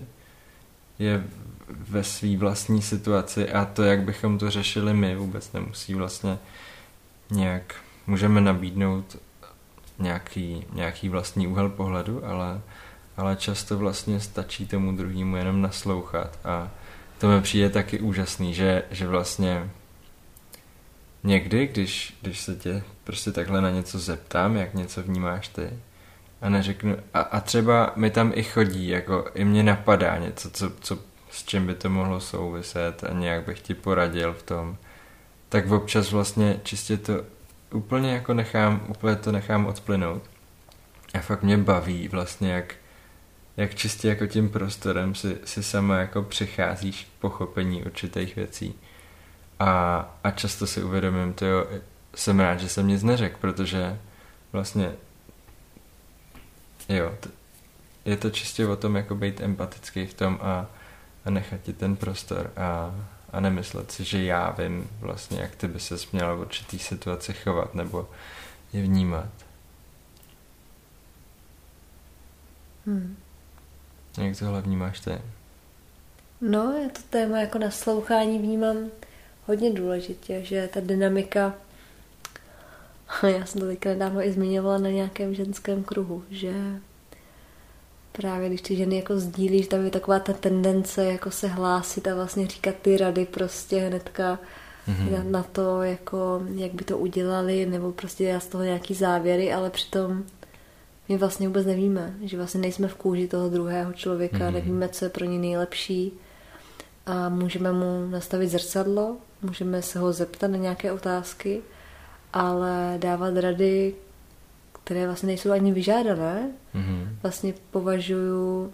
je 0.98 1.24
ve 1.68 2.04
své 2.04 2.36
vlastní 2.36 2.82
situaci 2.82 3.52
a 3.52 3.64
to, 3.64 3.82
jak 3.82 4.02
bychom 4.02 4.38
to 4.38 4.50
řešili 4.50 4.94
my, 4.94 5.16
vůbec 5.16 5.52
nemusí 5.52 5.94
vlastně 5.94 6.38
nějak, 7.30 7.74
můžeme 8.06 8.40
nabídnout 8.40 9.16
nějaký, 9.98 10.66
nějaký 10.72 11.08
vlastní 11.08 11.46
úhel 11.46 11.68
pohledu, 11.68 12.26
ale, 12.26 12.60
ale 13.16 13.36
často 13.36 13.78
vlastně 13.78 14.20
stačí 14.20 14.66
tomu 14.66 14.92
druhému 14.92 15.36
jenom 15.36 15.62
naslouchat 15.62 16.38
a 16.44 16.70
to 17.18 17.28
mi 17.28 17.40
přijde 17.40 17.70
taky 17.70 18.00
úžasný, 18.00 18.54
že, 18.54 18.82
že 18.90 19.08
vlastně 19.08 19.70
někdy, 21.24 21.66
když, 21.66 22.16
když 22.22 22.40
se 22.40 22.56
tě 22.56 22.82
prostě 23.04 23.32
takhle 23.32 23.60
na 23.60 23.70
něco 23.70 23.98
zeptám, 23.98 24.56
jak 24.56 24.74
něco 24.74 25.02
vnímáš 25.02 25.48
ty, 25.48 25.70
A 26.40 26.48
neřeknu, 26.48 26.96
a, 27.14 27.20
a 27.20 27.40
třeba 27.40 27.92
mi 27.96 28.10
tam 28.10 28.32
i 28.34 28.42
chodí, 28.42 28.88
jako 28.88 29.30
i 29.34 29.44
mě 29.44 29.62
napadá 29.62 30.18
něco, 30.18 30.50
co, 30.50 30.70
co, 30.80 30.98
s 31.30 31.44
čím 31.44 31.66
by 31.66 31.74
to 31.74 31.90
mohlo 31.90 32.20
souviset 32.20 33.04
a 33.04 33.12
nějak 33.12 33.44
bych 33.44 33.60
ti 33.60 33.74
poradil 33.74 34.32
v 34.32 34.42
tom. 34.42 34.76
Tak 35.48 35.70
občas 35.70 36.10
vlastně 36.12 36.60
čistě 36.62 36.96
to 36.96 37.24
úplně 37.72 38.12
jako 38.12 38.34
nechám, 38.34 38.84
úplně 38.88 39.16
to 39.16 39.32
nechám 39.32 39.66
odplynout. 39.66 40.22
A 41.14 41.18
fakt 41.18 41.42
mě 41.42 41.58
baví 41.58 42.08
vlastně, 42.08 42.52
jak, 42.52 42.74
jak 43.56 43.74
čistě 43.74 44.08
jako 44.08 44.26
tím 44.26 44.48
prostorem 44.48 45.14
si, 45.14 45.38
si 45.44 45.62
sama 45.62 45.96
jako 45.96 46.22
přicházíš 46.22 47.04
k 47.04 47.20
pochopení 47.20 47.82
určitých 47.82 48.36
věcí. 48.36 48.74
A, 49.60 50.00
a 50.24 50.30
často 50.30 50.66
si 50.66 50.82
uvědomím, 50.82 51.32
to 51.32 51.46
jsem 52.14 52.40
rád, 52.40 52.60
že 52.60 52.68
jsem 52.68 52.88
nic 52.88 53.02
neřekl, 53.02 53.36
protože 53.40 53.98
vlastně 54.52 54.92
jo, 56.88 57.16
t- 57.20 57.30
je 58.04 58.16
to 58.16 58.30
čistě 58.30 58.66
o 58.66 58.76
tom 58.76 58.96
jako 58.96 59.14
být 59.14 59.40
empatický 59.40 60.06
v 60.06 60.14
tom 60.14 60.38
a, 60.42 60.66
a 61.24 61.30
nechat 61.30 61.60
ti 61.62 61.72
ten 61.72 61.96
prostor 61.96 62.52
a, 62.56 62.94
a 63.32 63.40
nemyslet 63.40 63.90
si, 63.90 64.04
že 64.04 64.24
já 64.24 64.50
vím 64.50 64.88
vlastně, 65.00 65.40
jak 65.40 65.56
ty 65.56 65.68
by 65.68 65.80
se 65.80 65.96
měla 66.12 66.34
v 66.34 66.40
určitý 66.40 66.78
situaci 66.78 67.32
chovat 67.32 67.74
nebo 67.74 68.08
je 68.72 68.82
vnímat. 68.82 69.28
Hmm. 72.86 73.16
Jak 74.18 74.38
tohle 74.38 74.62
vnímáš 74.62 75.00
ty? 75.00 75.18
No, 76.40 76.72
je 76.72 76.88
to 76.88 77.00
téma 77.10 77.38
jako 77.38 77.58
naslouchání 77.58 78.38
vnímám 78.38 78.76
hodně 79.50 79.72
důležitě, 79.72 80.40
že 80.44 80.68
ta 80.72 80.80
dynamika 80.80 81.54
já 83.22 83.46
jsem 83.46 83.60
to 83.60 83.66
teďka 83.66 83.88
nedávno 83.88 84.26
i 84.26 84.32
zmiňovala 84.32 84.78
na 84.78 84.90
nějakém 84.90 85.34
ženském 85.34 85.82
kruhu, 85.82 86.24
že 86.30 86.52
právě 88.12 88.48
když 88.48 88.62
ty 88.62 88.76
ženy 88.76 88.96
jako 88.96 89.20
sdílíš, 89.20 89.68
tam 89.68 89.84
je 89.84 89.90
taková 89.90 90.18
ta 90.18 90.32
tendence 90.32 91.04
jako 91.04 91.30
se 91.30 91.48
hlásit 91.48 92.08
a 92.08 92.14
vlastně 92.14 92.46
říkat 92.46 92.74
ty 92.82 92.96
rady 92.96 93.26
prostě 93.26 93.78
hnedka 93.78 94.38
mm-hmm. 94.88 95.12
na, 95.12 95.22
na 95.22 95.42
to, 95.42 95.82
jako, 95.82 96.42
jak 96.54 96.72
by 96.72 96.84
to 96.84 96.98
udělali, 96.98 97.66
nebo 97.66 97.92
prostě 97.92 98.24
já 98.24 98.40
z 98.40 98.46
toho 98.46 98.64
nějaký 98.64 98.94
závěry, 98.94 99.52
ale 99.52 99.70
přitom 99.70 100.24
my 101.08 101.16
vlastně 101.16 101.48
vůbec 101.48 101.66
nevíme, 101.66 102.14
že 102.22 102.36
vlastně 102.36 102.60
nejsme 102.60 102.88
v 102.88 102.94
kůži 102.94 103.28
toho 103.28 103.48
druhého 103.48 103.92
člověka, 103.92 104.38
mm-hmm. 104.38 104.52
nevíme, 104.52 104.88
co 104.88 105.04
je 105.04 105.08
pro 105.08 105.24
ně 105.24 105.38
nejlepší 105.38 106.12
a 107.10 107.28
můžeme 107.28 107.72
mu 107.72 108.08
nastavit 108.10 108.48
zrcadlo, 108.48 109.16
můžeme 109.42 109.82
se 109.82 109.98
ho 109.98 110.12
zeptat 110.12 110.50
na 110.50 110.56
nějaké 110.56 110.92
otázky, 110.92 111.60
ale 112.32 112.94
dávat 112.98 113.36
rady, 113.36 113.94
které 114.84 115.06
vlastně 115.06 115.26
nejsou 115.26 115.50
ani 115.50 115.72
vyžádané, 115.72 116.50
mm-hmm. 116.74 117.08
vlastně 117.22 117.54
považuji 117.70 118.72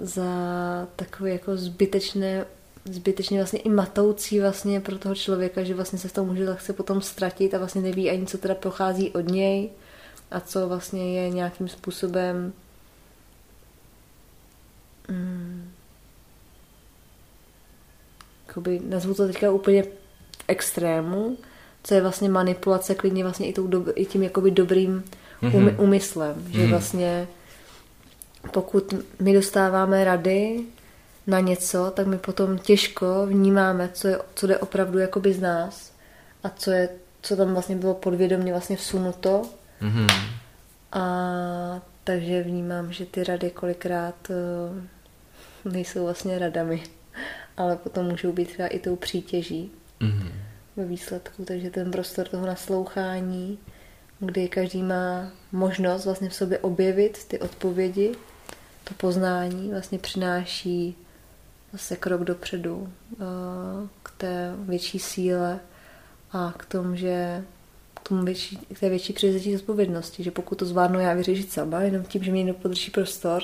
za 0.00 0.24
takové 0.96 1.30
jako 1.30 1.56
zbytečné 1.56 2.46
zbytečně 2.84 3.38
vlastně 3.38 3.58
i 3.58 3.68
matoucí 3.68 4.40
vlastně 4.40 4.80
pro 4.80 4.98
toho 4.98 5.14
člověka, 5.14 5.62
že 5.62 5.74
vlastně 5.74 5.98
se 5.98 6.08
v 6.08 6.12
tom 6.12 6.26
může 6.26 6.48
lehce 6.48 6.72
potom 6.72 7.00
ztratit 7.00 7.54
a 7.54 7.58
vlastně 7.58 7.82
neví 7.82 8.10
ani, 8.10 8.26
co 8.26 8.38
teda 8.38 8.54
prochází 8.54 9.10
od 9.10 9.28
něj 9.28 9.70
a 10.30 10.40
co 10.40 10.68
vlastně 10.68 11.20
je 11.20 11.30
nějakým 11.30 11.68
způsobem 11.68 12.52
hmm, 15.08 15.53
jakoby, 18.54 18.80
nazvu 18.88 19.14
to 19.14 19.26
teďka 19.26 19.50
úplně 19.50 19.84
extrému, 20.48 21.36
co 21.82 21.94
je 21.94 22.00
vlastně 22.00 22.28
manipulace 22.28 22.94
klidně 22.94 23.22
vlastně 23.22 23.46
i, 23.46 23.52
tou 23.52 23.66
do, 23.66 23.84
i 23.94 24.06
tím 24.06 24.22
jakoby 24.22 24.50
dobrým 24.50 25.04
mm-hmm. 25.42 25.74
úmyslem, 25.78 26.46
že 26.50 26.58
mm-hmm. 26.58 26.70
vlastně 26.70 27.28
pokud 28.50 28.94
my 29.20 29.34
dostáváme 29.34 30.04
rady 30.04 30.60
na 31.26 31.40
něco, 31.40 31.92
tak 31.96 32.06
my 32.06 32.18
potom 32.18 32.58
těžko 32.58 33.26
vnímáme, 33.26 33.90
co, 33.92 34.08
je, 34.08 34.18
co 34.34 34.46
jde 34.46 34.58
opravdu 34.58 34.98
jakoby 34.98 35.32
z 35.32 35.40
nás 35.40 35.92
a 36.44 36.50
co 36.50 36.70
je, 36.70 36.88
co 37.22 37.36
tam 37.36 37.52
vlastně 37.52 37.76
bylo 37.76 37.94
podvědomě 37.94 38.52
vlastně 38.52 38.76
vsunuto. 38.76 39.42
Mm-hmm. 39.82 40.08
A 40.92 41.80
takže 42.04 42.42
vnímám, 42.42 42.92
že 42.92 43.06
ty 43.06 43.24
rady 43.24 43.50
kolikrát 43.50 44.14
uh, 44.30 45.72
nejsou 45.72 46.04
vlastně 46.04 46.38
radami, 46.38 46.82
ale 47.56 47.76
potom 47.76 48.06
můžou 48.06 48.32
být 48.32 48.48
třeba 48.48 48.68
i 48.68 48.78
tou 48.78 48.96
přítěží. 48.96 49.70
Mm-hmm 50.00 50.32
ve 50.76 50.84
výsledku, 50.84 51.44
takže 51.44 51.70
ten 51.70 51.90
prostor 51.90 52.28
toho 52.28 52.46
naslouchání, 52.46 53.58
kdy 54.18 54.48
každý 54.48 54.82
má 54.82 55.30
možnost 55.52 56.04
vlastně 56.04 56.28
v 56.28 56.34
sobě 56.34 56.58
objevit 56.58 57.24
ty 57.24 57.38
odpovědi, 57.38 58.14
to 58.84 58.94
poznání 58.94 59.70
vlastně 59.70 59.98
přináší 59.98 60.96
zase 61.72 61.96
krok 61.96 62.24
dopředu 62.24 62.92
eh, 63.12 63.16
k 64.02 64.10
té 64.16 64.54
větší 64.58 64.98
síle 64.98 65.60
a 66.32 66.54
k 66.56 66.64
tomu, 66.64 66.96
že 66.96 67.44
k, 67.94 68.08
tomu 68.08 68.24
větší, 68.24 68.56
k 68.56 68.80
té 68.80 68.88
větší 68.88 69.12
převzetí 69.12 69.52
zodpovědnosti, 69.52 70.22
že 70.22 70.30
pokud 70.30 70.58
to 70.58 70.66
zvládnu 70.66 71.00
já 71.00 71.14
vyřešit 71.14 71.52
sama, 71.52 71.80
jenom 71.80 72.04
tím, 72.04 72.24
že 72.24 72.32
mi 72.32 72.38
někdo 72.38 72.54
podrží 72.54 72.90
prostor, 72.90 73.42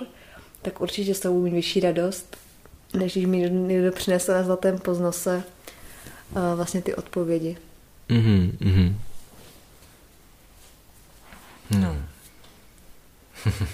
tak 0.63 0.81
určitě 0.81 1.15
z 1.15 1.21
toho 1.21 1.35
budu 1.35 1.45
mít 1.45 1.55
vyšší 1.55 1.81
radost, 1.81 2.37
než 2.95 3.13
když 3.13 3.27
mi 3.27 3.51
někdo 3.51 3.93
přinese 3.93 4.35
na 4.35 4.43
zlatém 4.43 4.79
poznose 4.79 5.43
vlastně 6.55 6.83
ty 6.83 6.95
odpovědi. 6.95 7.57
Mhm, 8.09 8.57
mhm. 8.61 9.01
No. 11.71 11.97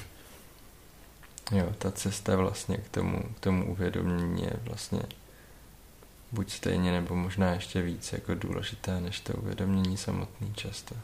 jo, 1.53 1.73
ta 1.79 1.91
cesta 1.91 2.37
vlastně 2.37 2.77
k 2.77 2.89
tomu, 2.89 3.23
k 3.37 3.41
tomu 3.41 3.73
uvědomění 3.73 4.43
je 4.43 4.53
vlastně 4.61 5.03
buď 6.33 6.53
stejně 6.53 6.93
nebo 6.93 7.17
možná 7.17 7.53
ještě 7.53 7.83
víc 7.83 8.13
jako 8.13 8.35
důležité 8.35 9.01
než 9.01 9.21
to 9.21 9.33
uvědomění 9.33 9.97
samotný 9.97 10.55
často. 10.55 10.95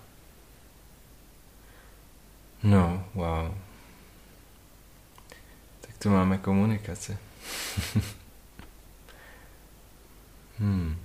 No, 2.62 3.04
wow. 3.14 3.54
Tak 5.80 5.98
tu 5.98 6.10
máme 6.10 6.38
komunikaci. 6.38 7.18
hmm. 10.58 10.96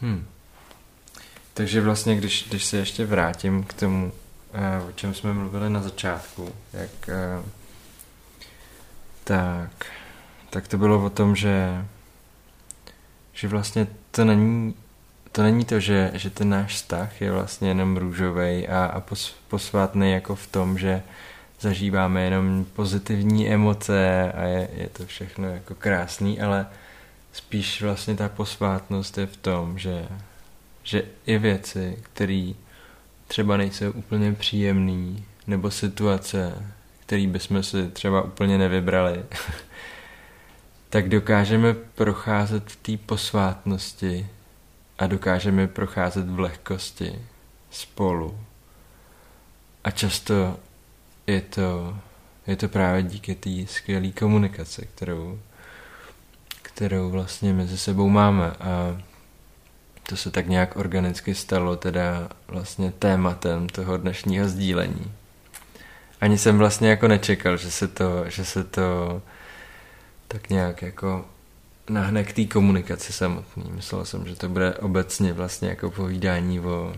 Hmm. 0.00 0.26
Takže 1.54 1.80
vlastně, 1.80 2.16
když, 2.16 2.48
když 2.48 2.64
se 2.64 2.76
ještě 2.76 3.04
vrátím 3.04 3.64
k 3.64 3.72
tomu, 3.72 4.12
uh, 4.82 4.88
o 4.88 4.92
čem 4.92 5.14
jsme 5.14 5.32
mluvili 5.32 5.70
na 5.70 5.82
začátku, 5.82 6.54
jak, 6.72 6.90
uh, 7.08 7.46
tak, 9.24 9.86
tak 10.50 10.68
to 10.68 10.78
bylo 10.78 11.04
o 11.04 11.10
tom, 11.10 11.36
že, 11.36 11.86
že 13.32 13.48
vlastně 13.48 13.86
to 14.10 14.24
není 14.24 14.74
to 15.36 15.42
není 15.42 15.64
to, 15.64 15.80
že, 15.80 16.10
že 16.14 16.30
ten 16.30 16.48
náš 16.48 16.74
vztah 16.74 17.20
je 17.20 17.32
vlastně 17.32 17.68
jenom 17.68 17.96
růžový 17.96 18.68
a, 18.68 18.84
a 18.84 19.00
pos, 19.00 19.36
posvátný 19.48 20.12
jako 20.12 20.34
v 20.34 20.46
tom, 20.46 20.78
že 20.78 21.02
zažíváme 21.60 22.22
jenom 22.22 22.66
pozitivní 22.72 23.48
emoce 23.48 24.32
a 24.32 24.42
je, 24.42 24.68
je 24.72 24.88
to 24.88 25.06
všechno 25.06 25.48
jako 25.48 25.74
krásný, 25.74 26.40
ale 26.40 26.66
spíš 27.32 27.82
vlastně 27.82 28.14
ta 28.14 28.28
posvátnost 28.28 29.18
je 29.18 29.26
v 29.26 29.36
tom, 29.36 29.78
že, 29.78 30.08
že 30.82 31.02
i 31.26 31.38
věci, 31.38 31.98
které 32.02 32.52
třeba 33.28 33.56
nejsou 33.56 33.90
úplně 33.90 34.32
příjemné, 34.32 35.22
nebo 35.46 35.70
situace, 35.70 36.72
které 37.00 37.26
bychom 37.26 37.62
si 37.62 37.88
třeba 37.88 38.22
úplně 38.22 38.58
nevybrali, 38.58 39.24
tak 40.90 41.08
dokážeme 41.08 41.74
procházet 41.74 42.70
v 42.70 42.76
té 42.76 43.04
posvátnosti 43.06 44.26
a 44.98 45.06
dokážeme 45.06 45.68
procházet 45.68 46.28
v 46.28 46.40
lehkosti 46.40 47.22
spolu. 47.70 48.38
A 49.84 49.90
často 49.90 50.56
je 51.26 51.40
to, 51.40 51.96
je 52.46 52.56
to 52.56 52.68
právě 52.68 53.02
díky 53.02 53.34
té 53.34 53.66
skvělé 53.66 54.08
komunikaci, 54.08 54.88
kterou 54.94 55.38
kterou 56.76 57.10
vlastně 57.10 57.52
mezi 57.52 57.78
sebou 57.78 58.08
máme 58.08 58.50
a 58.50 59.00
to 60.02 60.16
se 60.16 60.30
tak 60.30 60.48
nějak 60.48 60.76
organicky 60.76 61.34
stalo 61.34 61.76
teda 61.76 62.28
vlastně 62.48 62.92
tématem 62.92 63.68
toho 63.68 63.96
dnešního 63.96 64.48
sdílení. 64.48 65.12
Ani 66.20 66.38
jsem 66.38 66.58
vlastně 66.58 66.90
jako 66.90 67.08
nečekal, 67.08 67.56
že 67.56 67.70
se 67.70 67.88
to, 67.88 68.30
že 68.30 68.44
se 68.44 68.64
to 68.64 69.22
tak 70.28 70.50
nějak 70.50 70.82
jako 70.82 71.24
nahne 71.90 72.24
k 72.24 72.32
té 72.32 72.44
komunikaci 72.44 73.12
samotný. 73.12 73.64
Myslel 73.70 74.04
jsem, 74.04 74.26
že 74.26 74.36
to 74.36 74.48
bude 74.48 74.74
obecně 74.74 75.32
vlastně 75.32 75.68
jako 75.68 75.90
povídání 75.90 76.60
o, 76.60 76.94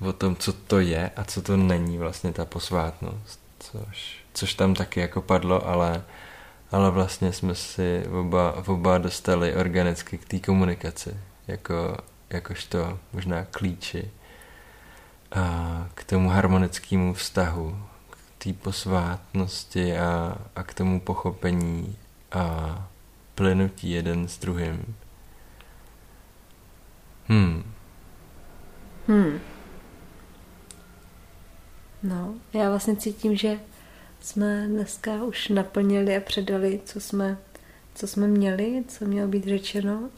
o 0.00 0.12
tom, 0.12 0.36
co 0.36 0.52
to 0.52 0.80
je 0.80 1.10
a 1.16 1.24
co 1.24 1.42
to 1.42 1.56
není 1.56 1.98
vlastně 1.98 2.32
ta 2.32 2.44
posvátnost, 2.44 3.40
což, 3.58 4.16
což 4.34 4.54
tam 4.54 4.74
taky 4.74 5.00
jako 5.00 5.22
padlo, 5.22 5.68
ale 5.68 6.04
ale 6.74 6.90
vlastně 6.90 7.32
jsme 7.32 7.54
si 7.54 8.06
oba, 8.20 8.66
oba 8.66 8.98
dostali 8.98 9.54
organicky 9.54 10.18
k 10.18 10.24
té 10.24 10.38
komunikaci, 10.38 11.16
jako, 11.46 11.96
jakožto 12.30 12.98
možná 13.12 13.44
klíči 13.44 14.10
a 15.32 15.86
k 15.94 16.04
tomu 16.04 16.28
harmonickému 16.28 17.14
vztahu, 17.14 17.78
k 18.10 18.44
té 18.44 18.52
posvátnosti 18.52 19.98
a, 19.98 20.38
a 20.56 20.62
k 20.62 20.74
tomu 20.74 21.00
pochopení 21.00 21.96
a 22.32 22.88
plynutí 23.34 23.90
jeden 23.90 24.28
s 24.28 24.38
druhým. 24.38 24.94
Hmm. 27.26 27.62
Hmm. 29.08 29.40
No, 32.02 32.34
já 32.52 32.70
vlastně 32.70 32.96
cítím, 32.96 33.36
že 33.36 33.58
jsme 34.20 34.66
dneska 34.66 35.24
už 35.24 35.48
naplnili 35.48 36.16
a 36.16 36.20
předali, 36.20 36.80
co 36.84 37.00
jsme, 37.00 37.38
co 37.94 38.06
jsme 38.06 38.26
měli, 38.26 38.84
co 38.88 39.04
mělo 39.04 39.28
být 39.28 39.44
řečeno. 39.44 40.10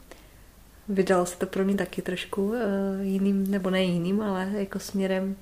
Vydalo 0.89 1.25
se 1.25 1.37
to 1.37 1.45
pro 1.45 1.65
mě 1.65 1.75
taky 1.75 2.01
trošku 2.01 2.47
uh, 2.47 2.55
jiným, 3.01 3.51
nebo 3.51 3.69
ne 3.69 3.83
jiným, 3.83 4.21
ale 4.21 4.49
jako 4.53 4.79
směrem, 4.79 5.35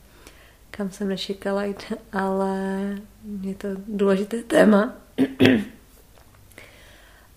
kam 0.72 0.92
jsem 0.92 1.08
nečekala 1.08 1.64
ale 2.12 2.80
je 3.42 3.56
to 3.56 3.68
důležité 3.88 4.44
téma. 4.44 4.94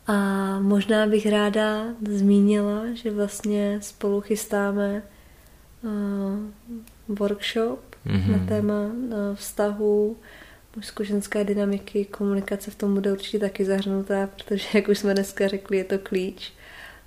A 0.08 0.58
možná 0.60 1.06
bych 1.06 1.26
ráda 1.26 1.84
zmínila, 2.10 2.82
že 2.94 3.10
vlastně 3.10 3.78
spolu 3.82 4.20
chystáme 4.20 5.02
uh, 5.82 7.18
workshop 7.18 7.80
mm-hmm. 8.06 8.30
na 8.40 8.46
téma 8.46 8.72
uh, 8.72 9.12
vztahu, 9.34 10.16
mužsko-ženské 10.76 11.44
dynamiky, 11.44 12.04
komunikace 12.04 12.70
v 12.70 12.74
tom 12.74 12.94
bude 12.94 13.12
určitě 13.12 13.38
taky 13.38 13.64
zahrnutá, 13.64 14.26
protože, 14.26 14.68
jak 14.74 14.88
už 14.88 14.98
jsme 14.98 15.14
dneska 15.14 15.48
řekli, 15.48 15.76
je 15.76 15.84
to 15.84 15.98
klíč 15.98 16.52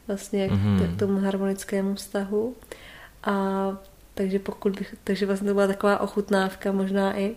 vlastně 0.08 0.48
mm-hmm. 0.48 0.96
k 0.96 1.00
tomu 1.00 1.20
harmonickému 1.20 1.96
vztahu. 1.96 2.56
A 3.24 3.34
takže 4.14 4.40
pokud 4.40 4.80
bych, 4.80 4.96
takže 5.04 5.26
vlastně 5.26 5.48
to 5.48 5.54
byla 5.54 5.68
taková 5.68 6.00
ochutnávka 6.00 6.72
možná 6.72 7.20
i. 7.20 7.36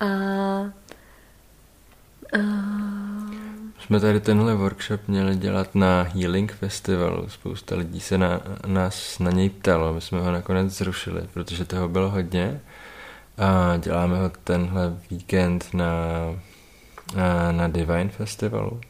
A, 0.00 0.06
a 0.06 0.72
jsme 3.80 4.00
tady 4.00 4.20
tenhle 4.20 4.54
workshop 4.54 5.00
měli 5.08 5.36
dělat 5.36 5.74
na 5.74 6.02
Healing 6.02 6.52
Festivalu. 6.52 7.28
Spousta 7.28 7.76
lidí 7.76 8.00
se 8.00 8.18
na, 8.18 8.40
nás 8.66 9.18
na 9.18 9.30
něj 9.30 9.50
ptalo. 9.50 9.94
My 9.94 10.00
jsme 10.00 10.20
ho 10.20 10.32
nakonec 10.32 10.72
zrušili, 10.72 11.28
protože 11.34 11.64
toho 11.64 11.88
bylo 11.88 12.10
hodně. 12.10 12.60
A 13.38 13.76
děláme 13.76 14.18
ho 14.18 14.30
tenhle 14.44 14.96
víkend 15.10 15.74
na, 15.74 15.90
na 17.52 17.68
Divine 17.68 18.08
Festivalu. 18.08 18.80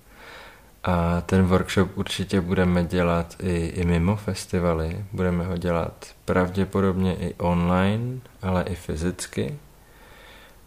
A 0.84 1.20
ten 1.20 1.42
workshop 1.42 1.90
určitě 1.94 2.40
budeme 2.40 2.84
dělat 2.84 3.36
i, 3.42 3.66
i 3.66 3.84
mimo 3.84 4.16
festivaly. 4.16 5.04
Budeme 5.12 5.44
ho 5.44 5.56
dělat 5.56 6.06
pravděpodobně 6.24 7.14
i 7.14 7.34
online, 7.34 8.20
ale 8.42 8.62
i 8.62 8.74
fyzicky. 8.74 9.58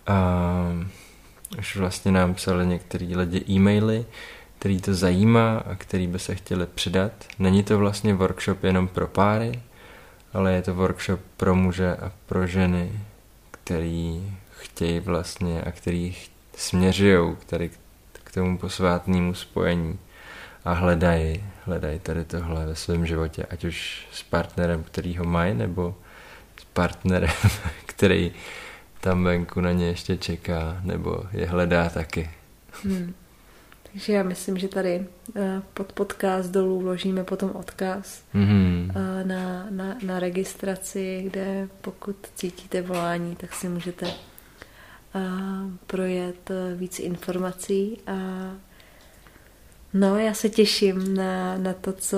A 0.07 0.65
už 1.59 1.75
vlastně 1.75 2.11
nám 2.11 2.33
psali 2.33 2.67
některý 2.67 3.15
lidi 3.15 3.43
e-maily, 3.49 4.05
který 4.59 4.81
to 4.81 4.93
zajímá 4.93 5.57
a 5.57 5.75
který 5.75 6.07
by 6.07 6.19
se 6.19 6.35
chtěli 6.35 6.65
přidat. 6.65 7.11
Není 7.39 7.63
to 7.63 7.77
vlastně 7.77 8.13
workshop 8.13 8.63
jenom 8.63 8.87
pro 8.87 9.07
páry, 9.07 9.61
ale 10.33 10.53
je 10.53 10.61
to 10.61 10.75
workshop 10.75 11.19
pro 11.37 11.55
muže 11.55 11.95
a 11.95 12.11
pro 12.25 12.47
ženy, 12.47 12.91
který 13.51 14.31
chtějí 14.59 14.99
vlastně 14.99 15.61
a 15.61 15.71
který 15.71 16.15
směřují 16.55 17.35
tady 17.45 17.69
k 18.23 18.31
tomu 18.31 18.57
posvátnému 18.57 19.33
spojení 19.33 19.99
a 20.65 20.73
hledají, 20.73 21.43
hledají 21.65 21.99
tady 21.99 22.25
tohle 22.25 22.65
ve 22.65 22.75
svém 22.75 23.05
životě, 23.05 23.45
ať 23.49 23.63
už 23.63 24.07
s 24.11 24.23
partnerem, 24.23 24.83
který 24.83 25.17
ho 25.17 25.25
mají, 25.25 25.53
nebo 25.53 25.95
s 26.61 26.63
partnerem, 26.63 27.31
který 27.85 28.31
tam 29.05 29.23
venku 29.23 29.61
na 29.61 29.71
ně 29.71 29.87
ještě 29.87 30.17
čeká, 30.17 30.81
nebo 30.83 31.23
je 31.31 31.45
hledá 31.45 31.89
taky. 31.89 32.29
Hmm. 32.83 33.13
Takže 33.91 34.13
já 34.13 34.23
myslím, 34.23 34.57
že 34.57 34.67
tady 34.67 35.05
eh, 35.35 35.61
pod 35.73 35.93
podcast 35.93 36.51
dolů 36.51 36.79
vložíme 36.79 37.23
potom 37.23 37.51
odkaz 37.53 38.23
mm-hmm. 38.35 38.91
na, 39.23 39.67
na, 39.69 39.97
na 40.05 40.19
registraci, 40.19 41.23
kde 41.29 41.69
pokud 41.81 42.15
cítíte 42.35 42.81
volání, 42.81 43.35
tak 43.35 43.53
si 43.53 43.69
můžete 43.69 44.07
eh, 44.07 45.21
projet 45.87 46.51
víc 46.75 46.99
informací 46.99 47.97
a 48.07 48.13
no, 49.93 50.17
já 50.17 50.33
se 50.33 50.49
těším 50.49 51.13
na, 51.13 51.57
na 51.57 51.73
to, 51.73 51.93
co 51.93 52.17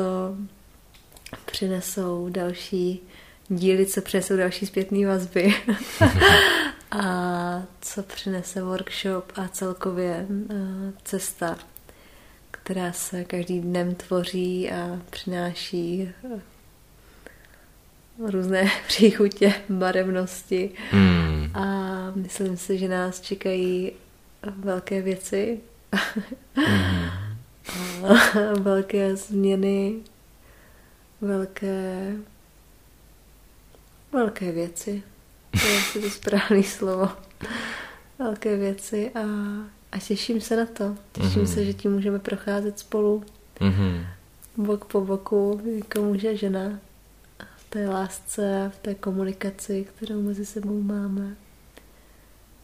přinesou 1.46 2.30
další 2.30 3.02
díly, 3.50 3.86
co 3.86 4.02
přinesou 4.02 4.38
další 4.38 4.66
zpětné 4.66 5.08
vazby 5.08 5.54
a 6.92 7.64
co 7.82 8.04
přinese 8.04 8.62
workshop 8.62 9.32
a 9.36 9.48
celkově 9.48 10.26
uh, 10.30 10.56
cesta, 11.04 11.58
která 12.52 12.94
se 12.94 13.24
každý 13.24 13.60
dnem 13.60 13.96
tvoří 13.96 14.72
a 14.72 15.00
přináší 15.10 16.14
uh, 16.22 16.40
různé 18.32 18.72
příchutě, 18.88 19.54
barevnosti 19.70 20.72
mm. 20.94 21.52
a 21.54 21.66
myslím 22.16 22.58
si, 22.58 22.78
že 22.78 22.88
nás 22.88 23.22
čekají 23.22 23.92
velké 24.58 25.02
věci 25.02 25.60
mm. 26.56 26.66
a 28.06 28.54
velké 28.60 29.16
změny, 29.16 29.96
velké 31.22 32.14
velké 34.12 34.52
věci. 34.52 35.04
To 35.62 35.98
je 35.98 36.04
to 36.04 36.10
správné 36.10 36.64
slovo. 36.64 37.10
Velké 38.20 38.58
věci 38.58 39.12
a, 39.16 39.22
a 39.92 40.00
těším 40.00 40.42
se 40.42 40.56
na 40.58 40.66
to. 40.66 40.96
Těším 41.12 41.44
mm-hmm. 41.44 41.54
se, 41.54 41.66
že 41.66 41.74
tím 41.74 41.92
můžeme 41.92 42.20
procházet 42.20 42.80
spolu. 42.80 43.24
Mm-hmm. 43.60 44.06
Bok 44.58 44.86
po 44.86 45.02
boku, 45.02 45.62
jako 45.78 46.02
muže 46.02 46.38
žena. 46.38 46.80
V 47.58 47.70
té 47.70 47.90
lásce, 47.90 48.72
v 48.76 48.78
té 48.78 48.96
komunikaci, 48.96 49.88
kterou 49.96 50.22
mezi 50.22 50.46
sebou 50.46 50.82
máme. 50.82 51.36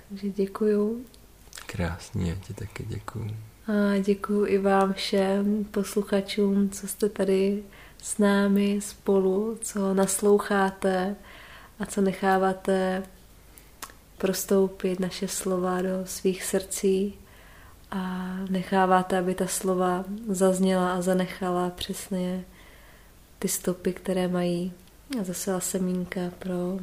Takže 0.10 0.30
děkuju. 0.30 1.06
Krásně, 1.66 2.30
já 2.30 2.36
ti 2.36 2.54
taky 2.54 2.84
děkuju. 2.84 3.36
A 3.68 3.98
děkuju 3.98 4.46
i 4.46 4.58
vám 4.58 4.94
všem 4.94 5.66
posluchačům, 5.72 6.70
co 6.70 6.88
jste 6.88 7.10
tady 7.10 7.64
s 8.04 8.18
námi 8.18 8.80
spolu, 8.82 9.58
co 9.62 9.94
nasloucháte, 9.94 11.16
a 11.84 11.86
co 11.86 12.02
necháváte 12.02 13.04
prostoupit 14.18 15.00
naše 15.00 15.28
slova 15.28 15.82
do 15.82 16.06
svých 16.06 16.44
srdcí 16.44 17.14
a 17.92 18.36
necháváte, 18.50 19.18
aby 19.18 19.36
ta 19.36 19.48
slova 19.48 20.06
zazněla 20.28 20.94
a 20.94 21.02
zanechala 21.02 21.70
přesně 21.70 22.46
ty 23.40 23.48
stopy, 23.48 23.94
které 23.94 24.28
mají 24.28 24.74
a 25.22 25.24
zase 25.24 25.62
semínka 25.62 26.22
pro 26.40 26.80